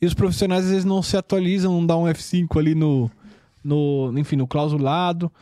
e 0.00 0.06
os 0.06 0.14
profissionais 0.14 0.64
às 0.64 0.70
vezes 0.70 0.84
não 0.84 1.02
se 1.02 1.16
atualizam, 1.16 1.72
não 1.72 1.86
dá 1.86 1.96
um 1.96 2.04
F5 2.04 2.58
ali 2.58 2.74
no, 2.74 3.10
no 3.62 4.12
enfim, 4.16 4.36
no 4.36 4.46
clausulado. 4.46 5.32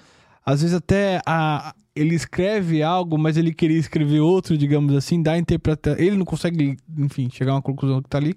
Às 0.44 0.62
vezes 0.62 0.76
até 0.76 1.20
a, 1.26 1.74
ele 1.94 2.14
escreve 2.14 2.82
algo, 2.82 3.18
mas 3.18 3.36
ele 3.36 3.52
queria 3.52 3.78
escrever 3.78 4.20
outro, 4.20 4.56
digamos 4.56 4.94
assim, 4.94 5.22
dá 5.22 5.36
interpretação. 5.36 6.02
Ele 6.02 6.16
não 6.16 6.24
consegue, 6.24 6.76
enfim, 6.96 7.28
chegar 7.30 7.52
a 7.52 7.56
uma 7.56 7.62
conclusão 7.62 8.00
que 8.02 8.08
tá 8.08 8.18
ali. 8.18 8.34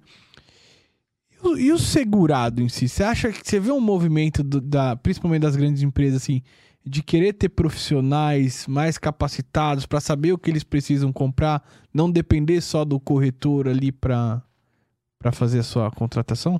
E 1.32 1.48
o, 1.48 1.58
e 1.58 1.72
o 1.72 1.78
segurado 1.78 2.62
em 2.62 2.70
si? 2.70 2.88
Você 2.88 3.04
acha 3.04 3.32
que 3.32 3.48
você 3.48 3.60
vê 3.60 3.72
um 3.72 3.80
movimento, 3.80 4.44
do, 4.44 4.60
da, 4.60 4.96
principalmente 4.96 5.42
das 5.42 5.56
grandes 5.56 5.82
empresas, 5.82 6.24
assim, 6.24 6.42
de 6.86 7.02
querer 7.02 7.34
ter 7.34 7.50
profissionais 7.50 8.68
mais 8.68 8.98
capacitados 8.98 9.86
para 9.86 10.02
saber 10.02 10.34
o 10.34 10.38
que 10.38 10.52
eles 10.52 10.64
precisam 10.64 11.14
comprar, 11.14 11.64
não 11.94 12.12
depender 12.12 12.60
só 12.60 12.84
do 12.84 13.00
corretor 13.00 13.68
ali 13.68 13.92
para 13.92 14.42
fazer 15.32 15.60
a 15.60 15.64
sua 15.64 15.90
contratação? 15.92 16.60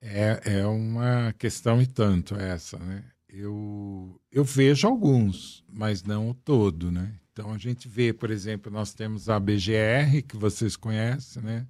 É, 0.00 0.40
é 0.60 0.66
uma 0.66 1.32
questão 1.38 1.80
e 1.80 1.86
tanto 1.86 2.34
essa, 2.36 2.78
né? 2.78 3.04
Eu, 3.38 4.20
eu 4.32 4.42
vejo 4.42 4.88
alguns, 4.88 5.64
mas 5.72 6.02
não 6.02 6.30
o 6.30 6.34
todo, 6.34 6.90
né? 6.90 7.14
Então 7.32 7.52
a 7.52 7.58
gente 7.58 7.88
vê, 7.88 8.12
por 8.12 8.32
exemplo, 8.32 8.70
nós 8.70 8.92
temos 8.92 9.28
a 9.28 9.38
BGR, 9.38 10.22
que 10.26 10.36
vocês 10.36 10.76
conhecem, 10.76 11.40
né? 11.42 11.66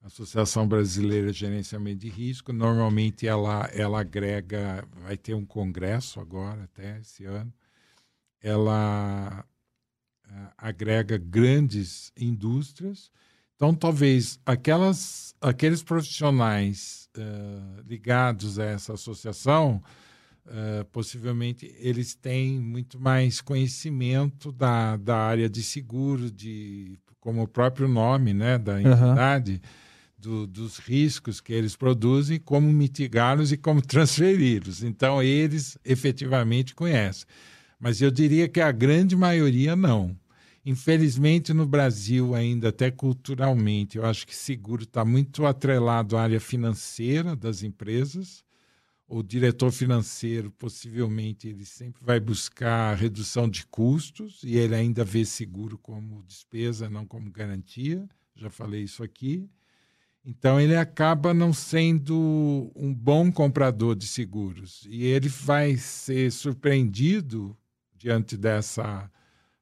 Associação 0.00 0.66
Brasileira 0.66 1.32
de 1.32 1.38
Gerenciamento 1.38 1.98
de 1.98 2.08
Risco. 2.08 2.52
Normalmente 2.52 3.26
ela, 3.26 3.68
ela 3.72 4.00
agrega, 4.00 4.86
vai 5.02 5.16
ter 5.16 5.34
um 5.34 5.44
congresso 5.44 6.20
agora, 6.20 6.64
até 6.64 7.00
esse 7.00 7.24
ano. 7.24 7.52
Ela 8.40 9.44
uh, 10.24 10.52
agrega 10.56 11.18
grandes 11.18 12.12
indústrias. 12.16 13.10
Então, 13.56 13.74
talvez 13.74 14.40
aquelas, 14.46 15.34
aqueles 15.40 15.82
profissionais 15.82 17.08
uh, 17.16 17.82
ligados 17.86 18.58
a 18.58 18.64
essa 18.64 18.94
associação 18.94 19.82
Uh, 20.44 20.84
possivelmente 20.86 21.72
eles 21.78 22.16
têm 22.16 22.58
muito 22.58 22.98
mais 22.98 23.40
conhecimento 23.40 24.50
da, 24.50 24.96
da 24.96 25.16
área 25.16 25.48
de 25.48 25.62
seguro, 25.62 26.32
de, 26.32 26.98
como 27.20 27.42
o 27.42 27.48
próprio 27.48 27.86
nome 27.86 28.34
né, 28.34 28.58
da 28.58 28.80
entidade, 28.80 29.52
uhum. 29.52 29.60
do, 30.18 30.46
dos 30.48 30.78
riscos 30.78 31.40
que 31.40 31.52
eles 31.52 31.76
produzem, 31.76 32.40
como 32.40 32.72
mitigá-los 32.72 33.52
e 33.52 33.56
como 33.56 33.80
transferi-los. 33.86 34.82
Então, 34.82 35.22
eles 35.22 35.78
efetivamente 35.84 36.74
conhecem. 36.74 37.24
Mas 37.78 38.02
eu 38.02 38.10
diria 38.10 38.48
que 38.48 38.60
a 38.60 38.72
grande 38.72 39.14
maioria 39.14 39.76
não. 39.76 40.16
Infelizmente, 40.66 41.52
no 41.52 41.66
Brasil, 41.66 42.34
ainda 42.34 42.70
até 42.70 42.90
culturalmente, 42.90 43.96
eu 43.96 44.04
acho 44.04 44.26
que 44.26 44.34
seguro 44.34 44.82
está 44.82 45.04
muito 45.04 45.46
atrelado 45.46 46.16
à 46.16 46.22
área 46.22 46.40
financeira 46.40 47.36
das 47.36 47.62
empresas 47.62 48.44
o 49.12 49.22
diretor 49.22 49.70
financeiro 49.70 50.50
possivelmente 50.52 51.46
ele 51.46 51.66
sempre 51.66 52.02
vai 52.02 52.18
buscar 52.18 52.94
redução 52.94 53.46
de 53.46 53.66
custos 53.66 54.40
e 54.42 54.56
ele 54.56 54.74
ainda 54.74 55.04
vê 55.04 55.22
seguro 55.22 55.76
como 55.76 56.22
despesa, 56.22 56.88
não 56.88 57.04
como 57.04 57.30
garantia. 57.30 58.08
Já 58.34 58.48
falei 58.48 58.82
isso 58.82 59.02
aqui. 59.02 59.46
Então 60.24 60.58
ele 60.58 60.74
acaba 60.74 61.34
não 61.34 61.52
sendo 61.52 62.72
um 62.74 62.94
bom 62.94 63.30
comprador 63.30 63.94
de 63.94 64.06
seguros 64.06 64.86
e 64.88 65.04
ele 65.04 65.28
vai 65.28 65.76
ser 65.76 66.32
surpreendido 66.32 67.54
diante 67.94 68.34
dessa 68.34 69.10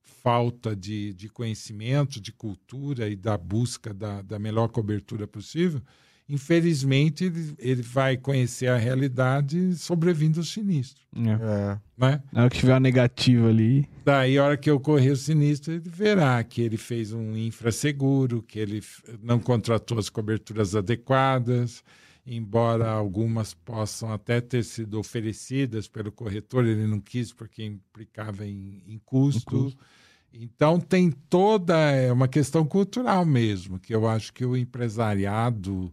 falta 0.00 0.76
de, 0.76 1.12
de 1.14 1.28
conhecimento, 1.28 2.20
de 2.20 2.30
cultura 2.30 3.08
e 3.08 3.16
da 3.16 3.36
busca 3.36 3.92
da, 3.92 4.22
da 4.22 4.38
melhor 4.38 4.68
cobertura 4.68 5.26
possível 5.26 5.82
infelizmente, 6.30 7.24
ele, 7.24 7.54
ele 7.58 7.82
vai 7.82 8.16
conhecer 8.16 8.68
a 8.68 8.76
realidade 8.76 9.74
sobrevindo 9.74 10.40
o 10.40 10.44
sinistro. 10.44 11.04
É. 11.16 11.78
Né? 11.98 12.22
Na 12.32 12.42
hora 12.42 12.50
que 12.50 12.58
tiver 12.60 12.72
uma 12.72 12.80
negativa 12.80 13.48
ali. 13.48 13.88
Daí, 14.04 14.38
a 14.38 14.44
hora 14.44 14.56
que 14.56 14.70
ocorrer 14.70 15.12
o 15.12 15.16
sinistro, 15.16 15.72
ele 15.72 15.88
verá 15.88 16.42
que 16.44 16.62
ele 16.62 16.76
fez 16.76 17.12
um 17.12 17.36
infraseguro, 17.36 18.42
que 18.42 18.60
ele 18.60 18.80
não 19.20 19.40
contratou 19.40 19.98
as 19.98 20.08
coberturas 20.08 20.76
adequadas, 20.76 21.82
embora 22.24 22.88
algumas 22.88 23.52
possam 23.52 24.12
até 24.12 24.40
ter 24.40 24.62
sido 24.62 25.00
oferecidas 25.00 25.88
pelo 25.88 26.12
corretor, 26.12 26.64
ele 26.64 26.86
não 26.86 27.00
quis 27.00 27.32
porque 27.32 27.64
implicava 27.64 28.46
em, 28.46 28.84
em 28.86 29.00
custo. 29.04 29.56
Em 29.56 29.62
custo 29.62 29.84
Então 30.32 30.78
tem 30.78 31.10
toda 31.10 31.76
é 31.90 32.12
uma 32.12 32.28
questão 32.28 32.64
cultural 32.64 33.26
mesmo, 33.26 33.80
que 33.80 33.92
eu 33.92 34.06
acho 34.06 34.32
que 34.32 34.44
o 34.44 34.56
empresariado, 34.56 35.92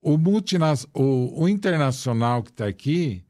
o, 0.00 0.16
multinas, 0.16 0.86
o, 0.94 1.42
o 1.42 1.48
internacional 1.48 2.42
que 2.42 2.50
está 2.50 2.66
aqui, 2.66 3.24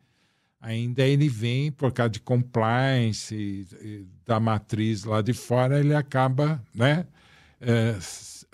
ainda 0.61 1.03
ele 1.03 1.29
vem 1.29 1.71
por 1.71 1.93
causa 1.93 2.11
de 2.11 2.21
compliance 2.21 3.67
da 4.27 4.39
matriz 4.39 5.05
lá 5.05 5.23
de 5.23 5.33
fora, 5.33 5.81
ele 5.81 5.95
acaba 5.95 6.63
né, 6.75 7.07
uh, 7.63 7.99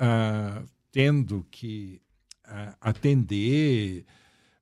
uh, 0.05 0.67
tendo 0.93 1.47
que 1.51 2.01
atender. 2.81 4.05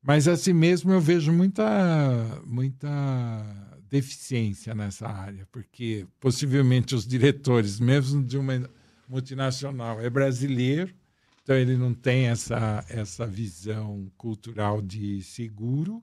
Mas 0.02 0.26
assim 0.26 0.52
mesmo 0.52 0.92
eu 0.92 1.00
vejo 1.00 1.32
muita, 1.32 2.40
muita 2.46 2.88
deficiência 3.90 4.74
nessa 4.74 5.08
área, 5.08 5.46
porque 5.52 6.06
possivelmente 6.18 6.94
os 6.94 7.06
diretores, 7.06 7.78
mesmo 7.78 8.24
de 8.24 8.38
uma 8.38 8.68
multinacional, 9.08 10.00
é 10.00 10.08
brasileiro, 10.08 10.94
então 11.42 11.56
ele 11.56 11.76
não 11.76 11.92
tem 11.92 12.26
essa, 12.26 12.84
essa 12.88 13.26
visão 13.26 14.10
cultural 14.16 14.80
de 14.80 15.22
seguro. 15.22 16.02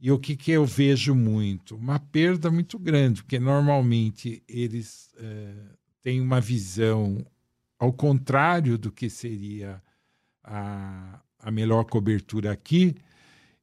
E 0.00 0.10
o 0.10 0.18
que, 0.18 0.36
que 0.36 0.50
eu 0.50 0.66
vejo 0.66 1.14
muito? 1.14 1.76
Uma 1.76 1.98
perda 1.98 2.50
muito 2.50 2.78
grande, 2.78 3.22
porque 3.22 3.38
normalmente 3.38 4.42
eles 4.48 5.10
é, 5.18 5.54
têm 6.02 6.20
uma 6.20 6.40
visão 6.40 7.24
ao 7.78 7.92
contrário 7.92 8.78
do 8.78 8.90
que 8.90 9.10
seria 9.10 9.82
a, 10.42 11.20
a 11.38 11.50
melhor 11.50 11.84
cobertura 11.84 12.52
aqui, 12.52 12.94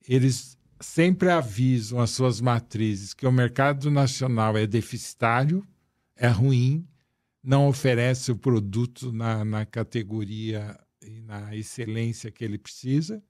eles 0.07 0.57
sempre 0.79 1.29
avisam 1.29 1.99
as 1.99 2.11
suas 2.11 2.41
matrizes 2.41 3.13
que 3.13 3.25
o 3.25 3.31
mercado 3.31 3.89
nacional 3.89 4.57
é 4.57 4.65
deficitário, 4.65 5.65
é 6.15 6.27
ruim, 6.27 6.87
não 7.43 7.67
oferece 7.67 8.31
o 8.31 8.37
produto 8.37 9.11
na, 9.11 9.43
na 9.43 9.65
categoria 9.65 10.79
e 11.05 11.21
na 11.21 11.55
excelência 11.55 12.31
que 12.31 12.43
ele 12.43 12.57
precisa. 12.57 13.21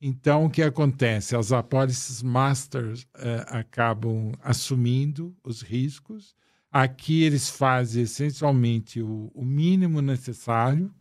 Então, 0.00 0.46
o 0.46 0.50
que 0.50 0.62
acontece? 0.62 1.36
As 1.36 1.52
apólices 1.52 2.22
masters 2.22 3.02
uh, 3.02 3.44
acabam 3.48 4.32
assumindo 4.42 5.36
os 5.44 5.60
riscos. 5.60 6.34
Aqui 6.72 7.22
eles 7.22 7.50
fazem 7.50 8.04
essencialmente 8.04 9.02
o, 9.02 9.30
o 9.34 9.44
mínimo 9.44 10.00
necessário 10.00 10.92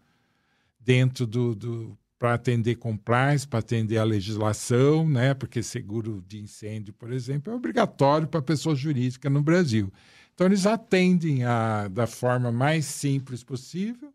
dentro 0.80 1.26
do, 1.26 1.55
do 1.55 1.97
para 2.18 2.34
atender 2.34 2.76
compliance, 2.76 3.47
para 3.47 3.60
atender 3.60 3.97
a 3.97 4.03
legislação, 4.03 5.07
né? 5.07 5.34
porque 5.34 5.64
seguro 5.64 6.22
de 6.28 6.41
incêndio, 6.41 6.93
por 6.93 7.14
exemplo, 7.14 7.53
é 7.53 7.55
obrigatório 7.55 8.28
para 8.28 8.41
pessoa 8.41 8.76
jurídica 8.76 9.30
no 9.30 9.41
Brasil. 9.41 9.89
Então, 10.34 10.45
eles 10.45 10.66
atendem 10.66 11.45
a, 11.45 11.88
da 11.88 12.05
forma 12.05 12.51
mais 12.51 12.84
simples 12.84 13.41
possível 13.41 14.14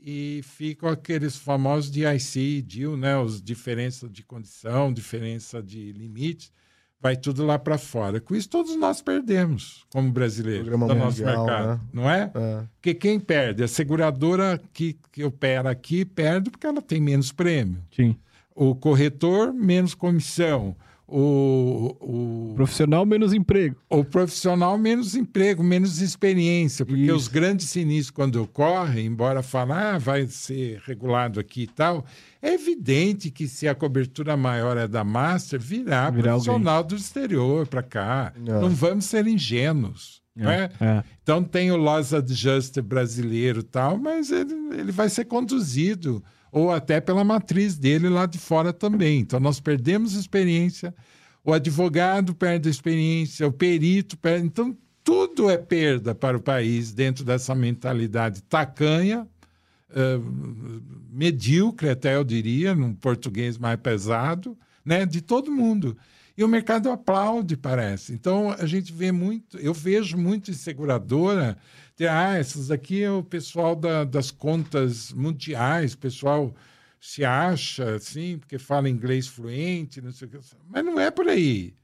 e 0.00 0.40
ficam 0.42 0.88
aqueles 0.88 1.36
famosos 1.36 1.90
DIC 1.90 2.36
e 2.36 2.62
DIL, 2.62 2.96
né? 2.96 3.18
os 3.18 3.42
diferença 3.42 4.08
de 4.08 4.22
condição, 4.22 4.92
diferença 4.92 5.62
de 5.62 5.92
limites, 5.92 6.52
vai 7.00 7.16
tudo 7.16 7.44
lá 7.44 7.58
para 7.58 7.78
fora. 7.78 8.20
Com 8.20 8.34
isso, 8.34 8.48
todos 8.48 8.76
nós 8.76 9.00
perdemos 9.00 9.84
como 9.92 10.10
brasileiros 10.10 10.68
do 10.68 10.78
mundial, 10.78 10.98
nosso 10.98 11.24
mercado, 11.24 11.68
né? 11.68 11.80
não 11.92 12.10
é? 12.10 12.30
é? 12.34 12.64
Porque 12.74 12.94
quem 12.94 13.18
perde? 13.18 13.62
A 13.62 13.68
seguradora 13.68 14.60
que, 14.72 14.98
que 15.12 15.24
opera 15.24 15.70
aqui 15.70 16.04
perde 16.04 16.50
porque 16.50 16.66
ela 16.66 16.82
tem 16.82 17.00
menos 17.00 17.32
prêmio. 17.32 17.82
Sim. 17.94 18.16
O 18.54 18.74
corretor, 18.74 19.52
menos 19.52 19.94
comissão 19.94 20.76
o 21.10 21.96
profissional 22.58 23.06
menos 23.06 23.32
emprego. 23.32 23.76
O 23.88 24.04
profissional 24.04 24.76
menos 24.76 25.14
emprego, 25.14 25.62
menos 25.62 26.00
experiência, 26.00 26.84
porque 26.84 27.02
Isso. 27.02 27.14
os 27.14 27.28
grandes 27.28 27.68
sinistros, 27.68 28.10
quando 28.10 28.42
ocorrem, 28.42 29.06
embora 29.06 29.44
falar 29.44 29.94
ah, 29.94 29.98
vai 29.98 30.26
ser 30.26 30.80
regulado 30.84 31.38
aqui 31.38 31.62
e 31.62 31.66
tal, 31.68 32.04
é 32.42 32.54
evidente 32.54 33.30
que 33.30 33.46
se 33.46 33.68
a 33.68 33.76
cobertura 33.76 34.36
maior 34.36 34.76
é 34.76 34.88
da 34.88 35.04
Master, 35.04 35.60
virá 35.60 36.10
Virar 36.10 36.32
profissional 36.32 36.78
alguém. 36.78 36.96
do 36.96 37.00
exterior 37.00 37.66
para 37.68 37.82
cá. 37.82 38.32
Não. 38.36 38.62
não 38.62 38.70
vamos 38.70 39.04
ser 39.04 39.28
ingênuos. 39.28 40.20
É, 40.36 40.70
é? 40.84 41.04
Então 41.22 41.42
tem 41.44 41.70
o 41.70 41.76
Loss 41.76 42.12
Adjuster 42.12 42.82
brasileiro 42.82 43.62
tal, 43.62 43.98
mas 43.98 44.30
ele, 44.32 44.54
ele 44.76 44.90
vai 44.90 45.08
ser 45.08 45.26
conduzido 45.26 46.22
ou 46.50 46.72
até 46.72 47.00
pela 47.00 47.24
matriz 47.24 47.76
dele 47.76 48.08
lá 48.08 48.26
de 48.26 48.38
fora 48.38 48.72
também. 48.72 49.20
Então, 49.20 49.38
nós 49.38 49.60
perdemos 49.60 50.14
experiência, 50.14 50.94
o 51.44 51.52
advogado 51.52 52.34
perde 52.34 52.68
experiência, 52.68 53.46
o 53.46 53.52
perito 53.52 54.16
perde. 54.16 54.46
Então, 54.46 54.76
tudo 55.02 55.48
é 55.48 55.56
perda 55.56 56.14
para 56.14 56.36
o 56.36 56.40
país 56.40 56.92
dentro 56.92 57.24
dessa 57.24 57.54
mentalidade 57.54 58.42
tacanha, 58.42 59.26
uh, 59.90 60.82
medíocre, 61.10 61.88
até 61.88 62.16
eu 62.16 62.24
diria, 62.24 62.74
num 62.74 62.94
português 62.94 63.56
mais 63.56 63.80
pesado, 63.80 64.56
né, 64.84 65.06
de 65.06 65.22
todo 65.22 65.50
mundo. 65.50 65.96
E 66.36 66.44
o 66.44 66.48
mercado 66.48 66.90
aplaude, 66.90 67.56
parece. 67.56 68.12
Então, 68.12 68.54
a 68.58 68.66
gente 68.66 68.92
vê 68.92 69.10
muito, 69.10 69.56
eu 69.58 69.74
vejo 69.74 70.16
muito 70.16 70.50
em 70.50 70.54
seguradora 70.54 71.56
ah, 72.06 72.36
essas 72.36 72.70
aqui 72.70 73.02
é 73.02 73.10
o 73.10 73.22
pessoal 73.22 73.74
da, 73.74 74.04
das 74.04 74.30
contas 74.30 75.12
mundiais, 75.12 75.94
pessoal 75.94 76.54
se 77.00 77.24
acha 77.24 77.94
assim, 77.94 78.38
porque 78.38 78.58
fala 78.58 78.88
inglês 78.88 79.26
fluente, 79.26 80.00
não 80.00 80.12
sei 80.12 80.28
o 80.28 80.30
que. 80.30 80.38
Mas 80.68 80.84
não 80.84 80.98
é 80.98 81.10
por 81.10 81.28
aí. 81.28 81.74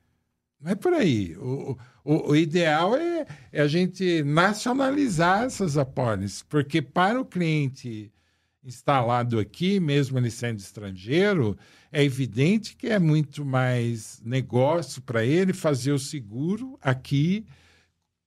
Não 0.60 0.72
é 0.72 0.74
por 0.74 0.92
aí. 0.92 1.36
O, 1.36 1.76
o, 2.04 2.30
o 2.30 2.36
ideal 2.36 2.96
é, 2.96 3.26
é, 3.52 3.60
a 3.60 3.68
gente 3.68 4.22
nacionalizar 4.22 5.44
essas 5.44 5.76
apólices, 5.76 6.42
porque 6.42 6.80
para 6.80 7.20
o 7.20 7.24
cliente 7.24 8.10
instalado 8.64 9.38
aqui, 9.38 9.78
mesmo 9.78 10.18
ele 10.18 10.30
sendo 10.30 10.58
estrangeiro, 10.58 11.56
é 11.92 12.02
evidente 12.02 12.74
que 12.74 12.88
é 12.88 12.98
muito 12.98 13.44
mais 13.44 14.22
negócio 14.24 15.02
para 15.02 15.24
ele 15.24 15.52
fazer 15.52 15.92
o 15.92 15.98
seguro 15.98 16.78
aqui 16.80 17.44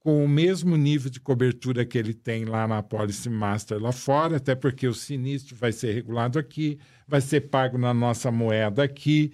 com 0.08 0.24
o 0.24 0.30
mesmo 0.30 0.78
nível 0.78 1.12
de 1.12 1.20
cobertura 1.20 1.86
que 1.86 1.98
ele 1.98 2.14
tem 2.14 2.46
lá 2.46 2.66
na 2.66 2.82
Policy 2.82 3.30
Master 3.30 3.78
lá 3.78 3.92
fora, 3.92 4.38
até 4.38 4.56
porque 4.56 4.88
o 4.88 4.94
sinistro 4.94 5.54
vai 5.54 5.74
ser 5.74 5.92
regulado 5.92 6.40
aqui, 6.40 6.80
vai 7.06 7.20
ser 7.20 7.42
pago 7.50 7.78
na 7.78 7.94
nossa 7.94 8.32
moeda 8.32 8.82
aqui. 8.82 9.34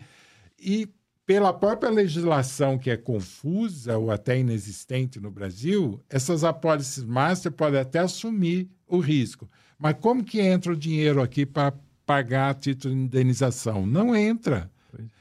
E 0.60 0.90
pela 1.28 1.54
própria 1.54 1.92
legislação 1.92 2.80
que 2.80 2.90
é 2.90 2.98
confusa 2.98 4.00
ou 4.00 4.10
até 4.10 4.40
inexistente 4.40 5.20
no 5.20 5.30
Brasil, 5.30 6.02
essas 6.10 6.44
apólices 6.44 7.04
master 7.04 7.52
podem 7.52 7.80
até 7.80 8.00
assumir 8.00 8.68
o 8.88 8.98
risco. 8.98 9.48
Mas 9.78 9.96
como 10.02 10.24
que 10.24 10.42
entra 10.42 10.74
o 10.74 10.76
dinheiro 10.76 11.22
aqui 11.22 11.46
para 11.46 11.72
pagar 12.04 12.50
a 12.50 12.54
título 12.56 12.96
de 12.96 13.00
indenização? 13.00 13.86
Não 13.86 14.16
entra. 14.16 14.72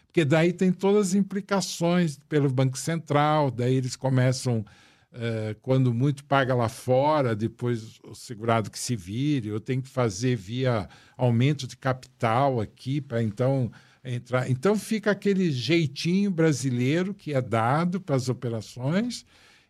Porque 0.07 0.25
daí 0.25 0.51
tem 0.51 0.73
todas 0.73 1.09
as 1.09 1.15
implicações 1.15 2.19
pelo 2.27 2.49
Banco 2.49 2.79
Central, 2.79 3.51
daí 3.51 3.75
eles 3.75 3.97
começam 3.97 4.65
é, 5.13 5.55
quando 5.61 5.93
muito 5.93 6.25
paga 6.25 6.55
lá 6.55 6.69
fora, 6.69 7.37
depois 7.37 8.01
o 8.03 8.15
segurado 8.15 8.71
que 8.71 8.79
se 8.79 8.97
vire, 8.97 9.49
eu 9.49 9.61
tenho 9.61 9.83
que 9.83 9.89
fazer 9.89 10.37
via 10.37 10.89
aumento 11.17 11.67
de 11.67 11.77
capital 11.77 12.61
aqui 12.61 13.01
para 13.01 13.23
então 13.23 13.71
entrar. 14.03 14.51
Então 14.51 14.77
fica 14.77 15.11
aquele 15.11 15.51
jeitinho 15.51 16.31
brasileiro 16.31 17.13
que 17.13 17.35
é 17.35 17.43
dado 17.43 18.01
para 18.01 18.17
as 18.17 18.29
operações, 18.29 19.27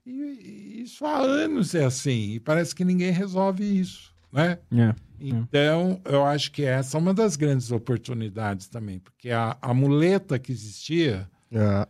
e, 0.07 0.82
isso 0.82 1.05
há 1.05 1.18
anos 1.18 1.74
é 1.74 1.84
assim, 1.84 2.32
e 2.32 2.40
parece 2.40 2.74
que 2.74 2.84
ninguém 2.84 3.11
resolve 3.11 3.64
isso. 3.64 4.12
Né? 4.32 4.59
É, 4.72 4.95
então, 5.20 6.01
eu 6.07 6.24
acho 6.24 6.51
que 6.51 6.64
essa 6.64 6.97
é 6.97 7.01
uma 7.01 7.12
das 7.12 7.36
grandes 7.36 7.70
oportunidades 7.70 8.66
também, 8.66 8.99
porque 8.99 9.30
a, 9.30 9.57
a 9.61 9.74
muleta 9.74 10.38
que 10.38 10.53
existia. 10.53 11.28
É 11.51 11.86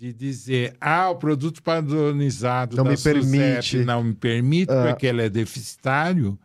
de 0.00 0.14
dizer, 0.14 0.74
ah, 0.80 1.10
o 1.10 1.16
produto 1.16 1.62
padronizado 1.62 2.74
não 2.74 2.84
me 2.84 2.96
permite. 2.96 3.84
não 3.84 4.02
me 4.02 4.14
permite, 4.14 4.72
uh, 4.72 4.88
porque 4.88 5.06
ele 5.06 5.20
é 5.20 5.28
deficitário, 5.28 6.38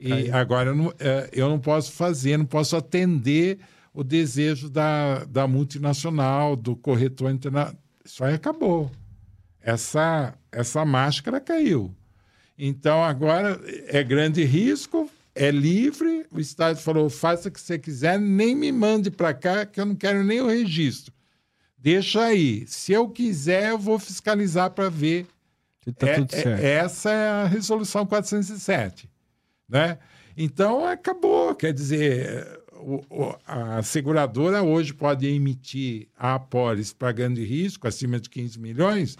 e 0.00 0.28
agora 0.32 0.70
eu 0.70 0.74
não, 0.74 0.92
é, 0.98 1.30
eu 1.32 1.48
não 1.48 1.60
posso 1.60 1.92
fazer, 1.92 2.36
não 2.36 2.44
posso 2.44 2.74
atender 2.76 3.60
o 3.94 4.02
desejo 4.02 4.68
da, 4.68 5.24
da 5.26 5.46
multinacional, 5.46 6.56
do 6.56 6.74
corretor 6.74 7.30
internacional. 7.30 7.80
Isso 8.04 8.24
aí 8.24 8.34
acabou. 8.34 8.90
Essa, 9.62 10.34
essa 10.50 10.84
máscara 10.84 11.40
caiu. 11.40 11.94
Então, 12.58 13.04
agora 13.04 13.60
é 13.86 14.02
grande 14.02 14.42
risco, 14.42 15.08
é 15.36 15.52
livre, 15.52 16.26
o 16.32 16.40
Estado 16.40 16.80
falou, 16.80 17.08
faça 17.08 17.48
o 17.48 17.52
que 17.52 17.60
você 17.60 17.78
quiser, 17.78 18.18
nem 18.18 18.56
me 18.56 18.72
mande 18.72 19.08
para 19.08 19.32
cá, 19.32 19.64
que 19.64 19.80
eu 19.80 19.86
não 19.86 19.94
quero 19.94 20.24
nem 20.24 20.40
o 20.40 20.48
registro. 20.48 21.12
Deixa 21.78 22.24
aí. 22.24 22.66
Se 22.66 22.92
eu 22.92 23.08
quiser, 23.08 23.70
eu 23.70 23.78
vou 23.78 23.98
fiscalizar 23.98 24.70
para 24.70 24.88
ver. 24.88 25.26
Tá 25.96 26.08
é, 26.08 26.18
é, 26.60 26.72
essa 26.74 27.10
é 27.10 27.28
a 27.28 27.46
resolução 27.46 28.04
407. 28.04 29.08
Né? 29.68 29.98
Então, 30.36 30.84
acabou. 30.84 31.54
Quer 31.54 31.72
dizer, 31.72 32.60
o, 32.72 33.02
o, 33.08 33.34
a 33.46 33.82
seguradora 33.82 34.62
hoje 34.62 34.92
pode 34.92 35.26
emitir 35.26 36.08
a 36.16 36.34
apólice 36.34 36.94
para 36.94 37.12
grande 37.12 37.44
risco, 37.44 37.86
acima 37.86 38.18
de 38.20 38.28
15 38.28 38.58
milhões, 38.58 39.16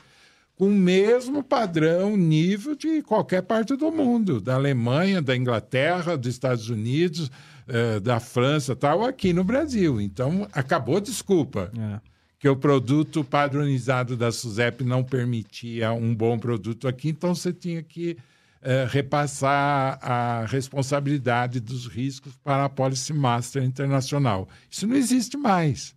com 0.57 0.67
o 0.67 0.75
mesmo 0.75 1.43
padrão, 1.43 2.17
nível 2.17 2.75
de 2.75 3.01
qualquer 3.03 3.43
parte 3.43 3.77
do 3.77 3.93
mundo, 3.93 4.41
da 4.41 4.55
Alemanha, 4.57 5.23
da 5.23 5.37
Inglaterra, 5.37 6.17
dos 6.17 6.29
Estados 6.29 6.69
Unidos, 6.69 7.31
eh, 7.69 8.01
da 8.01 8.19
França, 8.19 8.75
tal, 8.75 9.05
aqui 9.05 9.33
no 9.33 9.45
Brasil. 9.45 10.01
Então, 10.01 10.49
acabou, 10.53 11.01
desculpa, 11.01 11.71
É. 11.79 12.18
que 12.39 12.49
o 12.49 12.57
produto 12.57 13.25
padronizado 13.25 14.17
da 14.17 14.31
SUSEP 14.31 14.85
não 14.85 15.03
permitia 15.03 15.93
um 15.93 16.15
bom 16.15 16.39
produto 16.39 16.87
aqui, 16.87 17.09
então 17.09 17.35
você 17.35 17.53
tinha 17.53 17.83
que 17.83 18.17
eh, 18.63 18.87
repassar 18.89 19.99
a 20.03 20.45
responsabilidade 20.47 21.61
dos 21.61 21.87
riscos 21.87 22.37
para 22.43 22.65
a 22.65 22.69
Policy 22.69 23.13
Master 23.13 23.63
Internacional. 23.63 24.49
Isso 24.71 24.87
não 24.87 24.97
existe 24.97 25.37
mais. 25.37 25.97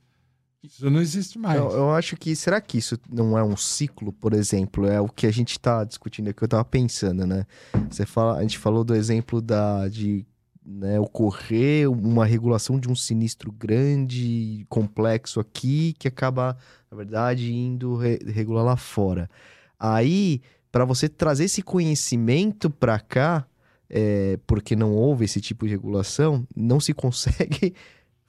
Isso 0.63 0.89
não 0.89 1.01
existe 1.01 1.39
mais. 1.39 1.59
Eu, 1.59 1.71
eu 1.71 1.91
acho 1.91 2.15
que. 2.15 2.35
Será 2.35 2.61
que 2.61 2.77
isso 2.77 2.99
não 3.09 3.35
é 3.35 3.43
um 3.43 3.57
ciclo, 3.57 4.13
por 4.13 4.33
exemplo? 4.33 4.85
É 4.85 5.01
o 5.01 5.09
que 5.09 5.25
a 5.25 5.31
gente 5.31 5.59
tá 5.59 5.83
discutindo 5.83 6.29
aqui, 6.29 6.43
eu 6.43 6.47
tava 6.47 6.63
pensando, 6.63 7.25
né? 7.25 7.47
Você 7.89 8.05
fala, 8.05 8.37
a 8.37 8.41
gente 8.43 8.59
falou 8.59 8.83
do 8.83 8.93
exemplo 8.93 9.41
da, 9.41 9.87
de 9.87 10.23
né, 10.65 10.99
ocorrer 10.99 11.89
uma 11.89 12.25
regulação 12.25 12.79
de 12.79 12.89
um 12.89 12.95
sinistro 12.95 13.51
grande, 13.51 14.65
complexo 14.69 15.39
aqui, 15.39 15.93
que 15.97 16.07
acaba, 16.07 16.57
na 16.89 16.97
verdade, 16.97 17.53
indo 17.53 17.95
re- 17.95 18.19
regular 18.27 18.63
lá 18.63 18.77
fora. 18.77 19.29
Aí, 19.79 20.41
para 20.71 20.85
você 20.85 21.09
trazer 21.09 21.45
esse 21.45 21.61
conhecimento 21.61 22.69
para 22.69 22.99
cá, 22.99 23.45
é, 23.89 24.39
porque 24.45 24.75
não 24.75 24.93
houve 24.93 25.25
esse 25.25 25.41
tipo 25.41 25.65
de 25.65 25.71
regulação, 25.71 26.47
não 26.55 26.79
se 26.79 26.93
consegue 26.95 27.73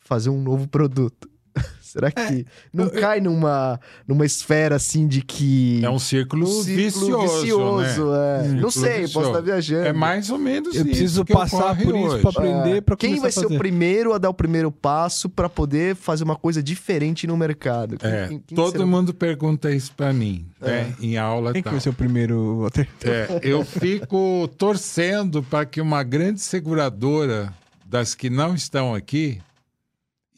fazer 0.01 0.31
um 0.31 0.43
novo 0.43 0.67
produto. 0.69 1.31
Será 1.83 2.11
que 2.11 2.47
não 2.73 2.89
cai 2.89 3.21
numa, 3.21 3.79
numa 4.09 4.25
esfera 4.25 4.77
assim 4.77 5.07
de 5.07 5.21
que. 5.21 5.85
É 5.85 5.91
um 5.91 5.99
círculo, 5.99 6.45
um 6.49 6.63
ciclo 6.63 6.75
vicioso, 6.77 7.41
vicioso, 7.43 8.11
né? 8.11 8.39
é. 8.39 8.43
Círculo 8.45 8.61
Não 8.63 8.71
sei, 8.71 8.83
posso 8.91 9.01
vicioso. 9.03 9.29
estar 9.29 9.41
viajando. 9.43 9.87
É 9.89 9.93
mais 9.93 10.31
ou 10.31 10.39
menos 10.39 10.75
Eu 10.75 10.85
preciso 10.87 11.23
que 11.23 11.35
passar 11.35 11.77
por 11.77 11.95
isso 11.95 12.19
pra 12.21 12.31
aprender, 12.31 12.81
pra 12.81 12.97
Quem 12.97 13.21
vai 13.21 13.29
a 13.29 13.33
ser 13.33 13.45
o 13.45 13.59
primeiro 13.59 14.15
a 14.15 14.19
dar 14.19 14.31
o 14.31 14.35
primeiro 14.35 14.73
passo 14.73 15.29
para 15.29 15.51
poder 15.51 15.95
fazer 15.95 16.25
uma 16.25 16.35
coisa 16.37 16.63
diferente 16.63 17.27
no 17.27 17.37
mercado? 17.37 17.99
Quem- 17.99 18.11
É, 18.11 18.29
quem- 18.29 18.39
quem 18.47 18.57
todo 18.57 18.73
será? 18.73 18.87
mundo 18.87 19.13
pergunta 19.13 19.71
isso 19.71 19.93
para 19.95 20.15
mim, 20.15 20.47
É. 20.63 20.67
né, 20.85 20.95
em 20.99 21.19
aula 21.19 21.53
Quem 21.53 21.61
e 21.61 21.63
que 21.63 21.65
tal. 21.65 21.73
vai 21.73 21.81
ser 21.83 21.91
o 21.91 21.95
primeiro? 21.95 22.69
É, 23.05 23.39
eu 23.43 23.67
fico 23.67 24.49
torcendo 24.57 25.43
para 25.43 25.67
que 25.67 25.79
uma 25.79 26.03
grande 26.03 26.41
seguradora 26.41 27.53
das 27.85 28.15
que 28.15 28.31
não 28.31 28.55
estão 28.55 28.95
aqui, 28.95 29.43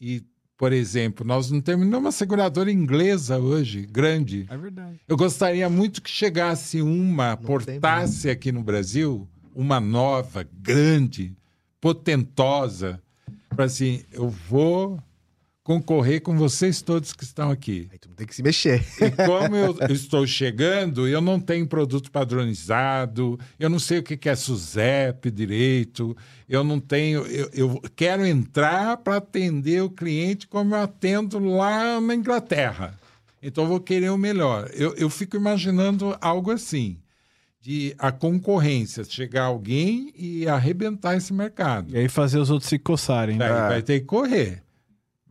e, 0.00 0.20
por 0.56 0.72
exemplo, 0.72 1.26
nós 1.26 1.50
não 1.50 1.60
temos 1.60 1.86
nenhuma 1.86 2.12
seguradora 2.12 2.70
inglesa 2.70 3.38
hoje, 3.38 3.86
grande. 3.86 4.46
É 4.48 4.56
verdade. 4.56 5.00
Eu 5.08 5.16
gostaria 5.16 5.68
muito 5.68 6.00
que 6.00 6.10
chegasse 6.10 6.80
uma, 6.80 7.36
tem 7.36 7.46
portasse 7.46 8.30
aqui 8.30 8.52
no 8.52 8.62
Brasil, 8.62 9.28
uma 9.54 9.80
nova, 9.80 10.46
grande, 10.52 11.36
potentosa, 11.80 13.02
para 13.48 13.64
assim, 13.64 14.04
eu 14.12 14.28
vou 14.28 15.00
concorrer 15.64 16.20
com 16.20 16.36
vocês 16.36 16.82
todos 16.82 17.14
que 17.14 17.24
estão 17.24 17.50
aqui. 17.50 17.88
Aí 17.90 17.98
tu 17.98 18.10
tem 18.10 18.26
que 18.26 18.34
se 18.34 18.42
mexer. 18.42 18.84
E 19.00 19.10
como 19.10 19.56
eu 19.56 19.74
estou 19.88 20.26
chegando, 20.26 21.08
eu 21.08 21.22
não 21.22 21.40
tenho 21.40 21.66
produto 21.66 22.10
padronizado, 22.10 23.40
eu 23.58 23.70
não 23.70 23.78
sei 23.78 23.98
o 23.98 24.02
que 24.02 24.28
é 24.28 24.36
SUSEP 24.36 25.30
direito, 25.30 26.14
eu 26.46 26.62
não 26.62 26.78
tenho. 26.78 27.22
Eu, 27.26 27.50
eu 27.54 27.82
quero 27.96 28.26
entrar 28.26 28.98
para 28.98 29.16
atender 29.16 29.82
o 29.82 29.88
cliente 29.88 30.46
como 30.46 30.74
eu 30.74 30.82
atendo 30.82 31.38
lá 31.38 31.98
na 31.98 32.14
Inglaterra. 32.14 32.98
Então, 33.42 33.64
eu 33.64 33.68
vou 33.68 33.80
querer 33.80 34.10
o 34.10 34.18
melhor. 34.18 34.70
Eu, 34.74 34.94
eu 34.96 35.08
fico 35.08 35.36
imaginando 35.36 36.16
algo 36.20 36.50
assim. 36.50 36.98
De 37.60 37.94
a 37.98 38.12
concorrência, 38.12 39.02
chegar 39.04 39.44
alguém 39.44 40.12
e 40.14 40.46
arrebentar 40.46 41.16
esse 41.16 41.32
mercado. 41.32 41.94
E 41.94 41.96
aí 41.96 42.10
fazer 42.10 42.38
os 42.38 42.50
outros 42.50 42.68
se 42.68 42.78
coçarem. 42.78 43.38
né? 43.38 43.48
Vai 43.48 43.80
ter 43.80 44.00
que 44.00 44.04
correr. 44.06 44.63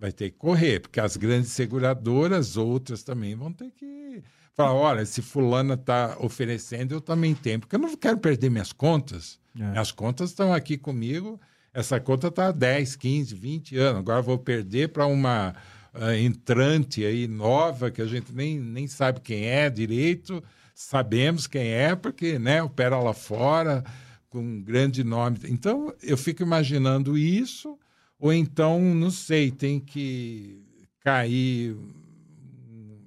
Vai 0.03 0.11
ter 0.11 0.31
que 0.31 0.37
correr, 0.37 0.81
porque 0.81 0.99
as 0.99 1.15
grandes 1.15 1.51
seguradoras, 1.51 2.57
outras 2.57 3.03
também 3.03 3.35
vão 3.35 3.53
ter 3.53 3.71
que 3.71 4.21
falar: 4.53 4.73
olha, 4.73 5.05
se 5.05 5.21
fulana 5.21 5.75
está 5.75 6.17
oferecendo, 6.19 6.93
eu 6.93 6.99
também 6.99 7.33
tenho, 7.33 7.61
porque 7.61 7.77
eu 7.77 7.79
não 7.79 7.95
quero 7.95 8.17
perder 8.17 8.51
minhas 8.51 8.73
contas. 8.73 9.39
É. 9.57 9.63
Minhas 9.63 9.93
contas 9.93 10.31
estão 10.31 10.53
aqui 10.53 10.77
comigo, 10.77 11.39
essa 11.73 12.01
conta 12.01 12.27
está 12.27 12.47
há 12.47 12.51
10, 12.51 12.97
15, 12.97 13.33
20 13.33 13.77
anos. 13.77 13.99
Agora 14.01 14.21
vou 14.21 14.37
perder 14.37 14.89
para 14.89 15.05
uma 15.05 15.55
ah, 15.93 16.17
entrante 16.17 17.05
aí 17.05 17.25
nova, 17.25 17.89
que 17.89 18.01
a 18.01 18.05
gente 18.05 18.33
nem, 18.33 18.59
nem 18.59 18.87
sabe 18.87 19.21
quem 19.21 19.45
é 19.45 19.69
direito, 19.69 20.43
sabemos 20.75 21.47
quem 21.47 21.69
é, 21.69 21.95
porque 21.95 22.37
né, 22.37 22.61
opera 22.61 22.99
lá 22.99 23.13
fora 23.13 23.81
com 24.29 24.39
um 24.39 24.61
grande 24.61 25.01
nome. 25.01 25.37
Então, 25.45 25.93
eu 26.03 26.17
fico 26.17 26.43
imaginando 26.43 27.17
isso, 27.17 27.79
ou 28.23 28.33
então, 28.33 28.79
não 28.81 29.11
sei, 29.11 29.51
tem 29.51 29.79
que 29.79 30.63
cair 31.01 31.73
hum, 31.75 32.97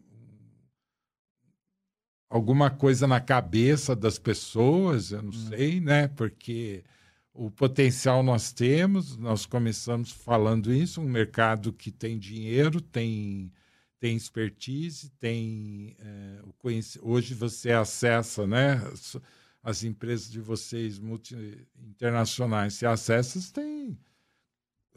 alguma 2.29 2.71
coisa 2.71 3.07
na 3.07 3.21
cabeça 3.21 3.95
das 3.97 4.19
pessoas, 4.19 5.13
eu 5.13 5.23
não 5.23 5.33
sei, 5.33 5.81
né? 5.81 6.09
Porque 6.09 6.85
o 7.33 7.51
potencial 7.51 8.23
nós 8.23 8.53
temos, 8.53 9.17
nós 9.17 9.47
começamos 9.47 10.11
falando 10.13 10.73
isso, 10.73 11.01
um 11.01 11.09
mercado 11.09 11.73
que 11.73 11.91
tem 11.91 12.19
dinheiro, 12.19 12.81
tem 12.81 13.53
tem 13.99 14.15
expertise, 14.17 15.09
tem 15.19 15.97
o 16.45 16.53
conheci- 16.55 16.99
hoje 17.03 17.35
você 17.35 17.73
acessa, 17.73 18.47
né? 18.47 18.75
as- 18.93 19.17
As 19.63 19.83
empresas 19.85 20.31
de 20.31 20.41
vocês 20.41 20.99
multi, 20.99 21.35
internacionais, 21.77 22.75
se 22.75 22.87
acessa, 22.87 23.41
você 23.41 23.53
tem 23.53 23.99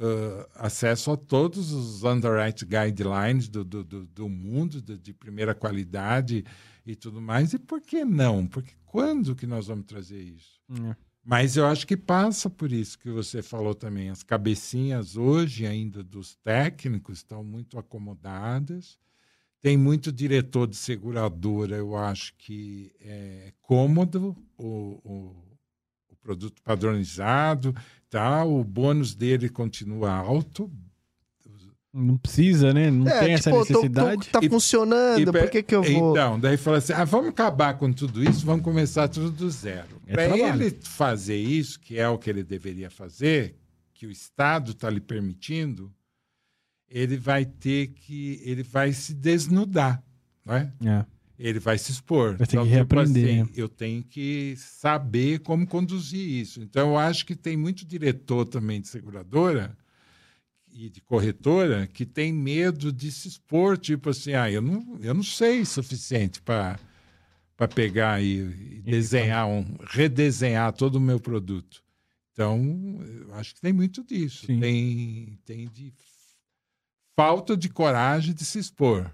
ah, 0.02 0.50
acesso 0.56 1.12
a 1.12 1.18
todos 1.18 1.74
os 1.74 2.04
underwrite 2.04 2.66
guidelines 2.66 3.50
do, 3.50 3.66
do, 3.66 3.84
do, 3.84 4.06
do 4.08 4.30
mundo 4.30 4.82
de, 4.82 4.98
de 4.98 5.14
primeira 5.14 5.54
qualidade 5.54 6.46
e 6.86 6.96
tudo 6.96 7.22
mais. 7.22 7.52
E 7.54 7.60
por 7.60 7.82
que 7.82 8.06
não? 8.06 8.48
Porque 8.48 8.74
quando 8.86 9.36
que 9.36 9.46
nós 9.46 9.68
vamos 9.68 9.86
trazer 9.86 10.22
isso? 10.22 10.60
É. 10.72 10.96
Mas 11.24 11.58
eu 11.58 11.66
acho 11.66 11.86
que 11.86 11.98
passa 11.98 12.50
por 12.50 12.72
isso 12.72 12.98
que 12.98 13.10
você 13.12 13.44
falou 13.44 13.76
também. 13.76 14.10
As 14.10 14.24
cabecinhas 14.24 15.18
hoje 15.18 15.68
ainda 15.68 16.02
dos 16.02 16.36
técnicos 16.36 17.18
estão 17.18 17.44
muito 17.44 17.78
acomodadas. 17.78 18.98
Tem 19.62 19.76
muito 19.76 20.14
diretor 20.14 20.66
de 20.66 20.78
seguradora, 20.78 21.76
eu 21.76 21.98
acho 21.98 22.34
que 22.38 22.94
é 23.02 23.52
cômodo 23.62 24.34
o, 24.58 25.02
o, 25.04 25.36
o 26.08 26.16
produto 26.22 26.62
padronizado, 26.64 27.76
tá? 28.10 28.44
o 28.44 28.64
bônus 28.64 29.14
dele 29.16 29.50
continua 29.50 30.12
alto. 30.12 30.72
Não 31.92 32.18
precisa, 32.18 32.72
né? 32.72 32.92
Não 32.92 33.08
É, 33.08 33.20
tem 33.20 33.34
essa 33.34 33.50
tipo, 33.52 33.66
tô- 33.66 33.74
tô- 33.74 33.80
necessidade. 33.82 34.30
tá 34.30 34.40
E- 34.44 34.50
funcionando, 34.50 35.20
E 35.22 35.26
por 35.26 35.50
que 35.50 35.64
que 35.64 35.74
eu 35.76 35.82
vou... 35.82 36.12
Então, 36.12 36.40
daí 36.40 36.56
fala 36.56 36.78
assim: 36.78 36.94
ah, 36.94 37.04
vamos 37.04 37.30
acabar 37.30 37.74
com 37.80 37.92
tudo 37.92 38.24
isso, 38.24 38.46
vamos 38.46 38.64
começar 38.64 39.08
tudo 39.08 39.32
do 39.32 39.50
zero. 39.50 40.00
É 40.06 40.14
Para 40.14 40.38
ele 40.38 40.78
fazer 40.84 41.38
isso, 41.38 41.80
que 41.80 41.98
é 41.98 42.08
o 42.08 42.18
que 42.20 42.30
ele 42.30 42.44
deveria 42.44 42.92
fazer, 42.92 43.56
que 43.92 44.06
o 44.06 44.12
Estado 44.12 44.72
está 44.72 44.88
lhe 44.88 45.00
permitindo, 45.02 45.92
ele 46.88 47.18
vai 47.18 47.44
ter 47.44 47.88
que. 47.88 48.40
ele 48.46 48.62
vai 48.62 48.94
se 48.94 49.12
desnudar, 49.16 50.02
não 50.46 50.56
é? 50.56 50.72
É. 50.86 51.06
Ele 51.40 51.58
vai 51.58 51.78
se 51.78 51.92
expor. 51.92 52.36
Vai 52.36 52.46
ter 52.46 52.58
que 52.58 52.64
tipo 52.64 52.64
reaprender, 52.64 53.24
assim, 53.24 53.44
né? 53.44 53.50
eu 53.56 53.70
tenho 53.70 54.04
que 54.04 54.56
saber 54.58 55.40
como 55.40 55.66
conduzir 55.66 56.20
isso. 56.20 56.62
Então, 56.62 56.90
eu 56.90 56.98
acho 56.98 57.26
que 57.26 57.34
tem 57.34 57.56
muito 57.56 57.86
diretor 57.86 58.46
também 58.46 58.82
de 58.82 58.90
seguradora 58.90 59.76
e 60.70 60.90
de 60.90 61.00
corretora 61.02 61.88
que 61.88 62.06
tem 62.06 62.34
medo 62.34 62.92
de 62.92 63.10
se 63.10 63.30
expor, 63.30 63.78
tipo 63.78 64.10
assim, 64.10 64.34
ah, 64.34 64.52
eu 64.52 64.62
não, 64.62 65.00
eu 65.02 65.14
não 65.14 65.24
sei 65.24 65.62
o 65.62 65.66
suficiente 65.66 66.42
para 66.42 66.78
para 67.60 67.68
pegar 67.68 68.24
e, 68.24 68.38
e 68.78 68.82
desenhar 68.84 69.46
um, 69.46 69.66
redesenhar 69.90 70.72
todo 70.72 70.96
o 70.96 71.02
meu 71.02 71.20
produto. 71.20 71.84
Então, 72.32 73.02
eu 73.06 73.34
acho 73.34 73.54
que 73.54 73.60
tem 73.60 73.74
muito 73.74 74.02
disso. 74.02 74.46
Sim. 74.46 74.62
Tem, 74.62 75.40
tem 75.44 75.68
de 75.68 75.94
falta 77.18 77.58
de 77.58 77.68
coragem 77.68 78.34
de 78.34 78.46
se 78.46 78.60
expor. 78.60 79.12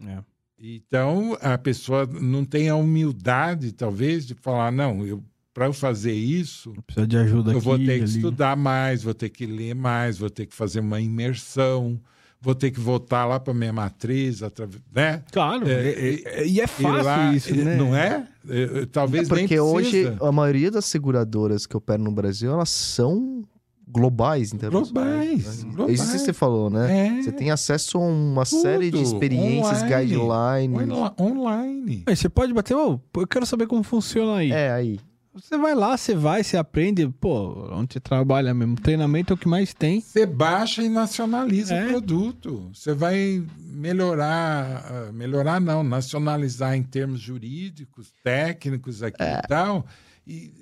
É. 0.00 0.24
Então, 0.58 1.36
a 1.40 1.58
pessoa 1.58 2.06
não 2.06 2.44
tem 2.44 2.68
a 2.68 2.76
humildade, 2.76 3.72
talvez, 3.72 4.26
de 4.26 4.34
falar, 4.34 4.70
não, 4.72 5.04
eu 5.04 5.22
para 5.52 5.66
eu 5.66 5.72
fazer 5.72 6.12
isso, 6.12 6.74
Precisa 6.84 7.06
de 7.06 7.16
ajuda 7.16 7.52
eu 7.52 7.58
aqui, 7.58 7.64
vou 7.64 7.78
ter 7.78 7.84
que 7.84 7.90
ali. 8.02 8.16
estudar 8.16 8.56
mais, 8.56 9.04
vou 9.04 9.14
ter 9.14 9.28
que 9.28 9.46
ler 9.46 9.72
mais, 9.72 10.18
vou 10.18 10.28
ter 10.28 10.46
que 10.46 10.54
fazer 10.54 10.80
uma 10.80 11.00
imersão, 11.00 12.00
vou 12.40 12.56
ter 12.56 12.72
que 12.72 12.80
voltar 12.80 13.24
lá 13.24 13.38
para 13.38 13.54
minha 13.54 13.72
matriz, 13.72 14.42
através, 14.42 14.82
né? 14.92 15.22
Claro, 15.30 15.68
É, 15.68 15.90
é- 15.90 16.22
é- 16.42 16.46
e 16.48 16.60
é 16.60 16.66
fácil 16.66 17.04
lá, 17.04 17.32
isso, 17.32 17.54
né? 17.54 17.76
Não 17.76 17.94
é? 17.94 18.26
É, 18.48 18.86
Talvez 18.86 19.28
nem 19.28 19.46
Porque 19.46 19.54
precisa. 19.56 19.62
hoje 19.62 20.16
a 20.20 20.32
maioria 20.32 20.72
das 20.72 20.86
seguradoras 20.86 21.66
que 21.66 21.76
operam 21.76 22.02
no 22.02 22.10
Brasil, 22.12 22.50
elas 22.50 22.70
são 22.70 23.44
globais, 23.86 24.52
internacionais. 24.52 25.42
Globais, 25.42 25.64
né? 25.64 25.72
globais. 25.74 25.90
É 26.00 26.02
isso 26.02 26.12
que 26.12 26.18
você 26.18 26.32
falou, 26.32 26.70
né? 26.70 27.18
É. 27.18 27.22
Você 27.22 27.32
tem 27.32 27.50
acesso 27.50 27.98
a 27.98 28.00
uma 28.00 28.44
Tudo, 28.44 28.62
série 28.62 28.90
de 28.90 29.02
experiências, 29.02 29.82
online. 29.82 30.06
guidelines. 30.06 31.12
Online. 31.20 32.02
Aí 32.06 32.16
você 32.16 32.28
pode 32.28 32.52
bater, 32.52 32.74
ô, 32.74 33.00
eu 33.16 33.26
quero 33.26 33.46
saber 33.46 33.66
como 33.66 33.82
funciona 33.82 34.36
aí. 34.36 34.50
É, 34.52 34.70
aí. 34.72 34.98
Você 35.34 35.58
vai 35.58 35.74
lá, 35.74 35.96
você 35.96 36.14
vai, 36.14 36.44
você 36.44 36.56
aprende, 36.56 37.08
pô, 37.08 37.68
onde 37.72 37.94
você 37.94 37.98
trabalha 38.00 38.54
mesmo. 38.54 38.76
Treinamento 38.76 39.32
é 39.32 39.34
o 39.34 39.36
que 39.36 39.48
mais 39.48 39.74
tem. 39.74 40.00
Você 40.00 40.24
baixa 40.24 40.80
e 40.80 40.88
nacionaliza 40.88 41.74
É. 41.74 41.86
o 41.86 41.88
produto. 41.90 42.70
Você 42.72 42.94
vai 42.94 43.44
melhorar, 43.58 44.84
ah, 44.88 45.12
melhorar 45.12 45.60
não, 45.60 45.82
nacionalizar 45.82 46.74
em 46.76 46.82
termos 46.84 47.20
jurídicos, 47.20 48.12
técnicos 48.22 49.02
aqui 49.02 49.22
É. 49.22 49.40
e 49.44 49.48
tal. 49.48 49.84
E 50.26 50.52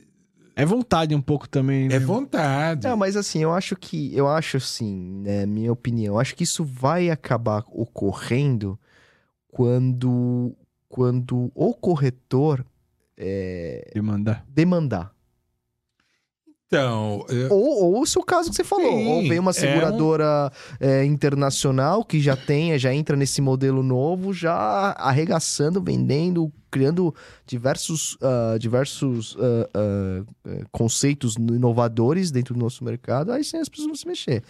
É 0.55 0.65
vontade 0.65 1.15
um 1.15 1.21
pouco 1.21 1.49
também, 1.49 1.89
né? 1.89 1.97
é 1.97 1.99
vontade. 1.99 2.87
Não, 2.87 2.97
mas 2.97 3.17
assim, 3.17 3.43
eu 3.43 3.53
acho 3.53 3.75
que, 3.77 4.15
eu 4.15 4.29
acho 4.29 4.57
assim, 4.59 5.21
né, 5.23 5.47
minha 5.47 5.73
opinião, 5.73 6.15
eu 6.15 6.21
acho 6.21 6.35
que 6.35 6.45
isso 6.45 6.65
vai 6.65 7.11
acabar 7.11 7.65
ocorrendo 7.69 8.79
quando, 9.49 10.55
quando 10.89 11.51
o 11.55 11.75
corretor 11.75 12.65
é, 13.17 13.91
Demandar. 13.95 14.45
demandar. 14.49 15.15
Então, 16.73 17.23
eu- 17.29 17.53
Ou, 17.53 17.93
ou 17.97 18.01
o 18.01 18.07
seu 18.07 18.23
caso 18.23 18.49
que 18.49 18.57
você 18.57 18.65
falou, 18.65 18.91
Sim, 18.91 19.07
ou 19.07 19.29
vem 19.29 19.39
uma 19.39 19.51
é 19.51 19.55
seguradora 19.55 20.51
é, 20.81 21.05
internacional 21.05 22.03
que 22.03 22.19
já 22.19 22.35
tenha, 22.35 22.79
já 22.79 22.95
entra 22.95 23.15
nesse 23.15 23.43
modelo 23.43 23.83
novo, 23.83 24.33
já 24.33 24.55
arregaçando, 24.97 25.83
vendendo, 25.83 26.51
criando 26.71 27.15
diversos, 27.45 28.17
ah, 28.23 28.57
diversos 28.59 29.37
ah, 29.39 29.69
eh, 30.47 30.65
conceitos 30.73 31.35
inovadores 31.37 32.31
dentro 32.31 32.55
do 32.55 32.61
nosso 32.61 32.83
mercado, 32.83 33.33
aí 33.33 33.45
sim 33.45 33.59
as 33.59 33.69
pessoas 33.69 33.89
vão 33.89 33.95
se 33.97 34.07
mexer. 34.07 34.43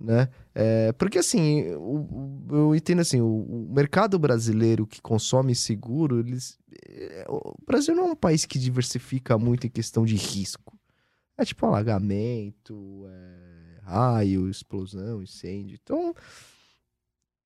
Né? 0.00 0.28
É, 0.54 0.92
porque 0.92 1.18
assim, 1.18 1.72
o- 1.74 2.06
o- 2.52 2.56
eu 2.56 2.74
entendo 2.76 3.00
assim, 3.00 3.20
o, 3.20 3.26
o 3.26 3.68
mercado 3.74 4.16
brasileiro 4.16 4.86
que 4.86 5.02
consome 5.02 5.56
seguro, 5.56 6.20
eles, 6.20 6.56
é, 6.88 7.24
o 7.28 7.52
Brasil 7.66 7.96
não 7.96 8.06
é 8.06 8.12
um 8.12 8.16
país 8.16 8.44
que 8.46 8.60
diversifica 8.60 9.36
muito 9.36 9.66
em 9.66 9.70
questão 9.70 10.04
de 10.04 10.14
risco. 10.14 10.77
É 11.38 11.44
tipo 11.44 11.64
alagamento, 11.66 13.04
é, 13.08 13.80
raio, 13.84 14.50
explosão, 14.50 15.22
incêndio. 15.22 15.78
Então, 15.82 16.12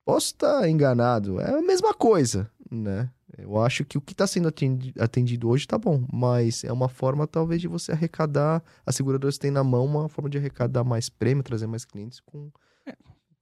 posso 0.05 0.27
estar 0.29 0.69
enganado. 0.69 1.39
É 1.41 1.51
a 1.59 1.63
mesma 1.63 1.93
coisa, 1.95 2.51
né? 2.71 3.11
Eu 3.39 3.59
acho 3.61 3.85
que 3.85 3.97
o 3.97 4.01
que 4.01 4.13
está 4.13 4.27
sendo 4.27 4.49
atendi- 4.49 4.93
atendido 4.99 5.49
hoje 5.49 5.67
tá 5.67 5.79
bom, 5.79 6.05
mas 6.13 6.65
é 6.65 6.73
uma 6.73 6.89
forma 6.89 7.27
talvez 7.27 7.61
de 7.61 7.69
você 7.69 7.93
arrecadar. 7.93 8.63
As 8.85 8.95
seguradoras 8.97 9.39
têm 9.39 9.51
na 9.51 9.65
mão 9.65 9.85
uma 9.87 10.09
forma 10.09 10.29
de 10.29 10.39
arrecadar 10.39 10.85
mais 10.85 11.09
prêmio, 11.09 11.43
trazer 11.43 11.67
mais 11.67 11.85
clientes 11.85 12.21
com, 12.21 12.51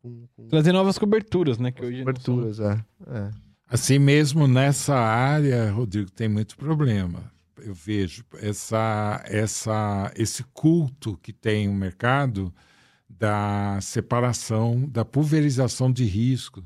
com, 0.03 0.27
com 0.37 0.49
Trazer 0.49 0.73
novas 0.73 0.97
coberturas, 0.99 1.59
né? 1.59 1.73
Que 1.73 1.85
hoje 1.85 2.05
não 2.05 2.13
são- 2.17 2.37
coberturas. 2.37 2.61
É, 2.61 2.85
é. 3.09 3.31
assim 3.69 3.99
mesmo 3.99 4.47
nessa 4.47 4.95
área, 4.97 5.71
Rodrigo, 5.73 6.11
tem 6.11 6.29
muito 6.29 6.57
problema. 6.57 7.33
Eu 7.63 7.75
vejo 7.75 8.25
essa, 8.35 9.23
essa, 9.27 10.13
esse 10.17 10.45
culto 10.53 11.19
que 11.23 11.33
tem 11.33 11.69
o 11.69 11.75
mercado 11.75 12.53
da 13.09 13.79
separação, 13.81 14.89
da 14.89 15.05
pulverização 15.05 15.93
de 15.93 16.05
risco 16.05 16.65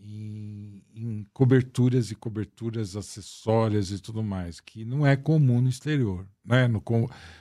em, 0.00 0.82
em 0.94 1.26
coberturas 1.32 2.10
e 2.10 2.14
coberturas 2.14 2.96
acessórias 2.96 3.90
e 3.90 3.98
tudo 3.98 4.22
mais, 4.22 4.60
que 4.60 4.84
não 4.84 5.06
é 5.06 5.16
comum 5.16 5.60
no 5.60 5.68
exterior. 5.68 6.26
Né? 6.44 6.66
No, 6.68 6.82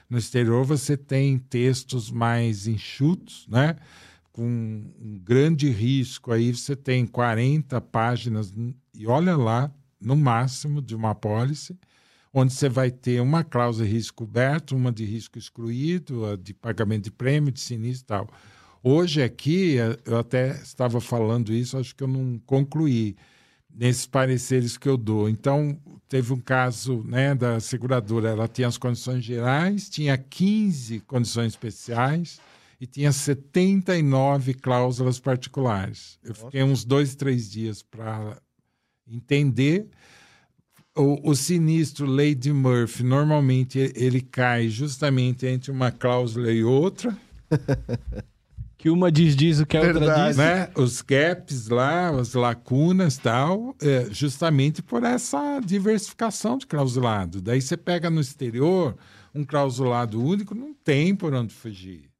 no 0.09 0.17
exterior 0.17 0.65
você 0.65 0.95
tem 0.95 1.37
textos 1.37 2.11
mais 2.11 2.67
enxutos, 2.67 3.47
né? 3.47 3.75
com 4.37 4.43
um 4.43 5.19
grande 5.23 5.67
risco, 5.67 6.31
aí 6.31 6.53
você 6.53 6.75
tem 6.75 7.07
40 7.07 7.81
páginas, 7.81 8.53
e 8.93 9.07
olha 9.07 9.35
lá, 9.35 9.73
no 9.99 10.15
máximo, 10.15 10.79
de 10.79 10.95
uma 10.95 11.09
apólice, 11.09 11.75
onde 12.39 12.53
você 12.53 12.69
vai 12.69 12.91
ter 12.91 13.19
uma 13.19 13.43
cláusula 13.43 13.87
de 13.87 13.93
risco 13.93 14.17
coberto, 14.17 14.75
uma 14.75 14.91
de 14.91 15.03
risco 15.03 15.39
excluído, 15.39 16.25
a 16.25 16.35
de 16.35 16.53
pagamento 16.53 17.05
de 17.05 17.11
prêmio, 17.11 17.51
de 17.51 17.59
sinistro 17.59 18.03
e 18.03 18.07
tal. 18.07 18.29
Hoje 18.83 19.23
aqui, 19.23 19.75
eu 20.05 20.19
até 20.19 20.51
estava 20.51 21.01
falando 21.01 21.51
isso, 21.51 21.77
acho 21.77 21.95
que 21.95 22.03
eu 22.03 22.07
não 22.07 22.39
concluí 22.45 23.15
nesses 23.73 24.05
pareceres 24.05 24.77
que 24.77 24.87
eu 24.87 24.97
dou. 24.97 25.27
Então, 25.27 25.79
teve 26.07 26.31
um 26.31 26.39
caso 26.39 27.03
né, 27.03 27.33
da 27.33 27.59
seguradora, 27.59 28.29
ela 28.29 28.47
tinha 28.47 28.67
as 28.67 28.77
condições 28.77 29.23
gerais, 29.23 29.89
tinha 29.89 30.15
15 30.15 30.99
condições 31.01 31.53
especiais 31.53 32.39
e 32.79 32.85
tinha 32.85 33.11
79 33.11 34.53
cláusulas 34.53 35.19
particulares. 35.19 36.19
Eu 36.23 36.35
fiquei 36.35 36.61
uns 36.61 36.85
dois, 36.85 37.15
três 37.15 37.49
dias 37.49 37.81
para 37.81 38.39
entender. 39.07 39.87
O, 40.97 41.29
o 41.29 41.35
sinistro 41.35 42.05
Lady 42.05 42.51
Murphy, 42.51 43.03
normalmente 43.03 43.93
ele 43.95 44.19
cai 44.19 44.67
justamente 44.67 45.45
entre 45.45 45.71
uma 45.71 45.91
cláusula 45.91 46.51
e 46.51 46.63
outra 46.63 47.15
Que 48.77 48.91
uma 48.91 49.11
diz 49.11 49.35
diz 49.35 49.59
o 49.59 49.65
que 49.65 49.75
a 49.75 49.81
outra 49.81 49.99
Verdade. 49.99 50.27
diz. 50.29 50.37
né? 50.37 50.69
Os 50.75 51.01
gaps 51.01 51.67
lá, 51.67 52.09
as 52.09 52.33
lacunas 52.35 53.17
tal, 53.17 53.75
é, 53.81 54.07
justamente 54.11 54.83
por 54.83 55.03
essa 55.03 55.59
diversificação 55.59 56.59
de 56.59 56.67
clausulado. 56.67 57.41
Daí 57.41 57.59
você 57.59 57.75
pega 57.75 58.07
no 58.09 58.21
exterior 58.21 58.95
um 59.33 59.43
clausulado 59.43 60.23
único, 60.23 60.53
não 60.53 60.75
tem 60.75 61.15
por 61.15 61.33
onde 61.33 61.55
fugir. 61.55 62.11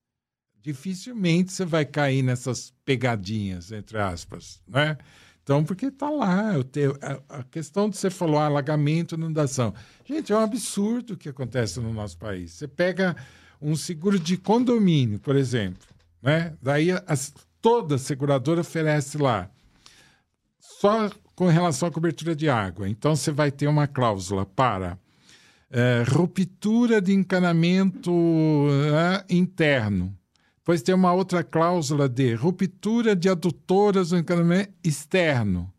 Dificilmente 0.60 1.54
você 1.54 1.64
vai 1.64 1.86
cair 1.86 2.24
nessas 2.24 2.74
pegadinhas, 2.84 3.72
entre 3.72 4.00
aspas, 4.00 4.60
né? 4.68 4.98
Então, 5.48 5.64
porque 5.64 5.86
está 5.86 6.10
lá, 6.10 6.56
a, 7.02 7.40
a 7.40 7.44
questão 7.44 7.90
de 7.90 7.96
você 7.96 8.10
falou 8.10 8.38
alagamento, 8.38 9.16
inundação. 9.16 9.74
Gente, 10.04 10.34
é 10.34 10.36
um 10.36 10.42
absurdo 10.42 11.14
o 11.14 11.18
que 11.18 11.30
acontece 11.30 11.80
no 11.80 11.94
nosso 11.94 12.18
país. 12.18 12.52
Você 12.52 12.68
pega 12.68 13.16
um 13.62 13.74
seguro 13.74 14.20
de 14.20 14.36
condomínio, 14.36 15.20
por 15.20 15.38
exemplo, 15.38 15.88
né? 16.22 16.54
Daí 16.62 16.90
as, 17.08 17.34
toda 17.62 17.98
seguradora 17.98 18.60
oferece 18.60 19.18
lá 19.18 19.50
só 20.60 21.10
com 21.34 21.48
relação 21.48 21.88
à 21.88 21.92
cobertura 21.94 22.36
de 22.36 22.50
água. 22.50 22.90
Então 22.90 23.16
você 23.16 23.32
vai 23.32 23.50
ter 23.50 23.68
uma 23.68 23.88
cláusula 23.88 24.46
para 24.46 25.00
eh, 25.72 26.04
ruptura 26.10 27.02
de 27.02 27.14
encanamento 27.14 28.12
eh, 28.70 29.24
interno. 29.30 30.14
Depois 30.68 30.82
tem 30.82 30.94
uma 30.94 31.14
outra 31.14 31.46
cláusula 31.46 32.10
de 32.10 32.34
ruptura 32.34 33.16
de 33.16 33.30
adutoras 33.30 34.10
do 34.10 34.18
encanamento 34.18 34.74
externo. 34.84 35.72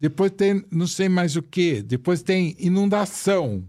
Depois 0.00 0.32
tem 0.32 0.64
não 0.72 0.88
sei 0.88 1.08
mais 1.08 1.36
o 1.36 1.42
que. 1.42 1.82
Depois 1.82 2.20
tem 2.20 2.56
inundação. 2.58 3.62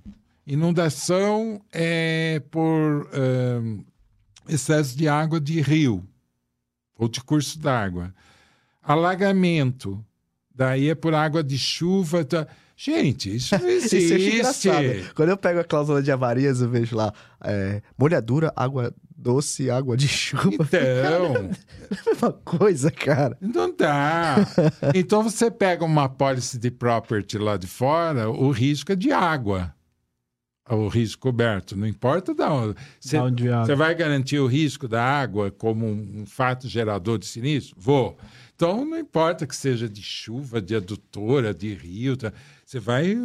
Inundação 0.48 1.62
é 1.72 2.42
por 2.50 3.08
eh, 3.14 3.78
excesso 4.48 4.98
de 4.98 5.08
água 5.08 5.40
de 5.40 5.62
rio 5.62 6.04
ou 6.98 7.08
de 7.08 7.22
curso 7.22 7.60
d'água. 7.60 8.12
Alagamento, 8.82 10.04
daí 10.56 10.90
é 10.90 10.96
por 10.96 11.14
água 11.14 11.44
de 11.44 11.60
chuva. 11.60 12.26
Tá... 12.26 12.48
Gente, 12.76 13.36
isso 13.36 13.56
não 13.56 13.70
Isso 13.70 13.96
existe. 13.96 14.38
engraçado. 14.38 15.14
Quando 15.14 15.30
eu 15.30 15.38
pego 15.38 15.60
a 15.60 15.64
cláusula 15.64 16.02
de 16.02 16.12
avarias, 16.12 16.60
eu 16.60 16.70
vejo 16.70 16.96
lá 16.96 17.14
é, 17.44 17.84
molhadura, 17.96 18.52
água 18.56 18.92
doce, 19.20 19.70
água 19.70 19.98
de 19.98 20.08
chuva. 20.08 20.50
Então, 20.54 20.80
É 20.80 21.18
a 21.18 22.12
mesma 22.12 22.32
coisa, 22.46 22.90
cara. 22.92 23.38
não 23.42 23.76
dá. 23.76 24.38
Então 24.96 25.24
você 25.24 25.52
pega 25.52 25.84
uma 25.84 26.08
policy 26.08 26.58
de 26.58 26.72
property 26.72 27.38
lá 27.38 27.58
de 27.58 27.68
fora, 27.68 28.30
o 28.30 28.52
risco 28.52 28.92
é 28.92 28.96
de 28.96 29.12
água. 29.12 29.74
O 30.70 30.88
risco 30.88 31.24
coberto, 31.24 31.76
não 31.76 31.88
importa 31.88 32.32
da 32.34 32.54
onde. 32.54 32.76
Você, 33.00 33.18
Da 33.18 33.24
onde 33.24 33.50
você 33.50 33.74
vai 33.76 33.96
garantir 33.96 34.38
o 34.38 34.46
risco 34.46 34.88
da 34.88 35.04
água 35.04 35.50
como 35.50 35.88
um, 35.88 36.26
fato 36.28 36.68
gerador 36.68 37.18
de 37.18 37.26
sinistro? 37.26 37.76
Vou. 37.76 38.16
Então 38.56 38.86
não 38.86 39.00
importa 39.00 39.48
que 39.48 39.56
seja 39.56 39.90
de 39.90 40.04
chuva, 40.04 40.62
de 40.62 40.76
adutora, 40.76 41.56
de 41.56 41.74
rio, 41.74 42.16
tá? 42.16 42.32
você 42.64 42.80
vai 42.80 43.16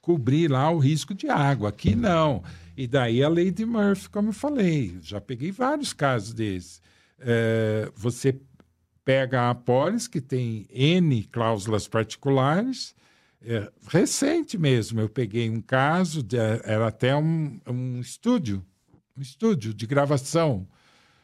cobrir 0.00 0.48
lá 0.48 0.70
o 0.70 0.78
risco 0.78 1.12
de 1.12 1.28
água. 1.28 1.70
Aqui 1.70 1.96
não. 1.96 2.44
E 2.76 2.86
daí 2.86 3.22
a 3.22 3.28
lei 3.28 3.50
de 3.50 3.64
Murphy, 3.64 4.08
como 4.10 4.28
eu 4.28 4.32
falei, 4.34 4.98
já 5.00 5.20
peguei 5.20 5.50
vários 5.50 5.92
casos 5.92 6.34
desses. 6.34 6.82
É, 7.18 7.90
você 7.94 8.38
pega 9.04 9.42
a 9.42 9.50
apólice, 9.50 10.10
que 10.10 10.20
tem 10.20 10.66
N 10.70 11.24
cláusulas 11.24 11.88
particulares. 11.88 12.94
É, 13.40 13.70
recente 13.88 14.58
mesmo, 14.58 15.00
eu 15.00 15.08
peguei 15.08 15.48
um 15.48 15.60
caso, 15.60 16.22
de- 16.22 16.36
era 16.36 16.88
até 16.88 17.14
um, 17.16 17.60
um 17.66 18.00
estúdio, 18.00 18.64
um 19.16 19.22
estúdio 19.22 19.72
de 19.72 19.86
gravação, 19.86 20.66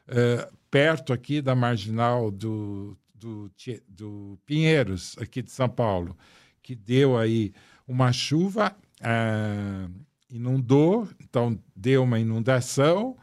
é, 0.06 0.48
perto 0.70 1.12
aqui 1.12 1.42
da 1.42 1.54
marginal 1.54 2.30
do, 2.30 2.96
do, 3.14 3.50
do 3.88 4.38
Pinheiros, 4.46 5.16
aqui 5.18 5.42
de 5.42 5.50
São 5.50 5.68
Paulo, 5.68 6.16
que 6.62 6.74
deu 6.74 7.18
aí 7.18 7.52
uma 7.86 8.12
chuva, 8.12 8.74
ah, 9.02 9.88
inundou, 10.32 11.06
então 11.20 11.58
deu 11.76 12.02
uma 12.02 12.18
inundação, 12.18 13.16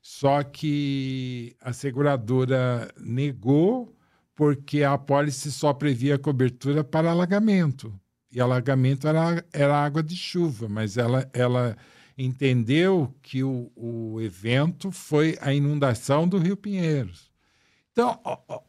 Só 0.00 0.42
que 0.42 1.54
a 1.60 1.72
seguradora 1.72 2.92
negou 2.98 3.94
porque 4.34 4.82
a 4.82 4.94
apólice 4.94 5.52
só 5.52 5.72
previa 5.72 6.18
cobertura 6.18 6.82
para 6.82 7.10
alagamento. 7.10 7.94
E 8.32 8.40
alagamento 8.40 9.06
era, 9.06 9.44
era 9.52 9.84
água 9.84 10.02
de 10.02 10.16
chuva, 10.16 10.68
mas 10.68 10.96
ela, 10.96 11.30
ela 11.32 11.76
entendeu 12.18 13.14
que 13.22 13.44
o, 13.44 13.70
o 13.76 14.20
evento 14.20 14.90
foi 14.90 15.38
a 15.40 15.52
inundação 15.52 16.26
do 16.26 16.38
Rio 16.38 16.56
Pinheiros. 16.56 17.30
Então, 17.92 18.18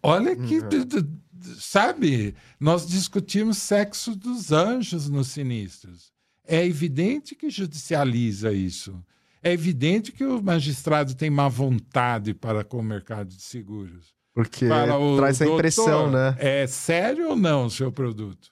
olha 0.04 0.36
que, 0.36 0.60
uhum. 0.60 1.20
sabe, 1.58 2.36
nós 2.60 2.86
discutimos 2.86 3.58
sexo 3.58 4.16
dos 4.16 4.52
anjos 4.52 5.10
nos 5.10 5.30
sinistros. 5.30 6.13
É 6.46 6.66
evidente 6.66 7.36
que 7.36 7.50
judicializa 7.50 8.52
isso. 8.52 9.04
É 9.42 9.52
evidente 9.52 10.12
que 10.12 10.24
o 10.24 10.42
magistrado 10.42 11.16
tem 11.16 11.30
má 11.30 11.48
vontade 11.48 12.34
para 12.34 12.64
com 12.64 12.78
o 12.78 12.84
mercado 12.84 13.30
de 13.30 13.42
seguros. 13.42 14.14
Porque 14.34 14.68
traz 14.68 15.42
a 15.42 15.46
impressão, 15.46 16.10
né? 16.10 16.36
É 16.40 16.66
sério 16.66 17.30
ou 17.30 17.36
não 17.36 17.66
o 17.66 17.70
seu 17.70 17.92
produto? 17.92 18.52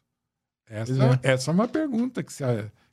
Essa, 0.70 1.20
é. 1.24 1.34
essa 1.34 1.52
é 1.52 1.54
uma 1.54 1.68
pergunta 1.68 2.22
que 2.24 2.32
se, 2.32 2.44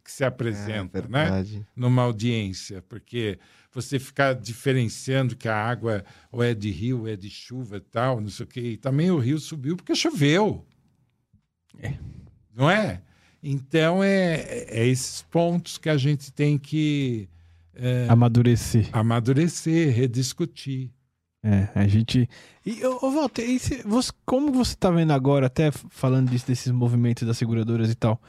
que 0.03 0.11
se 0.11 0.25
apresenta, 0.25 0.99
é, 1.01 1.09
né? 1.09 1.45
Numa 1.77 2.03
audiência, 2.03 2.83
porque 2.89 3.39
você 3.71 3.99
ficar 3.99 4.35
diferenciando 4.35 5.37
que 5.37 5.49
a 5.49 5.57
água 5.57 6.05
ou 6.33 6.43
é 6.43 6.55
de 6.55 6.71
rio, 6.71 7.01
ou 7.01 7.09
é 7.09 7.15
de 7.15 7.29
chuva 7.29 7.77
e 7.77 7.81
tal, 7.81 8.21
não 8.21 8.31
sei 8.31 8.45
o 8.45 8.49
quê. 8.49 8.61
E 8.61 8.77
também 8.77 9.11
o 9.11 9.19
rio 9.19 9.39
subiu 9.39 9.77
porque 9.77 9.95
choveu. 9.95 10.67
É. 11.79 11.95
Não 12.55 12.71
é? 12.71 13.03
Então, 13.43 14.03
é, 14.03 14.67
é 14.69 14.87
esses 14.87 15.23
pontos 15.23 15.79
que 15.79 15.89
a 15.89 15.97
gente 15.97 16.33
tem 16.33 16.59
que... 16.59 17.29
É, 17.75 18.07
amadurecer. 18.09 18.89
Amadurecer, 18.93 19.95
rediscutir. 19.95 20.91
É, 21.43 21.69
a 21.75 21.87
gente. 21.87 22.29
E, 22.67 22.85
ô, 22.85 23.11
Walter, 23.13 23.49
e 23.49 23.59
se, 23.59 23.83
você, 23.83 24.11
como 24.27 24.53
você 24.53 24.75
tá 24.75 24.91
vendo 24.91 25.13
agora, 25.13 25.47
até 25.47 25.71
falando 25.71 26.31
disso, 26.31 26.47
desses 26.47 26.73
movimentos 26.73 27.27
das 27.27 27.39
seguradoras 27.39 27.89
e 27.91 27.95
tal, 27.95 28.21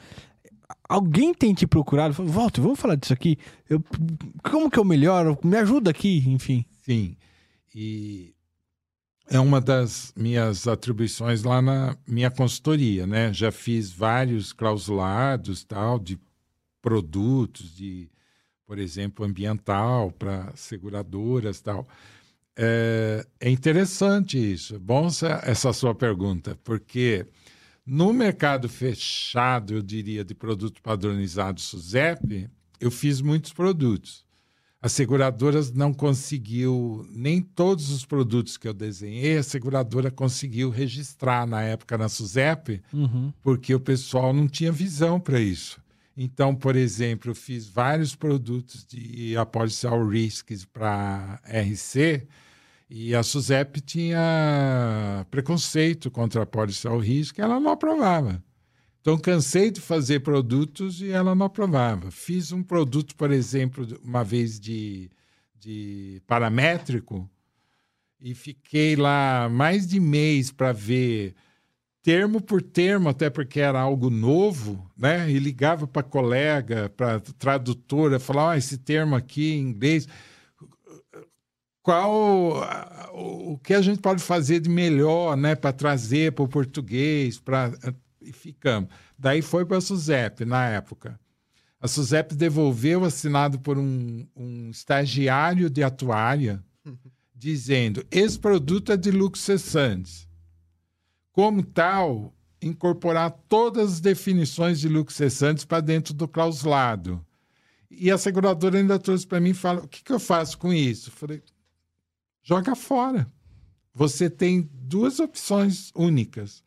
alguém 0.88 1.34
tem 1.34 1.52
te 1.52 1.66
procurado? 1.66 2.14
Walter, 2.24 2.60
vamos 2.60 2.78
falar 2.78 2.94
disso 2.94 3.12
aqui? 3.12 3.36
Eu, 3.68 3.82
como 4.44 4.70
que 4.70 4.78
eu 4.78 4.84
melhoro? 4.84 5.36
Me 5.42 5.56
ajuda 5.56 5.90
aqui, 5.90 6.24
enfim. 6.28 6.64
Sim. 6.82 7.16
E 7.74 8.32
é 9.30 9.38
uma 9.38 9.60
das 9.60 10.12
minhas 10.16 10.66
atribuições 10.66 11.44
lá 11.44 11.62
na 11.62 11.96
minha 12.04 12.30
consultoria, 12.30 13.06
né? 13.06 13.32
Já 13.32 13.52
fiz 13.52 13.92
vários 13.92 14.52
clausulados, 14.52 15.62
tal, 15.62 16.00
de 16.00 16.18
produtos, 16.82 17.74
de, 17.76 18.10
por 18.66 18.76
exemplo, 18.76 19.24
ambiental 19.24 20.10
para 20.10 20.52
seguradoras, 20.56 21.60
tal. 21.60 21.86
É, 22.56 23.24
é 23.38 23.48
interessante 23.48 24.36
isso. 24.36 24.80
Bom 24.80 25.06
essa, 25.06 25.72
sua 25.72 25.94
pergunta, 25.94 26.58
porque 26.64 27.24
no 27.86 28.12
mercado 28.12 28.68
fechado, 28.68 29.74
eu 29.74 29.82
diria, 29.82 30.24
de 30.24 30.34
produto 30.34 30.82
padronizado 30.82 31.60
SUSEP, 31.60 32.50
eu 32.80 32.90
fiz 32.90 33.20
muitos 33.20 33.52
produtos. 33.52 34.24
As 34.82 34.92
seguradoras 34.92 35.70
não 35.70 35.92
conseguiu, 35.92 37.06
nem 37.10 37.42
todos 37.42 37.90
os 37.90 38.06
produtos 38.06 38.56
que 38.56 38.66
eu 38.66 38.72
desenhei, 38.72 39.36
a 39.36 39.42
seguradora 39.42 40.10
conseguiu 40.10 40.70
registrar 40.70 41.46
na 41.46 41.60
época 41.60 41.98
na 41.98 42.08
SUSEP, 42.08 42.82
uhum. 42.90 43.30
porque 43.42 43.74
o 43.74 43.80
pessoal 43.80 44.32
não 44.32 44.48
tinha 44.48 44.72
visão 44.72 45.20
para 45.20 45.38
isso. 45.38 45.78
Então, 46.16 46.54
por 46.54 46.76
exemplo, 46.76 47.30
eu 47.30 47.34
fiz 47.34 47.68
vários 47.68 48.16
produtos 48.16 48.86
de 48.86 49.36
apólice 49.36 49.86
risks 50.08 50.64
para 50.64 51.40
RC, 51.44 52.26
e 52.88 53.14
a 53.14 53.22
SUSEP 53.22 53.80
tinha 53.82 55.24
preconceito 55.30 56.10
contra 56.10 56.42
a 56.42 56.46
pólice 56.46 56.88
ao 56.88 56.98
risco, 56.98 57.40
ela 57.40 57.60
não 57.60 57.70
aprovava. 57.70 58.42
Então, 59.00 59.18
cansei 59.18 59.70
de 59.70 59.80
fazer 59.80 60.20
produtos 60.20 61.00
e 61.00 61.10
ela 61.10 61.34
não 61.34 61.46
aprovava. 61.46 62.10
Fiz 62.10 62.52
um 62.52 62.62
produto, 62.62 63.16
por 63.16 63.30
exemplo, 63.30 63.86
uma 64.04 64.22
vez 64.22 64.60
de, 64.60 65.10
de 65.58 66.22
paramétrico, 66.26 67.28
e 68.20 68.34
fiquei 68.34 68.96
lá 68.96 69.48
mais 69.48 69.86
de 69.86 69.98
mês 69.98 70.50
para 70.50 70.72
ver 70.72 71.34
termo 72.02 72.40
por 72.40 72.60
termo, 72.60 73.08
até 73.08 73.30
porque 73.30 73.60
era 73.60 73.80
algo 73.80 74.10
novo, 74.10 74.90
né? 74.96 75.30
E 75.30 75.38
ligava 75.38 75.86
para 75.86 76.02
colega, 76.02 76.90
para 76.90 77.20
tradutora, 77.38 78.20
falava: 78.20 78.52
ah, 78.52 78.58
esse 78.58 78.76
termo 78.76 79.16
aqui 79.16 79.52
em 79.52 79.60
inglês 79.60 80.06
qual 81.82 82.62
o 83.12 83.58
que 83.58 83.74
a 83.74 83.82
gente 83.82 84.00
pode 84.00 84.22
fazer 84.22 84.60
de 84.60 84.68
melhor, 84.68 85.36
né, 85.36 85.54
para 85.54 85.72
trazer 85.72 86.32
para 86.32 86.44
o 86.44 86.48
português, 86.48 87.40
para 87.40 87.72
e 88.20 88.32
ficamos. 88.32 88.90
Daí 89.18 89.42
foi 89.42 89.64
para 89.64 89.78
a 89.78 89.80
SUSEP 89.80 90.44
na 90.44 90.66
época. 90.66 91.18
A 91.80 91.88
SUSEP 91.88 92.34
devolveu 92.34 93.04
assinado 93.04 93.58
por 93.58 93.78
um, 93.78 94.26
um 94.36 94.70
estagiário 94.70 95.70
de 95.70 95.82
atuária, 95.82 96.62
dizendo: 97.34 98.04
esse 98.10 98.38
produto 98.38 98.92
é 98.92 98.96
de 98.96 99.10
lucro 99.10 99.40
cessante. 99.40 100.28
Como 101.32 101.62
tal, 101.62 102.34
incorporar 102.60 103.30
todas 103.48 103.94
as 103.94 104.00
definições 104.00 104.78
de 104.78 104.88
lucro 104.88 105.14
cessantes 105.14 105.64
para 105.64 105.80
dentro 105.80 106.12
do 106.12 106.28
clausulado. 106.28 107.24
E 107.90 108.10
a 108.10 108.18
seguradora 108.18 108.78
ainda 108.78 108.98
trouxe 108.98 109.26
para 109.26 109.40
mim 109.40 109.50
e 109.50 109.54
fala: 109.54 109.80
o 109.82 109.88
que, 109.88 110.04
que 110.04 110.12
eu 110.12 110.20
faço 110.20 110.58
com 110.58 110.72
isso? 110.72 111.10
falei: 111.10 111.42
joga 112.42 112.74
fora. 112.74 113.30
Você 113.94 114.30
tem 114.30 114.68
duas 114.72 115.18
opções 115.18 115.90
únicas. 115.94 116.62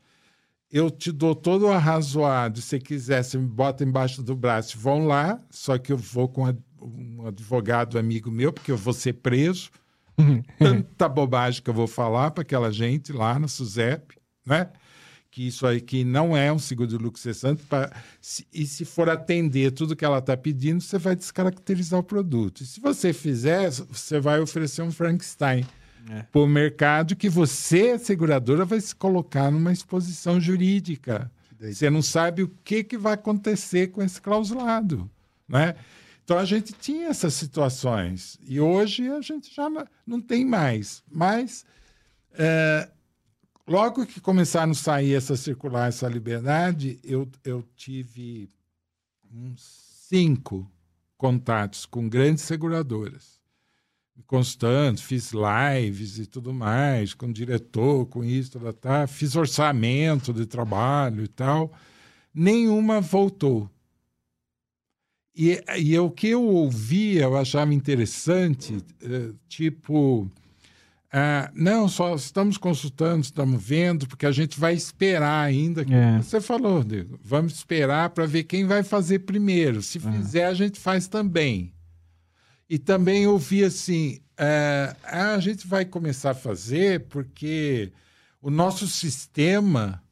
Eu 0.73 0.89
te 0.89 1.11
dou 1.11 1.35
todo 1.35 1.67
o 1.67 1.71
arrazoado. 1.71 2.59
Se 2.59 2.79
quiser, 2.79 3.23
você 3.23 3.37
me 3.37 3.45
bota 3.45 3.83
embaixo 3.83 4.23
do 4.23 4.35
braço. 4.35 4.75
Vão 4.79 5.05
lá, 5.05 5.39
só 5.51 5.77
que 5.77 5.93
eu 5.93 5.97
vou 5.97 6.27
com 6.27 6.51
um 6.81 7.27
advogado 7.27 7.99
amigo 7.99 8.31
meu, 8.31 8.51
porque 8.51 8.71
eu 8.71 8.77
vou 8.77 8.91
ser 8.91 9.13
preso. 9.13 9.69
Tanta 10.57 11.07
bobagem 11.07 11.61
que 11.61 11.69
eu 11.69 11.75
vou 11.75 11.85
falar 11.85 12.31
para 12.31 12.41
aquela 12.41 12.71
gente 12.71 13.13
lá 13.13 13.37
na 13.37 13.47
SUSEP, 13.47 14.17
né? 14.43 14.71
que 15.29 15.47
isso 15.47 15.65
aí 15.65 15.81
que 15.81 16.03
não 16.03 16.37
é 16.37 16.53
um 16.53 16.59
seguro 16.59 16.87
de 16.87 16.97
lucro 16.97 17.19
cessante, 17.19 17.63
pra, 17.63 17.91
se, 18.21 18.45
e 18.53 18.67
se 18.67 18.85
for 18.85 19.09
atender 19.09 19.71
tudo 19.71 19.95
que 19.95 20.05
ela 20.05 20.19
está 20.19 20.37
pedindo, 20.37 20.79
você 20.79 20.99
vai 20.99 21.15
descaracterizar 21.15 21.99
o 21.99 22.03
produto. 22.03 22.61
E 22.61 22.65
se 22.67 22.79
você 22.79 23.11
fizer, 23.11 23.71
você 23.71 24.19
vai 24.19 24.39
oferecer 24.39 24.83
um 24.83 24.91
Frankenstein 24.91 25.65
é. 26.09 26.23
para 26.23 26.41
o 26.41 26.47
mercado 26.47 27.15
que 27.15 27.29
você, 27.29 27.97
seguradora, 27.97 28.65
vai 28.65 28.79
se 28.79 28.95
colocar 28.95 29.51
numa 29.51 29.71
exposição 29.71 30.39
jurídica. 30.39 31.31
Você 31.59 31.89
não 31.89 32.01
sabe 32.01 32.43
o 32.43 32.49
que, 32.63 32.83
que 32.83 32.97
vai 32.97 33.13
acontecer 33.13 33.87
com 33.87 34.03
esse 34.03 34.21
clausulado. 34.21 35.09
Né? 35.47 35.75
Então 36.23 36.37
a 36.37 36.45
gente 36.45 36.73
tinha 36.73 37.07
essas 37.07 37.33
situações 37.33 38.37
e 38.45 38.59
hoje 38.59 39.09
a 39.09 39.21
gente 39.21 39.53
já 39.53 39.69
não, 39.69 39.85
não 40.05 40.21
tem 40.21 40.45
mais. 40.45 41.03
Mas 41.09 41.65
é, 42.33 42.89
logo 43.67 44.05
que 44.05 44.19
começaram 44.19 44.71
a 44.71 44.75
sair 44.75 45.13
essa 45.13 45.37
circular, 45.37 45.87
essa 45.87 46.07
liberdade, 46.07 46.99
eu, 47.03 47.29
eu 47.43 47.63
tive 47.75 48.49
uns 49.33 49.61
cinco 50.09 50.69
contatos 51.17 51.85
com 51.85 52.09
grandes 52.09 52.43
seguradoras. 52.43 53.42
Constantes, 54.27 55.03
fiz 55.03 55.31
lives 55.31 56.17
e 56.17 56.25
tudo 56.25 56.53
mais, 56.53 57.13
com 57.13 57.27
o 57.27 57.33
diretor, 57.33 58.05
com 58.05 58.23
isso, 58.23 58.59
tá, 58.59 58.73
tá, 58.73 59.07
fiz 59.07 59.35
orçamento 59.35 60.33
de 60.33 60.45
trabalho 60.45 61.23
e 61.23 61.27
tal. 61.27 61.71
Nenhuma 62.33 63.01
voltou. 63.01 63.69
E, 65.35 65.63
e 65.77 65.97
o 65.97 66.11
que 66.11 66.27
eu 66.27 66.43
ouvia, 66.43 67.23
eu 67.23 67.35
achava 67.35 67.73
interessante, 67.73 68.77
eh, 69.01 69.33
tipo, 69.47 70.31
ah, 71.11 71.51
não, 71.53 71.87
só 71.87 72.13
estamos 72.15 72.57
consultando, 72.57 73.21
estamos 73.21 73.63
vendo, 73.63 74.07
porque 74.07 74.27
a 74.27 74.31
gente 74.31 74.59
vai 74.59 74.75
esperar 74.75 75.43
ainda. 75.43 75.81
É. 75.83 76.17
Você 76.19 76.39
falou, 76.39 76.83
Diego, 76.83 77.19
vamos 77.23 77.53
esperar 77.53 78.11
para 78.11 78.27
ver 78.27 78.43
quem 78.43 78.65
vai 78.65 78.83
fazer 78.83 79.19
primeiro. 79.19 79.81
Se 79.81 79.97
é. 79.97 80.01
fizer, 80.01 80.45
a 80.45 80.53
gente 80.53 80.79
faz 80.79 81.07
também. 81.07 81.72
E 82.69 82.77
também 82.77 83.27
ouvi 83.27 83.63
assim: 83.63 84.19
é, 84.37 84.95
a 85.03 85.39
gente 85.39 85.67
vai 85.67 85.85
começar 85.85 86.31
a 86.31 86.35
fazer 86.35 87.07
porque 87.07 87.91
o 88.41 88.49
nosso 88.49 88.87
sistema 88.87 90.03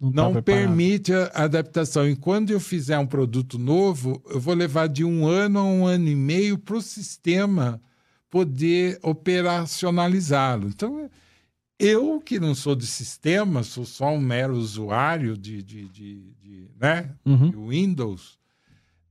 não, 0.00 0.28
tá 0.28 0.34
não 0.34 0.42
permite 0.42 1.12
a 1.12 1.44
adaptação. 1.44 2.08
E 2.08 2.16
quando 2.16 2.50
eu 2.50 2.58
fizer 2.58 2.98
um 2.98 3.06
produto 3.06 3.58
novo, 3.58 4.22
eu 4.30 4.40
vou 4.40 4.54
levar 4.54 4.88
de 4.88 5.04
um 5.04 5.26
ano 5.26 5.58
a 5.58 5.64
um 5.64 5.86
ano 5.86 6.08
e 6.08 6.16
meio 6.16 6.56
para 6.56 6.76
o 6.76 6.82
sistema 6.82 7.80
poder 8.30 8.98
operacionalizá-lo. 9.02 10.68
Então, 10.68 11.10
eu 11.78 12.20
que 12.20 12.38
não 12.38 12.54
sou 12.54 12.74
de 12.74 12.86
sistema, 12.86 13.62
sou 13.62 13.84
só 13.84 14.10
um 14.10 14.20
mero 14.20 14.54
usuário 14.54 15.36
de, 15.36 15.62
de, 15.62 15.88
de, 15.88 16.32
de 16.40 16.70
né? 16.78 17.10
Uhum. 17.26 17.68
Windows, 17.68 18.38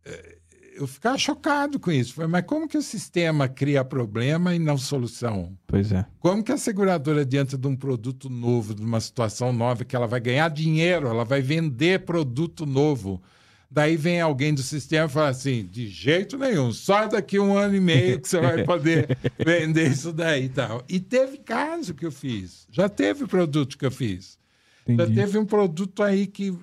eh, 0.05 0.38
eu 0.79 0.87
ficava 0.87 1.17
chocado 1.17 1.77
com 1.77 1.91
isso. 1.91 2.15
Mas 2.27 2.45
como 2.45 2.67
que 2.67 2.77
o 2.77 2.81
sistema 2.81 3.49
cria 3.49 3.83
problema 3.83 4.55
e 4.55 4.59
não 4.59 4.77
solução? 4.77 5.57
Pois 5.67 5.91
é. 5.91 6.05
Como 6.19 6.41
que 6.41 6.53
a 6.53 6.57
seguradora, 6.57 7.25
diante 7.25 7.57
de 7.57 7.67
um 7.67 7.75
produto 7.75 8.29
novo, 8.29 8.73
de 8.73 8.81
uma 8.81 9.01
situação 9.01 9.51
nova, 9.51 9.83
que 9.83 9.95
ela 9.95 10.07
vai 10.07 10.21
ganhar 10.21 10.49
dinheiro, 10.49 11.07
ela 11.07 11.25
vai 11.25 11.41
vender 11.41 12.05
produto 12.05 12.65
novo. 12.65 13.21
Daí 13.69 13.97
vem 13.97 14.21
alguém 14.21 14.53
do 14.53 14.63
sistema 14.63 15.05
e 15.05 15.09
fala 15.09 15.29
assim: 15.29 15.67
de 15.69 15.87
jeito 15.87 16.37
nenhum, 16.37 16.71
só 16.71 17.07
daqui 17.07 17.37
um 17.37 17.55
ano 17.55 17.75
e 17.75 17.81
meio 17.81 18.19
que 18.19 18.27
você 18.27 18.39
vai 18.39 18.63
poder 18.65 19.17
vender 19.37 19.91
isso 19.91 20.13
daí 20.13 20.45
e 20.45 20.49
tal. 20.49 20.83
E 20.87 20.99
teve 20.99 21.37
caso 21.39 21.93
que 21.93 22.05
eu 22.05 22.11
fiz. 22.11 22.65
Já 22.71 22.87
teve 22.87 23.27
produto 23.27 23.77
que 23.77 23.85
eu 23.85 23.91
fiz. 23.91 24.39
Entendi. 24.87 25.13
Já 25.13 25.21
teve 25.21 25.37
um 25.37 25.45
produto 25.45 26.01
aí 26.01 26.25
que, 26.25 26.57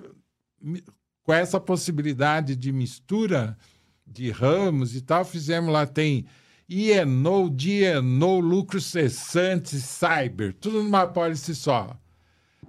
com 1.23 1.33
essa 1.33 1.59
possibilidade 1.59 2.55
de 2.55 2.73
mistura 2.73 3.55
de 4.07 4.31
ramos 4.31 4.95
e 4.95 5.01
tal, 5.01 5.25
fizemos 5.25 5.71
lá, 5.71 5.85
tem 5.85 6.25
IENO, 6.69 7.49
DIENO, 7.49 8.39
lucro 8.39 8.81
cessante, 8.81 9.79
cyber, 9.79 10.53
tudo 10.53 10.83
numa 10.83 11.07
pólice 11.07 11.55
só. 11.55 11.97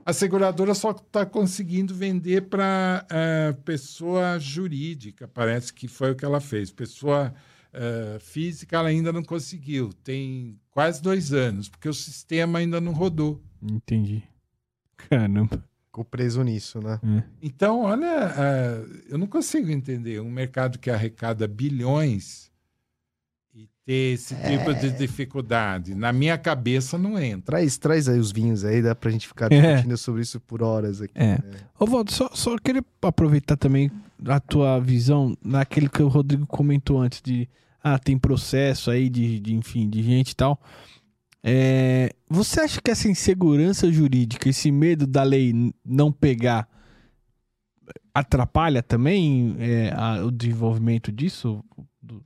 A 0.04 0.12
seguradora 0.12 0.74
só 0.74 0.92
está 0.92 1.26
conseguindo 1.26 1.94
vender 1.94 2.48
para 2.48 3.06
uh, 3.10 3.62
pessoa 3.62 4.38
jurídica, 4.38 5.28
parece 5.28 5.72
que 5.72 5.86
foi 5.86 6.12
o 6.12 6.16
que 6.16 6.24
ela 6.24 6.40
fez. 6.40 6.70
Pessoa 6.70 7.34
uh, 7.74 8.18
física, 8.18 8.76
ela 8.76 8.88
ainda 8.88 9.12
não 9.12 9.22
conseguiu. 9.22 9.92
Tem 9.92 10.58
quase 10.70 11.02
dois 11.02 11.32
anos, 11.32 11.68
porque 11.68 11.88
o 11.88 11.94
sistema 11.94 12.58
ainda 12.58 12.80
não 12.80 12.92
rodou. 12.92 13.42
Entendi. 13.60 14.22
Caramba. 14.96 15.67
Ficou 15.98 16.04
preso 16.04 16.42
nisso, 16.44 16.80
né? 16.80 17.00
É. 17.02 17.22
Então, 17.42 17.80
olha, 17.82 18.28
uh, 18.28 18.98
eu 19.08 19.18
não 19.18 19.26
consigo 19.26 19.68
entender 19.68 20.20
um 20.20 20.30
mercado 20.30 20.78
que 20.78 20.90
arrecada 20.90 21.48
bilhões 21.48 22.52
e 23.52 23.68
ter 23.84 24.14
esse 24.14 24.32
tipo 24.36 24.72
de 24.74 24.92
dificuldade. 24.92 25.96
Na 25.96 26.12
minha 26.12 26.38
cabeça 26.38 26.96
não 26.96 27.18
entra. 27.18 27.56
Traz, 27.56 27.76
traz 27.78 28.08
aí 28.08 28.20
os 28.20 28.30
vinhos 28.30 28.64
aí, 28.64 28.80
dá 28.80 28.94
pra 28.94 29.10
gente 29.10 29.26
ficar 29.26 29.50
É. 29.52 29.60
discutindo 29.60 29.96
sobre 29.96 30.22
isso 30.22 30.38
por 30.38 30.62
horas 30.62 31.02
aqui. 31.02 31.14
É. 31.16 31.40
Ô, 31.80 31.84
Waldo, 31.86 32.12
só, 32.12 32.30
só 32.32 32.56
queria 32.58 32.84
aproveitar 33.02 33.56
também 33.56 33.90
a 34.24 34.38
tua 34.38 34.78
visão 34.78 35.36
naquele 35.42 35.88
que 35.88 36.00
o 36.02 36.06
Rodrigo 36.06 36.46
comentou 36.46 37.00
antes 37.00 37.20
de 37.20 37.48
ah, 37.82 37.98
tem 37.98 38.16
processo 38.16 38.88
aí 38.88 39.08
de, 39.08 39.40
de 39.40 39.52
enfim, 39.52 39.90
de 39.90 40.00
gente 40.00 40.30
e 40.30 40.36
tal. 40.36 40.60
É, 41.42 42.10
você 42.28 42.60
acha 42.60 42.80
que 42.80 42.90
essa 42.90 43.08
insegurança 43.08 43.90
jurídica, 43.92 44.48
esse 44.48 44.70
medo 44.72 45.06
da 45.06 45.22
lei 45.22 45.72
não 45.84 46.10
pegar, 46.10 46.68
atrapalha 48.12 48.82
também 48.82 49.54
é, 49.58 49.92
a- 49.94 50.24
o 50.24 50.30
desenvolvimento 50.30 51.12
disso? 51.12 51.62
Do- 52.02 52.24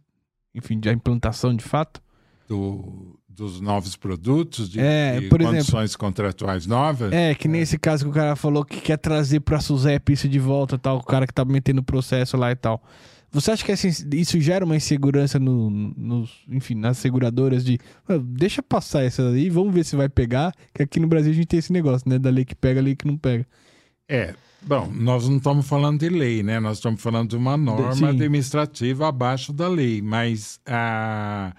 enfim, 0.55 0.79
da 0.81 0.93
implantação 0.93 1.55
de 1.55 1.63
fato? 1.65 2.03
Do, 2.49 3.19
dos 3.29 3.61
novos 3.61 3.97
produtos, 3.97 4.69
de, 4.69 4.81
É, 4.81 5.13
de 5.21 5.27
exemplo- 5.27 5.39
condições 5.47 5.97
contratuais 5.97 6.67
novas. 6.67 7.13
É, 7.13 7.35
que 7.35 7.49
nesse 7.49 7.79
caso 7.79 8.05
que 8.05 8.11
o 8.11 8.15
cara 8.15 8.37
falou 8.37 8.65
que 8.65 8.81
quer 8.81 8.99
trazer 8.99 9.41
pra 9.41 9.61
Suzep 9.61 10.13
isso 10.13 10.29
de 10.29 10.39
volta, 10.39 10.79
tal, 10.79 10.99
o 10.99 11.03
cara 11.05 11.27
que 11.27 11.33
tá 11.35 11.45
metendo 11.45 11.83
processo 11.83 12.37
lá 12.37 12.51
e 12.51 12.57
tal. 12.57 12.83
Você 13.33 13.51
acha 13.51 13.65
que 13.65 13.73
isso 14.17 14.39
gera 14.41 14.65
uma 14.65 14.77
insegurança 14.77 15.39
no, 15.39 15.71
nos, 15.71 16.31
enfim, 16.47 16.75
nas 16.75 16.99
seguradoras 16.99 17.65
de 17.65 17.79
"Ah, 18.07 18.19
deixa 18.23 18.63
passar 18.63 19.03
essa 19.05 19.27
aí, 19.31 19.49
vamos 19.49 19.73
ver 19.73 19.85
se 19.85 19.97
vai 19.97 20.09
pegar, 20.09 20.55
que 20.75 20.83
aqui 20.83 21.01
no 21.01 21.07
Brasil 21.07 21.33
a 21.33 21.35
gente 21.35 21.47
tem 21.47 21.59
esse 21.59 21.73
negócio, 21.73 22.09
né, 22.09 22.19
da 22.19 22.29
lei 22.29 22.45
que 22.45 22.55
pega, 22.55 22.81
lei 22.81 22.95
que 22.95 23.07
não 23.07 23.17
pega. 23.17 23.47
É, 24.07 24.35
bom, 24.61 24.93
nós 24.95 25.27
não 25.27 25.39
estamos 25.39 25.67
falando 25.67 26.01
de 26.01 26.11
lei, 26.11 26.43
né? 26.43 26.61
Nós 26.61 26.77
estamos 26.77 27.01
falando 27.01 27.31
de 27.31 27.37
uma 27.37 27.57
norma 27.57 27.95
sim. 27.95 28.05
administrativa 28.05 29.09
abaixo 29.09 29.51
da 29.51 29.67
lei, 29.67 30.03
mas 30.03 30.61
ah, 30.67 31.55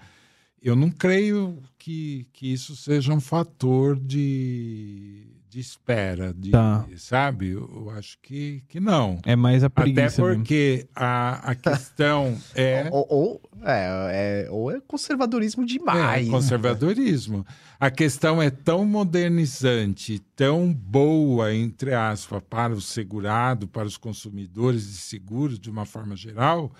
eu 0.62 0.76
não 0.76 0.90
creio 0.90 1.58
que, 1.76 2.26
que 2.32 2.52
isso 2.52 2.76
seja 2.76 3.12
um 3.12 3.20
fator 3.20 3.98
de, 3.98 5.26
de 5.54 5.60
espera, 5.60 6.34
de, 6.34 6.50
Tá. 6.50 6.84
sabe? 6.96 7.50
Eu, 7.50 7.88
acho 7.96 8.18
que, 8.20 8.64
que 8.68 8.80
não. 8.80 9.20
É 9.24 9.36
mais 9.36 9.62
a 9.62 9.68
Até 9.68 9.82
preguiça 9.82 10.20
mesmo. 10.20 10.38
porque 10.38 10.88
a, 10.96 11.50
a 11.50 11.54
questão 11.54 12.36
é... 12.56 12.88
Ou, 12.90 13.06
ou- 13.08 13.40
é, 13.62 14.46
é- 14.46 14.50
ou 14.50 14.68
é 14.72 14.80
conservadorismo 14.80 15.64
demais. 15.64 16.26
É, 16.26 16.30
conservadorismo. 16.30 17.46
A 17.78 17.88
questão 17.88 18.42
é 18.42 18.50
tão 18.50 18.84
modernizante, 18.84 20.18
tão 20.34 20.72
boa, 20.74 21.54
entre 21.54 21.94
aspas, 21.94 22.42
para 22.50 22.72
o 22.74 22.80
segurado, 22.80 23.68
para 23.68 23.86
os 23.86 23.96
consumidores 23.96 24.82
de 24.90 24.96
seguros, 24.98 25.60
de 25.60 25.70
uma 25.70 25.84
forma 25.86 26.16
geral, 26.16 26.72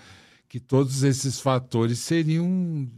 que 0.49 0.59
todos 0.59 1.01
esses 1.03 1.39
fatores 1.39 1.99
seriam 1.99 2.89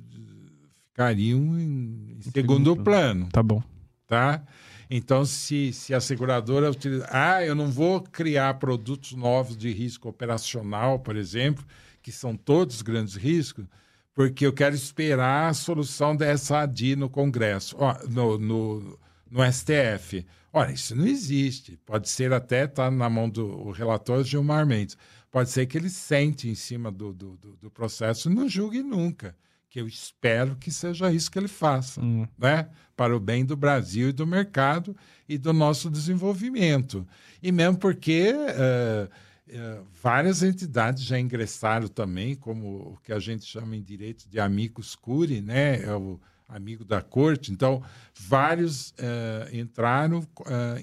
ficariam 0.90 1.40
em, 1.60 2.18
em 2.18 2.32
segundo 2.34 2.76
plano, 2.76 3.30
Tá 3.32 3.44
bom. 3.44 3.62
tá? 4.08 4.42
Então, 4.90 5.26
se, 5.26 5.74
se 5.74 5.94
a 5.94 6.00
seguradora 6.00 6.72
utiliza, 6.72 7.08
ah, 7.12 7.44
eu 7.44 7.54
não 7.54 7.70
vou 7.70 8.02
criar 8.02 8.54
produtos 8.56 9.14
novos 9.14 9.58
de 9.58 9.72
risco 9.72 10.08
operacional, 10.08 11.00
por 11.00 11.16
exemplo, 11.18 11.66
que 12.02 12.12
são 12.12 12.38
todos 12.38 12.82
grandes 12.82 13.16
riscos, 13.16 13.66
porque 14.14 14.46
eu 14.46 14.54
quero 14.54 14.74
esperar 14.74 15.50
a 15.50 15.54
solução 15.54 16.16
dessa 16.16 16.60
ADI 16.60 16.96
no 16.96 17.10
Congresso, 17.10 17.76
no, 18.10 18.38
no, 18.38 19.00
no 19.30 19.52
STF. 19.52 20.26
Olha, 20.54 20.72
isso 20.72 20.96
não 20.96 21.06
existe. 21.06 21.78
Pode 21.86 22.10
ser 22.10 22.32
até, 22.32 22.64
está 22.64 22.90
na 22.90 23.10
mão 23.10 23.30
do 23.30 23.72
relator 23.72 24.24
Gilmar 24.24 24.66
Mendes, 24.66 24.98
pode 25.30 25.50
ser 25.50 25.66
que 25.66 25.78
ele 25.78 25.90
sente 25.90 26.50
em 26.50 26.56
cima 26.56 26.92
do, 26.92 27.12
do, 27.14 27.38
do, 27.38 27.58
do 27.58 27.70
processo 27.70 28.30
e 28.30 28.34
não 28.34 28.48
julgue 28.48 28.82
nunca. 28.82 29.36
Que 29.70 29.82
eu 29.82 29.88
espero 29.88 30.56
que 30.56 30.72
seja 30.72 31.12
isso 31.12 31.30
que 31.30 31.38
ele 31.38 31.48
faça 31.48 32.02
Hum. 32.02 32.28
né? 32.38 32.70
para 32.98 33.16
o 33.16 33.20
bem 33.20 33.46
do 33.46 33.56
Brasil 33.56 34.10
e 34.10 34.12
do 34.12 34.26
mercado 34.26 34.98
e 35.30 35.38
do 35.38 35.54
nosso 35.54 35.90
desenvolvimento. 35.90 37.08
E 37.44 37.52
mesmo 37.52 37.78
porque 37.78 38.34
eh, 38.36 39.08
eh, 39.50 39.80
várias 40.02 40.42
entidades 40.42 41.04
já 41.04 41.20
ingressaram 41.20 41.88
também, 41.88 42.36
como 42.36 42.94
o 42.94 42.98
que 43.04 43.14
a 43.14 43.20
gente 43.20 43.46
chama 43.46 43.76
em 43.76 43.84
direito 43.84 44.28
de 44.28 44.40
amicus 44.40 44.96
curi, 44.96 45.42
né? 45.42 45.84
é 45.84 45.94
o 45.94 46.20
amigo 46.50 46.84
da 46.84 47.02
corte. 47.02 47.52
Então, 47.52 47.84
vários 48.16 48.96
eh, 48.98 49.50
entraram 49.54 50.26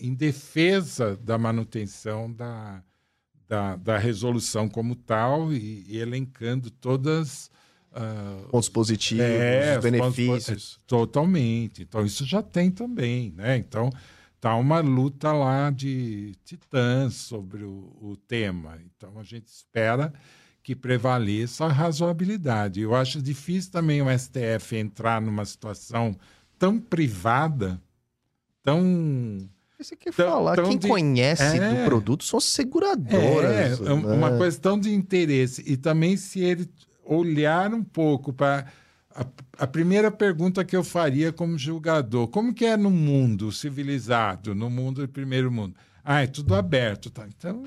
em 0.01 0.15
defesa 0.15 1.17
da 1.17 1.37
manutenção 1.37 2.33
da, 2.33 2.81
da, 3.49 3.75
da 3.75 3.99
resolução 3.99 4.69
como 4.69 4.95
tal 4.95 5.53
e, 5.53 5.85
e 5.89 5.99
elencando 5.99 6.71
todas 6.71 7.51
ah, 7.95 8.39
Pontos 8.51 8.69
positivos, 8.69 9.25
é, 9.25 9.71
os 9.73 9.77
os 9.85 9.91
benefícios. 9.91 10.47
pontos- 10.47 10.81
Totalmente. 10.87 11.83
Então, 11.83 12.05
isso 12.05 12.25
já 12.27 12.43
tem 12.43 12.71
também, 12.71 13.33
né? 13.37 13.57
Então, 13.57 13.91
tá 14.41 14.55
uma 14.57 14.81
luta 14.81 15.33
lá 15.33 15.71
de 15.71 16.35
titãs 16.45 17.15
sobre 17.15 17.65
o, 17.65 17.97
o 18.01 18.17
tema. 18.29 18.79
Então, 18.97 19.19
a 19.19 19.23
gente 19.23 19.47
espera 19.47 20.13
que 20.63 20.75
prevaleça 20.75 21.67
a 21.67 21.69
razoabilidade. 21.73 22.81
Eu 22.81 22.95
acho 22.95 23.21
difícil 23.23 23.71
também 23.71 24.01
o 24.03 24.07
STF 24.19 24.77
entrar 24.77 25.21
numa 25.21 25.45
situação 25.45 26.17
tão 26.59 26.79
privada, 26.81 27.81
tão 28.63 29.49
Isso 29.79 29.97
que 29.97 30.09
eu 30.09 30.13
ia 30.13 30.17
Tão- 30.17 30.31
falar, 30.31 30.57
tão 30.57 30.65
quem 30.69 30.79
de- 30.79 30.89
conhece 30.89 31.43
É. 31.59 31.75
do 31.75 31.85
produto 31.85 32.25
são 32.25 32.39
as 32.39 32.45
seguradoras. 32.45 33.81
É, 33.81 33.85
é 33.87 33.93
uma 33.93 34.31
né? 34.31 34.39
questão 34.39 34.79
de 34.79 34.93
interesse. 34.95 35.63
E 35.67 35.77
também 35.77 36.17
se 36.17 36.41
ele 36.41 36.69
olhar 37.05 37.73
um 37.73 37.83
pouco 37.83 38.33
para. 38.33 38.67
A, 39.17 39.25
a 39.61 39.67
primeira 39.67 40.11
pergunta 40.11 40.65
que 40.65 40.75
eu 40.75 40.83
faria 40.83 41.33
como 41.33 41.57
julgador: 41.57 42.27
como 42.29 42.53
que 42.53 42.65
é 42.65 42.77
no 42.77 42.91
mundo 42.91 43.53
civilizado, 43.53 44.55
no 44.55 44.69
mundo 44.69 45.03
do 45.03 45.09
primeiro 45.09 45.51
mundo? 45.53 45.75
Ah, 46.05 46.23
é 46.23 46.27
tudo 46.27 46.55
aberto. 46.55 47.11
Tá? 47.11 47.25
Então, 47.29 47.63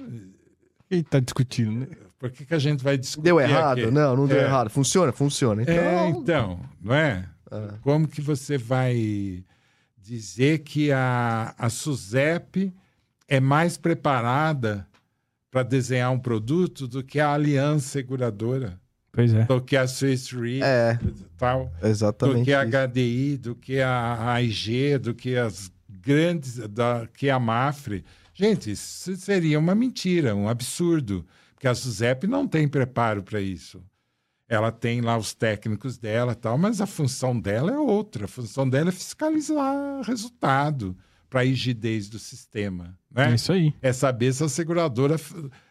Quem 0.90 1.02
tá 1.04 1.20
discutindo, 1.20 1.80
né? 1.82 1.88
por 2.20 2.30
que, 2.32 2.46
que 2.46 2.54
a 2.54 2.60
gente 2.60 2.84
vai 2.84 2.98
discutir? 2.98 3.24
Deu 3.24 3.40
errado? 3.40 3.80
aqui? 3.82 3.92
Não, 3.92 4.16
não 4.16 4.28
deu 4.28 4.38
É. 4.40 4.44
errado. 4.44 4.70
Funciona? 4.70 5.12
Funciona. 5.14 5.62
Então, 5.62 5.74
É, 5.74 6.10
então, 6.10 6.60
não 6.82 6.94
é? 6.94 7.26
Ah. 7.50 7.76
Como 7.82 8.08
que 8.08 8.22
você 8.22 8.58
vai 8.58 9.44
dizer 9.98 10.60
que 10.60 10.92
a, 10.92 11.54
a 11.58 11.70
SUSEP 11.70 12.74
é 13.28 13.40
mais 13.40 13.78
preparada 13.78 14.86
para 15.50 15.64
desenhar 15.64 16.12
um 16.12 16.20
produto 16.20 16.88
do 16.88 17.04
que 17.04 17.20
a 17.20 17.34
Aliança 17.34 17.88
Seguradora, 17.88 18.80
Pois 19.18 19.34
é. 19.34 19.46
do 19.46 19.60
que 19.60 19.76
a 19.76 19.88
Swiss 19.88 20.30
Re, 20.32 20.62
É. 20.62 21.00
tal, 21.38 21.72
do 21.82 21.88
exatamente. 21.88 22.46
que 22.46 22.54
a 22.54 22.64
isso. 22.64 22.78
HDI, 22.78 23.38
do 23.38 23.56
que 23.56 23.82
a 23.82 24.34
AIG, 24.34 25.00
do 25.00 25.16
que 25.16 25.36
as 25.36 25.72
grandes, 25.90 26.58
da, 26.70 27.08
que 27.18 27.28
a 27.28 27.40
Mafre. 27.40 28.06
Gente, 28.32 28.70
isso 28.70 29.16
seria 29.16 29.58
uma 29.58 29.74
mentira, 29.74 30.36
um 30.36 30.48
absurdo, 30.48 31.26
porque 31.56 31.68
a 31.68 31.74
SUSEP 31.74 32.28
não 32.28 32.48
tem 32.48 32.68
preparo 32.68 33.24
para 33.24 33.42
isso. 33.42 33.82
Ela 34.48 34.72
tem 34.72 35.02
lá 35.02 35.18
os 35.18 35.34
técnicos 35.34 35.98
dela 35.98 36.34
e 36.34 36.36
tal, 36.36 36.56
mas 36.56 36.80
a 36.80 36.86
função 36.86 37.38
dela 37.40 37.72
é 37.72 37.78
outra. 37.80 38.26
A 38.26 38.28
função 38.28 38.70
dela 38.70 38.90
é 38.90 38.92
fiscalizar 38.92 40.02
resultado 40.04 40.96
para 41.28 41.42
a 41.42 41.44
rigidez 41.44 42.08
do 42.08 42.20
sistema. 42.20 42.96
É 43.16 43.30
Né? 43.30 43.36
isso 43.36 43.52
aí. 43.52 43.74
É 43.82 43.92
saber 43.92 44.32
se 44.32 44.44
a 44.44 44.48
seguradora 44.48 45.16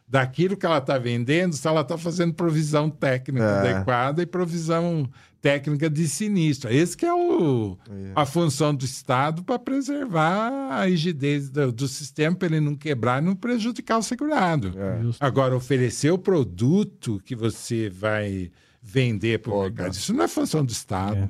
daquilo 0.08 0.56
que 0.56 0.64
ela 0.64 0.78
está 0.78 0.98
vendendo, 0.98 1.54
se 1.54 1.66
ela 1.66 1.80
está 1.80 1.98
fazendo 1.98 2.32
provisão 2.32 2.88
técnica 2.88 3.44
É. 3.44 3.70
adequada 3.70 4.22
e 4.22 4.26
provisão 4.26 5.08
técnica 5.42 5.88
de 5.90 6.08
sinistro. 6.08 6.72
Esse 6.72 6.96
que 6.96 7.04
é 7.06 7.12
o, 7.14 7.76
a 8.14 8.24
função 8.24 8.74
do 8.74 8.84
Estado 8.84 9.42
para 9.44 9.58
preservar 9.58 10.50
a 10.72 10.84
rigidez 10.86 11.48
do, 11.50 11.70
do 11.72 11.88
sistema, 11.88 12.36
para 12.36 12.48
ele 12.48 12.60
não 12.60 12.74
quebrar 12.74 13.22
e 13.22 13.26
não 13.26 13.34
prejudicar 13.34 13.98
o 13.98 14.02
segurado. 14.02 14.72
É. 14.76 15.00
Agora, 15.20 15.56
oferecer 15.56 16.10
o 16.10 16.18
produto 16.18 17.20
que 17.24 17.34
você 17.34 17.88
vai 17.88 18.50
vender 18.82 19.40
para 19.40 19.52
o 19.52 19.62
mercado, 19.62 19.92
isso 19.92 20.12
não 20.12 20.24
é 20.24 20.28
função 20.28 20.64
do 20.64 20.72
Estado. 20.72 21.28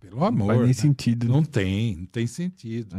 Pelo 0.00 0.24
amor. 0.24 0.38
Não 0.38 0.46
faz 0.46 0.58
nem 0.60 0.68
né? 0.68 0.72
sentido. 0.74 1.28
Não 1.28 1.42
tem, 1.42 1.96
não 1.96 2.06
tem 2.06 2.26
sentido. 2.26 2.96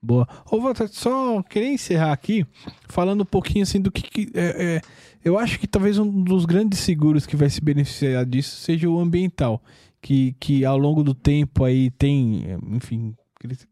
Boa. 0.00 0.28
Ô, 0.50 0.60
Walter, 0.60 0.88
só 0.88 1.42
queria 1.42 1.72
encerrar 1.72 2.12
aqui 2.12 2.46
falando 2.88 3.22
um 3.22 3.26
pouquinho 3.26 3.64
assim 3.64 3.80
do 3.80 3.90
que. 3.90 4.02
que- 4.02 4.30
é, 4.38 4.76
é, 4.76 4.80
eu 5.24 5.38
acho 5.38 5.58
que 5.58 5.66
talvez 5.66 5.98
um 5.98 6.22
dos 6.22 6.44
grandes 6.44 6.78
seguros 6.78 7.26
que 7.26 7.36
vai 7.36 7.50
se 7.50 7.60
beneficiar 7.60 8.24
disso 8.24 8.56
seja 8.56 8.88
o 8.88 8.98
ambiental. 9.00 9.62
Que, 10.00 10.36
que 10.38 10.64
ao 10.64 10.78
longo 10.78 11.02
do 11.02 11.12
tempo 11.12 11.64
aí 11.64 11.90
tem, 11.90 12.44
enfim. 12.70 13.16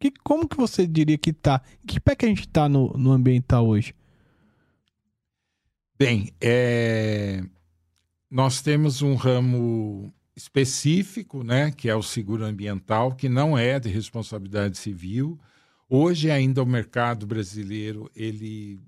Que, 0.00 0.10
como 0.24 0.48
que 0.48 0.56
você 0.56 0.84
diria 0.84 1.16
que 1.16 1.32
tá? 1.32 1.60
Que 1.86 2.00
pé 2.00 2.16
que 2.16 2.24
a 2.24 2.28
gente 2.28 2.48
tá 2.48 2.68
no, 2.68 2.88
no 2.98 3.12
ambiental 3.12 3.66
hoje? 3.66 3.94
Bem, 5.98 6.30
é, 6.40 7.42
nós 8.30 8.60
temos 8.60 9.00
um 9.02 9.14
ramo 9.14 10.12
específico, 10.36 11.42
né, 11.42 11.70
que 11.70 11.88
é 11.88 11.94
o 11.94 12.02
seguro 12.02 12.44
ambiental, 12.44 13.12
que 13.14 13.28
não 13.28 13.56
é 13.56 13.80
de 13.80 13.88
responsabilidade 13.88 14.76
civil. 14.76 15.38
Hoje 15.88 16.30
ainda 16.32 16.62
o 16.62 16.66
mercado 16.66 17.26
brasileiro 17.26 18.10
ele 18.14 18.80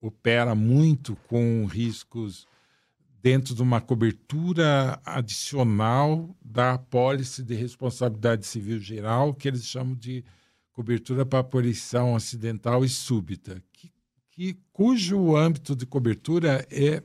opera 0.00 0.52
muito 0.54 1.14
com 1.28 1.64
riscos 1.64 2.46
dentro 3.22 3.54
de 3.54 3.62
uma 3.62 3.80
cobertura 3.80 5.00
adicional 5.04 6.36
da 6.44 6.74
apólice 6.74 7.42
de 7.42 7.54
responsabilidade 7.54 8.46
civil 8.46 8.80
geral, 8.80 9.32
que 9.32 9.46
eles 9.46 9.64
chamam 9.64 9.94
de 9.94 10.24
cobertura 10.72 11.24
para 11.24 11.44
poluição 11.44 12.16
acidental 12.16 12.84
e 12.84 12.88
súbita, 12.88 13.62
que, 13.72 13.92
que, 14.32 14.58
cujo 14.72 15.36
âmbito 15.36 15.76
de 15.76 15.86
cobertura 15.86 16.66
é 16.68 17.00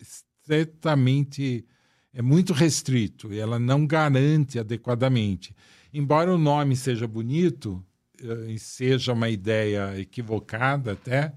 estritamente, 0.00 1.66
é 2.14 2.22
muito 2.22 2.52
restrito, 2.52 3.34
e 3.34 3.40
ela 3.40 3.58
não 3.58 3.84
garante 3.86 4.58
adequadamente. 4.58 5.54
Embora 5.92 6.32
o 6.32 6.38
nome 6.38 6.76
seja 6.76 7.08
bonito, 7.08 7.84
seja 8.58 9.12
uma 9.12 9.28
ideia 9.28 9.98
equivocada 9.98 10.92
até, 10.92 11.32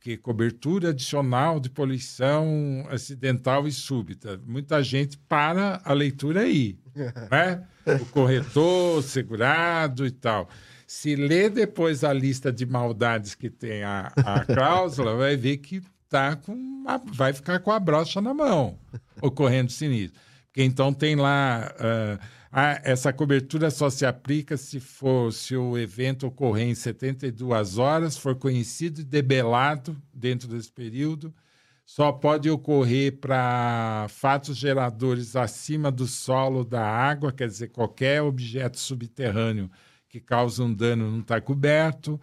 que 0.00 0.16
cobertura 0.16 0.90
adicional 0.90 1.58
de 1.58 1.70
poluição 1.70 2.86
acidental 2.90 3.66
e 3.66 3.72
súbita. 3.72 4.38
Muita 4.46 4.82
gente 4.82 5.16
para 5.16 5.80
a 5.84 5.92
leitura 5.92 6.40
aí, 6.40 6.78
né? 7.30 7.62
O 8.00 8.04
corretor, 8.06 8.98
o 8.98 9.02
segurado 9.02 10.06
e 10.06 10.10
tal. 10.10 10.48
Se 10.86 11.16
ler 11.16 11.50
depois 11.50 12.04
a 12.04 12.12
lista 12.12 12.52
de 12.52 12.66
maldades 12.66 13.34
que 13.34 13.48
tem 13.48 13.82
a, 13.82 14.12
a 14.16 14.44
cláusula, 14.46 15.16
vai 15.16 15.36
ver 15.36 15.56
que 15.58 15.82
tá 16.08 16.36
com 16.36 16.52
uma- 16.52 17.02
vai 17.12 17.32
ficar 17.32 17.58
com 17.60 17.72
a 17.72 17.80
brocha 17.80 18.20
na 18.20 18.34
mão, 18.34 18.78
ocorrendo 19.22 19.72
sinistro. 19.72 20.20
Porque 20.46 20.62
então 20.62 20.92
tem 20.92 21.16
lá 21.16 21.74
ah, 21.78 22.18
ah, 22.56 22.80
essa 22.84 23.12
cobertura 23.12 23.68
só 23.68 23.90
se 23.90 24.06
aplica 24.06 24.56
se 24.56 24.78
for 24.78 25.32
se 25.32 25.56
o 25.56 25.76
evento 25.76 26.24
ocorrer 26.24 26.68
em 26.68 26.74
72 26.74 27.78
horas, 27.78 28.16
for 28.16 28.36
conhecido 28.36 29.00
e 29.00 29.04
debelado 29.04 30.00
dentro 30.12 30.46
desse 30.46 30.70
período, 30.70 31.34
só 31.84 32.12
pode 32.12 32.48
ocorrer 32.48 33.18
para 33.18 34.06
fatos 34.08 34.56
geradores 34.56 35.34
acima 35.34 35.90
do 35.90 36.06
solo 36.06 36.64
da 36.64 36.86
água, 36.86 37.32
quer 37.32 37.48
dizer, 37.48 37.70
qualquer 37.70 38.22
objeto 38.22 38.78
subterrâneo 38.78 39.68
que 40.08 40.20
causa 40.20 40.62
um 40.62 40.72
dano 40.72 41.10
não 41.10 41.20
está 41.22 41.40
coberto, 41.40 42.20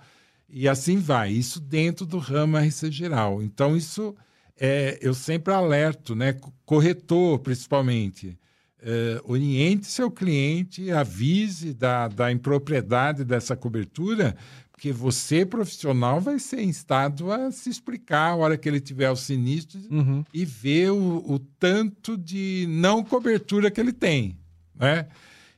e 0.48 0.66
assim 0.66 0.98
vai. 0.98 1.30
Isso 1.32 1.60
dentro 1.60 2.06
do 2.06 2.18
ramo 2.18 2.58
RC 2.58 2.90
geral. 2.90 3.44
Então, 3.44 3.76
isso 3.76 4.16
é, 4.58 4.98
eu 5.02 5.14
sempre 5.14 5.54
alerto, 5.54 6.16
né? 6.16 6.40
corretor 6.66 7.40
principalmente. 7.40 8.40
É, 8.82 9.22
oriente 9.24 9.86
seu 9.86 10.10
cliente, 10.10 10.92
avise 10.92 11.74
da, 11.74 12.08
da 12.08 12.32
impropriedade 12.32 13.24
dessa 13.24 13.56
cobertura, 13.56 14.36
porque 14.72 14.92
você, 14.92 15.46
profissional, 15.46 16.20
vai 16.20 16.40
ser 16.40 16.64
instado 16.64 17.32
a 17.32 17.52
se 17.52 17.70
explicar 17.70 18.32
a 18.32 18.36
hora 18.36 18.58
que 18.58 18.68
ele 18.68 18.80
tiver 18.82 19.12
o 19.12 19.16
sinistro 19.16 19.80
Uhum. 19.92 20.24
e 20.34 20.44
ver 20.44 20.90
o, 20.92 21.24
o 21.32 21.38
tanto 21.38 22.18
de 22.18 22.66
não 22.68 23.04
cobertura 23.04 23.70
que 23.70 23.80
ele 23.80 23.94
tem. 23.94 24.40
Né? 24.76 25.08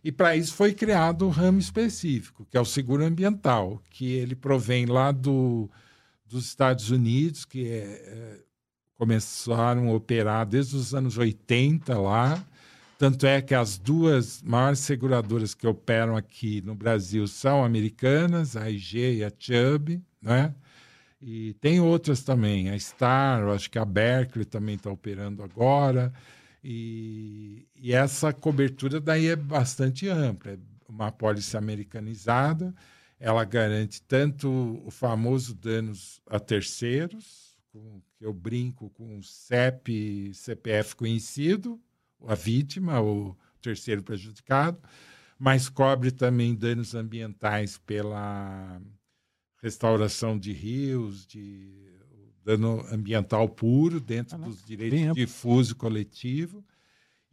E 0.03 0.11
para 0.11 0.35
isso 0.35 0.53
foi 0.53 0.73
criado 0.73 1.25
o 1.25 1.29
ramo 1.29 1.59
específico, 1.59 2.45
que 2.51 2.57
é 2.57 2.59
o 2.59 2.65
seguro 2.65 3.05
ambiental, 3.05 3.81
que 3.89 4.11
ele 4.11 4.35
provém 4.35 4.85
lá 4.85 5.13
do, 5.13 5.69
dos 6.27 6.43
Estados 6.45 6.89
Unidos, 6.91 7.45
que 7.45 7.65
é, 7.69 7.77
é, 7.77 8.39
começaram 8.95 9.87
a 9.87 9.93
operar 9.93 10.45
desde 10.45 10.75
os 10.75 10.93
anos 10.93 11.17
80 11.17 11.97
lá. 11.97 12.45
Tanto 13.03 13.27
é 13.27 13.41
que 13.41 13.53
as 13.53 13.77
duas 13.77 14.41
maiores 14.41 14.79
seguradoras 14.79 15.53
que 15.53 15.67
operam 15.67 16.15
aqui 16.15 16.61
no 16.61 16.73
Brasil 16.73 17.27
são 17.27 17.61
americanas, 17.61 18.55
a 18.55 18.69
IG 18.69 19.17
e 19.17 19.23
a 19.25 19.31
Chubb, 19.37 20.01
né? 20.21 20.55
E 21.21 21.53
tem 21.55 21.81
outras 21.81 22.23
também, 22.23 22.69
a 22.69 22.79
Star, 22.79 23.45
acho 23.49 23.69
que 23.69 23.77
a 23.77 23.83
Berkeley 23.83 24.45
também 24.45 24.75
está 24.75 24.89
operando 24.89 25.43
agora. 25.43 26.13
E, 26.63 27.67
e 27.75 27.91
essa 27.91 28.31
cobertura 28.31 29.01
daí 29.01 29.27
é 29.27 29.35
bastante 29.35 30.07
ampla, 30.07 30.53
é 30.53 30.57
uma 30.87 31.07
apólice 31.07 31.57
americanizada, 31.57 32.73
ela 33.19 33.43
garante 33.43 34.01
tanto 34.01 34.81
o 34.85 34.89
famoso 34.89 35.53
danos 35.53 36.21
a 36.25 36.39
terceiros, 36.39 37.57
com, 37.69 38.01
que 38.15 38.25
eu 38.25 38.31
brinco 38.31 38.89
com 38.91 39.17
o 39.17 39.23
CEP 39.23 40.31
CPF 40.33 40.95
conhecido, 40.95 41.77
a 42.27 42.35
vítima, 42.35 43.01
o 43.01 43.35
terceiro 43.61 44.03
prejudicado, 44.03 44.77
mas 45.37 45.69
cobre 45.69 46.11
também 46.11 46.55
danos 46.55 46.95
ambientais 46.95 47.77
pela 47.77 48.81
restauração 49.61 50.37
de 50.37 50.51
rios, 50.51 51.25
de 51.25 51.83
dano 52.43 52.85
ambiental 52.91 53.47
puro 53.47 53.99
dentro 53.99 54.37
dos 54.37 54.63
direitos 54.65 55.15
difuso 55.15 55.75
coletivo. 55.75 56.63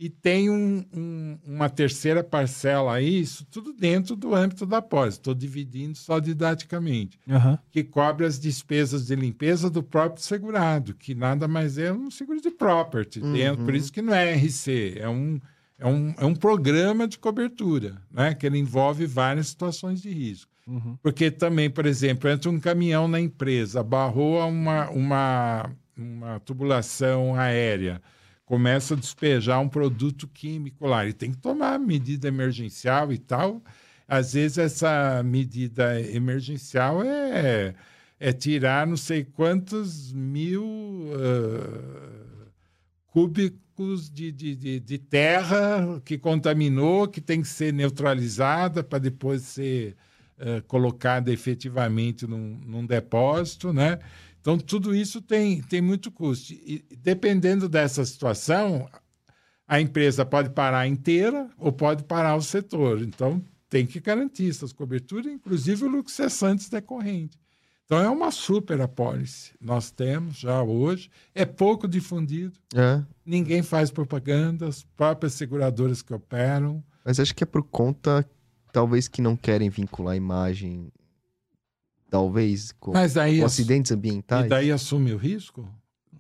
E 0.03 0.09
tem 0.09 0.49
um- 0.49 0.83
um- 0.95 1.39
uma 1.45 1.69
terceira 1.69 2.25
parcela 2.25 2.95
aí, 2.95 3.21
isso 3.21 3.45
tudo 3.51 3.71
dentro 3.75 4.17
do 4.17 4.35
âmbito 4.35 4.65
da 4.65 4.81
pós. 4.81 5.15
Estou 5.15 5.35
dividindo 5.35 5.95
só 5.95 6.19
didaticamente 6.19 7.19
Aham. 7.29 7.59
que 7.71 7.85
cobre 7.85 8.25
as 8.25 8.39
despesas 8.41 9.07
de 9.07 9.15
limpeza 9.15 9.69
do 9.69 9.83
próprio 9.83 10.23
segurado, 10.25 10.95
que 10.95 11.15
nada 11.15 11.47
mais 11.47 11.77
é 11.77 11.93
um 11.93 12.11
seguro 12.11 12.41
de 12.41 12.51
property. 12.51 13.21
dentro, 13.21 13.63
por 13.67 13.75
isso 13.75 13.93
que 13.93 14.01
não 14.01 14.15
é 14.15 14.33
RC, 14.33 14.95
é 14.97 15.07
um, 15.07 15.39
é 15.79 15.87
um, 15.87 16.15
é 16.17 16.25
um 16.25 16.35
programa 16.35 17.07
de 17.07 17.19
cobertura, 17.19 18.01
né? 18.11 18.33
que 18.35 18.47
ele 18.47 18.57
envolve 18.57 19.05
várias 19.05 19.49
situações 19.49 20.01
de 20.01 20.09
risco. 20.11 20.51
Uhum. 20.67 20.97
Porque 21.03 21.31
também, 21.31 21.69
por 21.69 21.85
exemplo, 21.85 22.31
entra 22.31 22.49
um 22.51 22.59
caminhão 22.59 23.07
na 23.07 23.21
empresa, 23.21 23.83
barrou 23.83 24.49
uma, 24.49 24.89
uma, 24.89 25.71
uma 25.95 26.41
tubulação 26.41 27.35
aérea, 27.35 28.01
começa 28.51 28.95
a 28.95 28.97
despejar 28.97 29.61
um 29.61 29.69
produto 29.69 30.27
químico 30.27 30.85
lá, 30.85 31.05
ele 31.05 31.13
tem 31.13 31.31
que 31.31 31.37
tomar 31.37 31.79
medida 31.79 32.27
emergencial 32.27 33.13
e 33.13 33.17
tal. 33.17 33.63
Às 34.09 34.33
vezes 34.33 34.59
essa 34.59 35.23
medida 35.23 36.01
emergencial 36.01 37.01
é, 37.01 37.77
é 38.19 38.33
tirar 38.33 38.89
não 38.89 38.97
sei 38.97 39.23
quantos 39.23 40.13
mil 40.13 40.67
ah, 41.15 42.49
cúbicos 43.07 44.11
de, 44.11 44.33
de, 44.33 44.81
de, 44.81 44.99
terra 44.99 46.03
que 46.05 46.19
contaminou, 46.19 47.07
que 47.07 47.21
tem 47.21 47.43
que 47.43 47.49
ser 47.49 47.73
neutralizada 47.73 48.83
para 48.83 48.99
depois 48.99 49.43
ser 49.43 49.97
eh, 50.43 50.61
colocada 50.67 51.33
efetivamente 51.33 52.27
num, 52.27 52.59
num 52.67 52.85
depósito, 52.85 53.73
né? 53.73 54.01
Então, 54.41 54.59
tudo 54.59 54.95
isso 54.95 55.21
tem, 55.21 55.61
tem 55.63 55.81
muito 55.81 56.11
custo. 56.11 56.53
E 56.53 56.85
dependendo 56.99 57.69
dessa 57.69 58.05
situação, 58.05 58.89
a 59.69 59.81
empresa 59.81 60.25
pode 60.25 60.51
parar 60.51 60.87
inteira 60.87 61.49
ou 61.59 61.71
pode 61.71 62.05
parar 62.05 62.37
o 62.37 62.43
setor. 62.43 63.03
Então, 63.03 63.45
tem 63.69 63.87
que 63.87 64.01
garantir 64.01 64.49
essas 64.51 64.73
coberturas, 64.73 65.33
inclusive 65.33 65.85
o 65.85 65.89
lucro 65.89 66.11
cessante 66.11 66.71
decorrente. 66.71 67.39
Então, 67.85 67.99
é 67.99 68.09
uma 68.09 68.31
super 68.31 68.81
apólice. 68.81 69.53
Nós 69.61 69.91
temos 69.91 70.39
já 70.39 70.63
hoje. 70.63 71.11
É 71.35 71.45
pouco 71.45 71.89
difundido. 71.89 72.53
É, 72.75 73.03
Ninguém 73.27 73.63
faz 73.63 73.91
propaganda. 73.91 74.69
As 74.69 74.85
próprias 74.97 75.35
seguradoras 75.35 76.01
que 76.01 76.15
operam. 76.15 76.83
mas 77.05 77.19
acho 77.19 77.35
que 77.35 77.43
é 77.43 77.47
por 77.47 77.65
conta, 77.65 78.25
talvez, 78.73 79.09
que 79.09 79.21
não 79.21 79.37
querem 79.37 79.69
vincular 79.69 80.15
a 80.15 80.17
imagem, 80.17 80.91
talvez, 82.11 82.73
com, 82.73 82.93
Mas 82.93 83.15
daí, 83.15 83.39
com 83.39 83.47
acidentes 83.47 83.93
ambientais. 83.93 84.47
e 84.47 84.49
daí 84.49 84.73
assume 84.73 85.13
o 85.13 85.17
risco? 85.17 85.67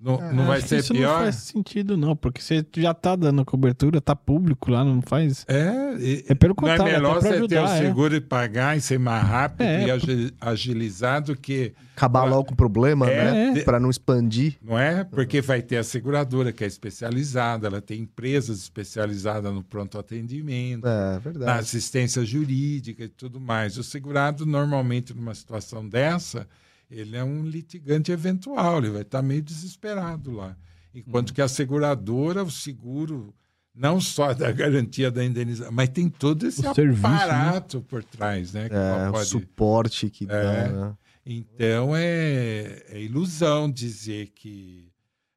Não, 0.02 0.18
Ah, 0.18 0.32
não 0.32 0.46
vai 0.46 0.62
ser 0.62 0.78
isso 0.78 0.94
pior? 0.94 1.12
não 1.18 1.24
faz 1.24 1.34
sentido, 1.36 1.94
não, 1.94 2.16
porque 2.16 2.40
você 2.40 2.64
já 2.76 2.94
tá 2.94 3.14
dando 3.14 3.44
cobertura, 3.44 4.00
tá 4.00 4.16
público 4.16 4.70
lá, 4.70 4.82
não 4.82 5.02
faz. 5.02 5.44
É, 5.46 5.94
e- 5.98 6.24
É 6.26 6.34
pelo 6.34 6.54
não 6.58 6.66
é 6.68 6.70
contrário, 6.78 6.94
melhor 6.94 7.20
você 7.20 7.28
ter 7.28 7.34
o 7.34 7.36
ajudar, 7.64 7.76
é. 7.76 7.82
seguro 7.82 8.16
e 8.16 8.20
pagar 8.20 8.78
e 8.78 8.80
ser 8.80 8.98
mais 8.98 9.22
rápido 9.22 9.60
É, 9.66 9.86
e 9.86 9.90
agi- 9.90 10.32
agilizar 10.40 11.22
do 11.22 11.36
que 11.36 11.74
Acabar 11.94 12.24
logo 12.24 12.44
com 12.44 12.54
o 12.54 12.56
problema, 12.56 13.10
É, 13.10 13.30
né? 13.52 13.58
é. 13.60 13.62
Pra 13.62 13.78
não 13.78 13.90
expandir. 13.90 14.56
Não 14.62 14.78
é? 14.78 15.04
Porque 15.04 15.42
vai 15.42 15.60
ter 15.60 15.76
a 15.76 15.84
seguradora 15.84 16.50
que 16.50 16.64
é 16.64 16.66
especializada, 16.66 17.66
ela 17.66 17.82
tem 17.82 18.00
empresas 18.00 18.58
especializadas 18.60 19.52
no 19.52 19.62
pronto 19.62 19.98
atendimento, 19.98 20.86
É, 20.88 21.20
na 21.38 21.56
assistência 21.56 22.24
jurídica 22.24 23.04
e 23.04 23.08
tudo 23.08 23.38
mais. 23.38 23.76
O 23.76 23.82
segurado, 23.84 24.46
normalmente, 24.46 25.12
numa 25.12 25.34
situação 25.34 25.86
dessa, 25.86 26.48
ele 26.90 27.16
é 27.16 27.22
um 27.24 27.44
litigante 27.44 28.10
eventual, 28.12 28.78
ele 28.78 28.90
vai 28.90 29.02
estar 29.02 29.22
meio 29.22 29.42
desesperado 29.42 30.32
lá. 30.32 30.56
Enquanto 30.94 31.28
Uhum. 31.28 31.34
que 31.36 31.42
a 31.42 31.48
seguradora, 31.48 32.42
o 32.42 32.50
seguro, 32.50 33.32
não 33.74 34.00
só 34.00 34.34
da 34.34 34.50
garantia 34.50 35.10
da 35.10 35.24
indenização, 35.24 35.72
mas 35.72 35.88
tem 35.88 36.08
todo 36.08 36.46
esse 36.46 36.66
O 36.66 36.74
serviço, 36.74 37.02
né? 37.02 37.14
aparato 37.16 37.80
por 37.82 38.02
trás, 38.02 38.52
né? 38.52 38.68
É, 38.70 39.08
o 39.08 39.12
pode- 39.12 39.28
suporte 39.28 40.10
que 40.10 40.24
É. 40.24 40.26
dá, 40.26 40.68
né? 40.72 40.94
então 41.24 41.94
é, 41.94 42.82
é 42.88 43.00
ilusão 43.00 43.70
dizer 43.70 44.30
que 44.34 44.90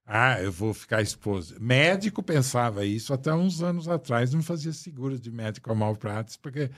ah, 0.05 0.41
eu 0.41 0.51
vou 0.51 0.73
ficar 0.73 1.01
exposto. 1.01 1.55
Médico 1.61 2.21
pensava 2.21 2.83
isso 2.85 3.13
até 3.13 3.33
uns 3.33 3.61
anos 3.63 3.87
atrás, 3.87 4.33
não 4.33 4.41
fazia 4.43 4.73
seguro 4.73 5.17
de 5.17 5.31
médico 5.31 5.71
a 5.71 5.75
malpraxis, 5.75 6.35
porque 6.35 6.69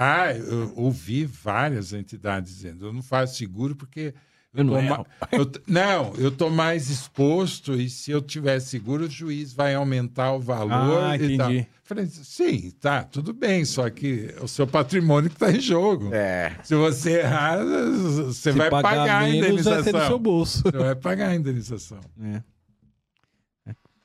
ah, 0.00 0.32
eu 0.32 0.72
ouvi 0.76 1.24
várias 1.24 1.92
entidades 1.92 2.54
dizendo, 2.54 2.86
eu 2.86 2.92
não 2.92 3.02
faço 3.02 3.36
seguro 3.36 3.74
porque 3.74 4.14
Eu 4.54 4.64
não 4.64 4.74
tô 4.74 4.78
erro. 4.80 5.06
ma- 5.20 5.28
eu 5.32 5.50
não, 5.66 6.14
eu 6.16 6.28
estou 6.28 6.50
mais 6.50 6.88
exposto 6.88 7.74
e 7.74 7.90
se 7.90 8.10
eu 8.10 8.22
tiver 8.22 8.60
seguro, 8.60 9.04
o 9.06 9.10
juiz 9.10 9.52
vai 9.52 9.74
aumentar 9.74 10.32
o 10.32 10.40
valor 10.40 11.02
Ah, 11.02 11.16
e 11.16 11.36
tal. 11.36 11.50
entendi. 11.50 11.66
Falei, 11.82 12.06
sim, 12.06 12.70
tá, 12.78 13.02
tudo 13.02 13.32
bem, 13.32 13.64
só 13.64 13.88
que 13.88 14.34
é 14.38 14.42
o 14.42 14.46
seu 14.48 14.66
patrimônio 14.66 15.30
que 15.30 15.36
está 15.36 15.50
em 15.50 15.58
jogo. 15.60 16.12
É. 16.12 16.54
Se 16.62 16.74
você 16.74 17.20
errar, 17.20 17.58
você 17.64 18.52
Se 18.52 18.58
vai 18.58 18.68
pagar 18.70 19.22
a 19.22 19.26
menos, 19.26 19.40
vai 19.48 19.48
ser 19.48 19.54
do 19.56 19.62
seu 19.62 19.72
indenização. 19.80 20.18
bolso. 20.18 20.62
Você 20.62 20.70
vai 20.78 20.94
pagar 20.94 21.28
a 21.30 21.34
indenização. 21.34 22.00
É. 22.22 22.42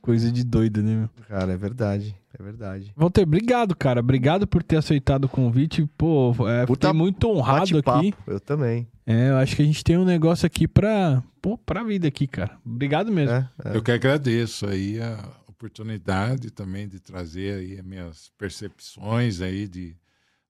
Coisa 0.03 0.29
de 0.29 0.43
doido, 0.43 0.83
né, 0.83 0.95
meu? 0.97 1.09
Cara, 1.29 1.53
é 1.53 1.55
verdade. 1.55 2.13
É 2.37 2.43
verdade. 2.43 2.91
Walter, 2.93 3.21
obrigado, 3.21 3.73
cara. 3.73 4.01
Obrigado 4.01 4.45
por 4.45 4.61
ter 4.61 4.75
aceitado 4.75 5.23
o 5.23 5.29
convite. 5.29 5.89
Pô, 5.97 6.35
é, 6.45 6.65
Puta 6.65 6.89
fiquei 6.89 6.99
muito 6.99 7.29
honrado 7.29 7.77
aqui. 7.77 8.13
Eu 8.27 8.37
também. 8.37 8.85
É, 9.07 9.29
eu 9.29 9.37
acho 9.37 9.55
que 9.55 9.61
a 9.61 9.65
gente 9.65 9.81
tem 9.81 9.97
um 9.97 10.03
negócio 10.03 10.45
aqui 10.45 10.67
pra, 10.67 11.23
pô, 11.41 11.57
pra 11.57 11.85
vida 11.85 12.05
aqui, 12.05 12.27
cara. 12.27 12.57
Obrigado 12.65 13.13
mesmo. 13.13 13.33
É, 13.33 13.49
é. 13.63 13.77
Eu 13.77 13.81
que 13.81 13.93
agradeço 13.93 14.67
aí 14.67 15.01
a 15.01 15.17
oportunidade 15.47 16.51
também 16.51 16.85
de 16.85 16.99
trazer 16.99 17.59
aí 17.59 17.79
as 17.79 17.85
minhas 17.85 18.31
percepções 18.37 19.39
aí 19.39 19.69
de, 19.69 19.95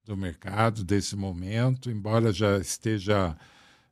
do 0.04 0.18
mercado 0.18 0.84
desse 0.84 1.16
momento, 1.16 1.92
embora 1.92 2.34
já 2.34 2.58
esteja 2.58 3.38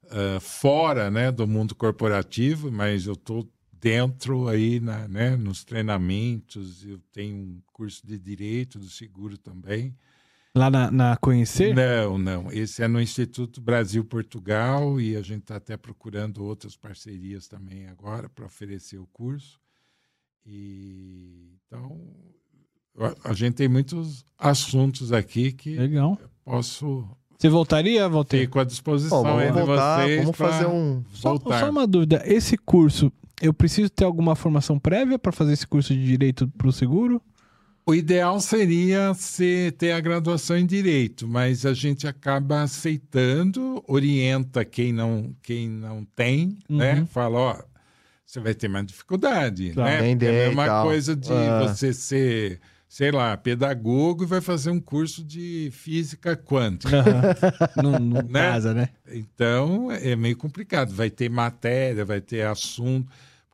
ah, 0.10 0.40
fora 0.40 1.12
né, 1.12 1.32
do 1.32 1.48
mundo 1.48 1.76
corporativo, 1.76 2.72
mas 2.72 3.06
eu 3.06 3.14
estou 3.14 3.48
dentro 3.82 4.48
aí 4.48 4.80
na, 4.80 5.08
né, 5.08 5.36
nos 5.36 5.64
treinamentos, 5.64 6.86
eu 6.86 7.00
tenho 7.12 7.36
um 7.36 7.62
curso 7.74 8.06
de 8.06 8.18
direito 8.20 8.78
do 8.78 8.88
seguro 8.88 9.38
também. 9.38 9.96
Lá 10.54 10.70
na, 10.70 10.92
na 10.92 11.18
Conhecer? 11.18 11.74
Não, 11.74 12.18
não. 12.18 12.52
Esse 12.52 12.84
é 12.84 12.88
no 12.88 13.02
Instituto 13.02 13.60
Brasil-Portugal 13.62 15.00
e 15.02 15.16
a 15.16 15.22
gente 15.22 15.42
está 15.42 15.56
até 15.56 15.76
procurando 15.78 16.44
outras 16.44 16.76
parcerias 16.76 17.48
também 17.48 17.88
agora 17.88 18.30
para 18.30 18.46
oferecer 18.46 19.00
o 19.00 19.08
curso. 19.08 19.60
E 20.46 21.54
então 21.66 22.00
a- 23.00 23.30
a 23.30 23.34
gente 23.34 23.56
tem 23.56 23.68
muitos 23.68 24.26
assuntos 24.38 25.12
aqui 25.14 25.52
que 25.54 25.76
Legal. 25.78 26.20
posso 26.44 27.08
Você 27.40 27.48
voltaria, 27.50 28.08
Walter? 28.10 28.42
fico 28.42 28.60
à 28.60 28.64
disposição 28.64 29.24
Bom, 29.24 29.38
aí 29.38 29.48
vamos 29.48 29.62
de 29.62 29.68
voltar, 29.68 30.04
vocês 30.04 30.22
vamos 30.22 30.38
pra 30.38 30.50
fazer 30.50 30.66
um. 30.68 31.04
Só, 31.14 31.38
só 31.40 31.70
uma 31.70 31.88
dúvida. 31.88 32.22
Esse 32.26 32.58
curso, 32.58 33.12
eu 33.42 33.54
preciso 33.54 33.90
ter 33.90 34.04
alguma 34.06 34.36
formação 34.36 34.78
prévia 34.80 35.18
pra 35.20 35.32
fazer 35.32 35.54
esse 35.54 35.68
curso 35.68 35.94
de 35.94 36.06
direito 36.06 36.48
pro 36.58 36.72
seguro? 36.72 37.22
O 37.86 37.96
ideal 37.96 38.40
seria 38.40 39.14
se 39.16 39.72
ter 39.78 39.92
a 39.92 40.00
graduação 40.00 40.56
em 40.58 40.66
direito, 40.66 41.28
mas 41.28 41.66
a 41.66 41.74
gente 41.74 42.08
acaba 42.08 42.62
aceitando, 42.62 43.84
orienta 43.88 44.64
quem 44.64 44.94
não, 44.94 45.36
quem 45.42 45.68
não 45.68 46.06
tem, 46.16 46.58
Uhum. 46.70 46.78
né? 46.78 47.06
Fala, 47.12 47.38
ó, 47.40 47.64
você 48.26 48.40
vai 48.40 48.54
ter 48.54 48.68
mais 48.68 48.86
dificuldade, 48.86 49.72
Claro. 49.72 49.90
né? 50.04 50.10
Porque 50.12 50.26
é 50.26 50.46
a 50.46 50.48
mesma 50.48 50.66
tal. 50.66 50.86
coisa 50.86 51.16
de 51.16 51.34
Ah. 51.34 51.68
você 51.68 51.92
ser, 51.92 52.60
sei 52.88 53.12
lá, 53.12 53.36
pedagogo 53.36 54.24
e 54.24 54.28
vai 54.28 54.42
fazer 54.42 54.70
um 54.70 54.80
curso 54.80 55.24
de 55.24 55.70
física 55.74 56.36
quântica. 56.38 56.92
não 57.84 58.00
não 58.00 58.22
Né? 58.22 58.42
casa, 58.42 58.74
né? 58.74 58.90
Então, 59.12 59.92
é 59.92 60.16
meio 60.16 60.38
complicado. 60.38 60.94
Vai 60.94 61.10
ter 61.10 61.30
matéria, 61.30 62.06
vai 62.06 62.22
ter 62.22 62.44
assunto, 62.46 63.12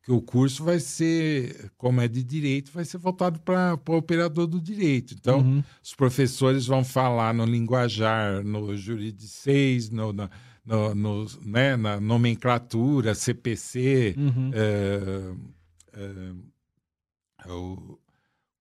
porque 0.07 0.11
o 0.13 0.21
curso 0.21 0.63
vai 0.63 0.79
ser, 0.79 1.69
como 1.77 1.99
é 1.99 2.07
de 2.07 2.23
direito, 2.23 2.71
vai 2.71 2.85
ser 2.85 2.97
voltado 2.97 3.41
para 3.41 3.77
o 3.89 3.95
operador 3.97 4.47
do 4.47 4.61
direito. 4.61 5.13
Então, 5.13 5.39
Uhum. 5.39 5.61
os 5.83 5.93
professores 5.93 6.65
vão 6.65 6.81
falar 6.81 7.33
no 7.33 7.43
linguajar, 7.45 8.41
no 8.41 8.73
juridicês, 8.77 9.89
no, 9.89 10.13
na, 10.13 10.29
no, 10.65 10.95
no- 10.95 11.25
né, 11.43 11.75
na 11.75 11.99
nomenclatura, 11.99 13.13
CPC, 13.13 14.15
Uhum. 14.17 14.51
é, 14.53 15.33
é, 15.93 17.51
o 17.51 17.99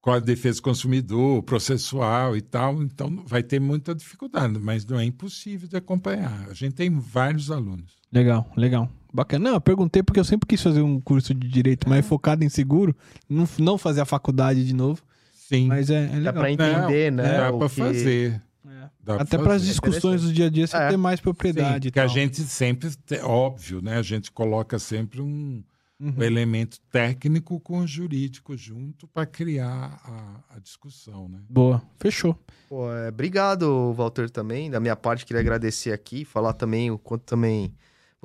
Código 0.01 0.27
de 0.27 0.35
Defesa 0.35 0.57
do 0.59 0.63
Consumidor, 0.63 1.43
processual 1.45 2.37
e 2.37 2.41
tal. 2.43 2.83
Então, 2.83 3.25
vai 3.25 3.43
ter 3.45 3.61
muita 3.61 3.95
dificuldade, 3.95 4.59
mas 4.59 4.85
não 4.85 4.99
é 4.99 5.05
impossível 5.05 5.69
de 5.69 5.77
acompanhar. 5.77 6.49
A 6.51 6.55
gente 6.55 6.75
tem 6.75 6.91
vários 6.91 7.51
alunos. 7.53 7.97
Legal, 8.13 8.51
legal. 8.57 8.91
Bacana. 9.17 9.45
Não, 9.49 9.57
eu 9.57 9.61
perguntei 9.61 10.03
porque 10.03 10.21
eu 10.21 10.25
sempre 10.25 10.47
quis 10.47 10.63
fazer 10.63 10.83
um 10.83 11.01
curso 11.01 11.33
de 11.35 11.49
direito 11.49 11.89
mais 11.89 12.07
focado 12.07 12.45
em 12.45 12.49
seguro, 12.49 12.95
não, 13.29 13.49
não 13.59 13.79
fazer 13.79 14.03
a 14.03 14.05
faculdade 14.05 14.65
de 14.65 14.75
novo, 14.75 15.03
Sim, 15.35 15.67
mas 15.69 15.91
é, 15.91 16.05
é 16.05 16.07
Dá 16.09 16.15
legal. 16.17 16.35
pra 16.35 16.51
entender, 16.53 17.11
Não, 17.13 17.23
né? 17.25 17.39
dá 17.39 17.51
o 17.51 17.59
para 17.59 17.69
que- 17.69 17.75
fazer. 17.77 18.43
É. 18.69 18.71
Dá 19.03 19.15
pra 19.15 19.23
Até 19.23 19.39
para 19.39 19.55
as 19.55 19.65
discussões 19.65 20.23
do 20.23 20.33
dia 20.33 20.47
a 20.47 20.51
dia 20.51 20.67
você 20.67 20.77
É. 20.77 20.89
ter 20.89 20.97
mais 20.97 21.21
propriedade. 21.21 21.89
Sim, 21.89 21.93
que 21.93 22.01
a 22.01 22.07
gente 22.09 22.43
sempre, 22.43 22.91
óbvio, 23.23 23.81
né? 23.81 23.97
A 23.97 24.03
gente 24.03 24.31
coloca 24.33 24.79
sempre 24.79 25.21
um, 25.23 25.63
Uhum. 26.01 26.13
um 26.19 26.23
elemento 26.23 26.79
técnico 26.93 27.59
com 27.61 27.79
o 27.79 27.87
jurídico 27.87 28.55
junto 28.57 29.07
para 29.07 29.25
criar 29.25 29.99
a, 30.05 30.57
a 30.57 30.59
discussão, 30.59 31.27
né? 31.29 31.39
Boa, 31.49 31.81
fechou. 31.99 32.37
Pô, 32.69 32.93
é, 32.93 33.09
obrigado, 33.09 33.93
Walter, 33.95 34.29
também. 34.29 34.69
Da 34.71 34.79
minha 34.81 34.97
parte, 34.97 35.25
queria 35.25 35.41
agradecer 35.41 35.93
aqui, 35.93 36.25
falar 36.25 36.53
também 36.53 36.91
o 36.91 36.99
quanto 36.99 37.23
também 37.23 37.73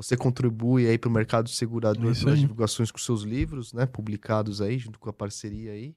você 0.02 0.18
contribui 0.18 0.88
aí 0.88 0.98
para 0.98 1.10
o 1.10 1.12
mercado 1.12 1.50
segurador 1.50 2.14
pelas 2.16 2.26
aí. 2.26 2.40
divulgações 2.40 2.92
com 2.92 2.98
seus 2.98 3.24
livros, 3.24 3.74
né? 3.74 3.86
Publicados 3.86 4.62
aí, 4.62 4.78
junto 4.78 5.00
com 5.00 5.10
a 5.10 5.14
parceria 5.14 5.72
aí. 5.72 5.96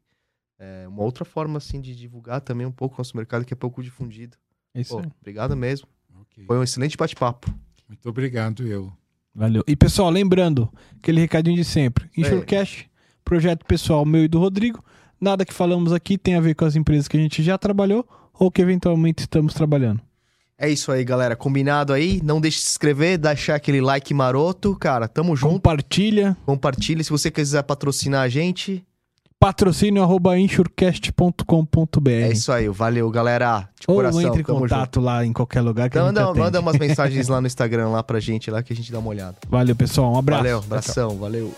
É 0.58 0.86
uma 0.86 1.02
outra 1.02 1.24
forma, 1.24 1.58
assim, 1.58 1.80
de 1.80 1.94
divulgar 1.94 2.40
também 2.40 2.66
um 2.66 2.72
pouco 2.72 2.94
o 2.94 2.98
nosso 2.98 3.16
mercado, 3.16 3.44
que 3.44 3.52
é 3.52 3.56
pouco 3.56 3.82
difundido. 3.82 4.36
É 4.74 4.80
isso 4.80 4.94
Pô, 4.94 5.00
aí. 5.00 5.10
obrigado 5.20 5.56
mesmo. 5.56 5.88
Ok. 6.20 6.44
Foi 6.46 6.58
um 6.58 6.62
excelente 6.62 6.96
bate-papo. 6.96 7.52
Muito 7.88 8.08
obrigado, 8.08 8.66
eu. 8.66 8.92
Valeu. 9.34 9.64
E 9.66 9.74
pessoal, 9.74 10.10
lembrando, 10.10 10.72
aquele 10.96 11.20
recadinho 11.20 11.56
de 11.56 11.64
sempre. 11.64 12.08
Insurecast, 12.16 12.88
projeto 13.24 13.64
pessoal 13.64 14.04
meu 14.04 14.24
e 14.24 14.28
do 14.28 14.38
Rodrigo. 14.38 14.84
Nada 15.20 15.44
que 15.44 15.52
falamos 15.52 15.92
aqui 15.92 16.16
tem 16.16 16.36
a 16.36 16.40
ver 16.40 16.54
com 16.54 16.64
as 16.64 16.76
empresas 16.76 17.08
que 17.08 17.16
a 17.16 17.20
gente 17.20 17.42
já 17.42 17.58
trabalhou 17.58 18.06
ou 18.32 18.50
que 18.50 18.62
eventualmente 18.62 19.22
estamos 19.22 19.54
trabalhando. 19.54 20.00
É 20.64 20.70
isso 20.70 20.90
aí, 20.90 21.04
galera. 21.04 21.36
Combinado 21.36 21.92
aí. 21.92 22.20
Não 22.24 22.40
deixe 22.40 22.58
de 22.58 22.64
se 22.64 22.70
inscrever, 22.70 23.18
deixar 23.18 23.54
aquele 23.56 23.80
like 23.82 24.14
maroto. 24.14 24.74
Cara, 24.76 25.06
tamo 25.06 25.36
junto. 25.36 25.52
Compartilha. 25.54 26.34
Compartilhe. 26.46 27.04
Se 27.04 27.10
você 27.10 27.30
quiser 27.30 27.62
patrocinar 27.64 28.22
a 28.22 28.28
gente, 28.28 28.82
Patrocínio 29.38 30.02
arroba 30.02 30.38
insurecast.com.br. 30.38 32.08
é 32.10 32.32
isso 32.32 32.50
aí. 32.50 32.66
Valeu, 32.68 33.10
galera. 33.10 33.68
De 33.78 33.84
Ou 33.88 33.96
coração. 33.96 34.22
entre 34.22 34.40
em 34.40 34.42
tamo 34.44 34.60
junto. 34.60 34.70
contato 34.70 35.00
lá 35.00 35.22
em 35.26 35.34
qualquer 35.34 35.60
lugar 35.60 35.90
que 35.90 35.98
Manda, 35.98 36.24
atende. 36.24 36.38
manda 36.38 36.60
umas 36.60 36.78
mensagens 36.80 37.28
lá 37.28 37.42
no 37.42 37.46
Instagram 37.46 37.88
lá 37.90 38.02
pra 38.02 38.18
gente 38.20 38.50
lá 38.50 38.62
que 38.62 38.72
a 38.72 38.76
gente 38.76 38.90
dá 38.90 38.98
uma 38.98 39.10
olhada. 39.10 39.36
Valeu, 39.46 39.76
pessoal. 39.76 40.14
Um 40.14 40.18
abraço. 40.18 40.42
Valeu, 40.44 40.58
abração, 40.60 41.18
valeu. 41.18 41.52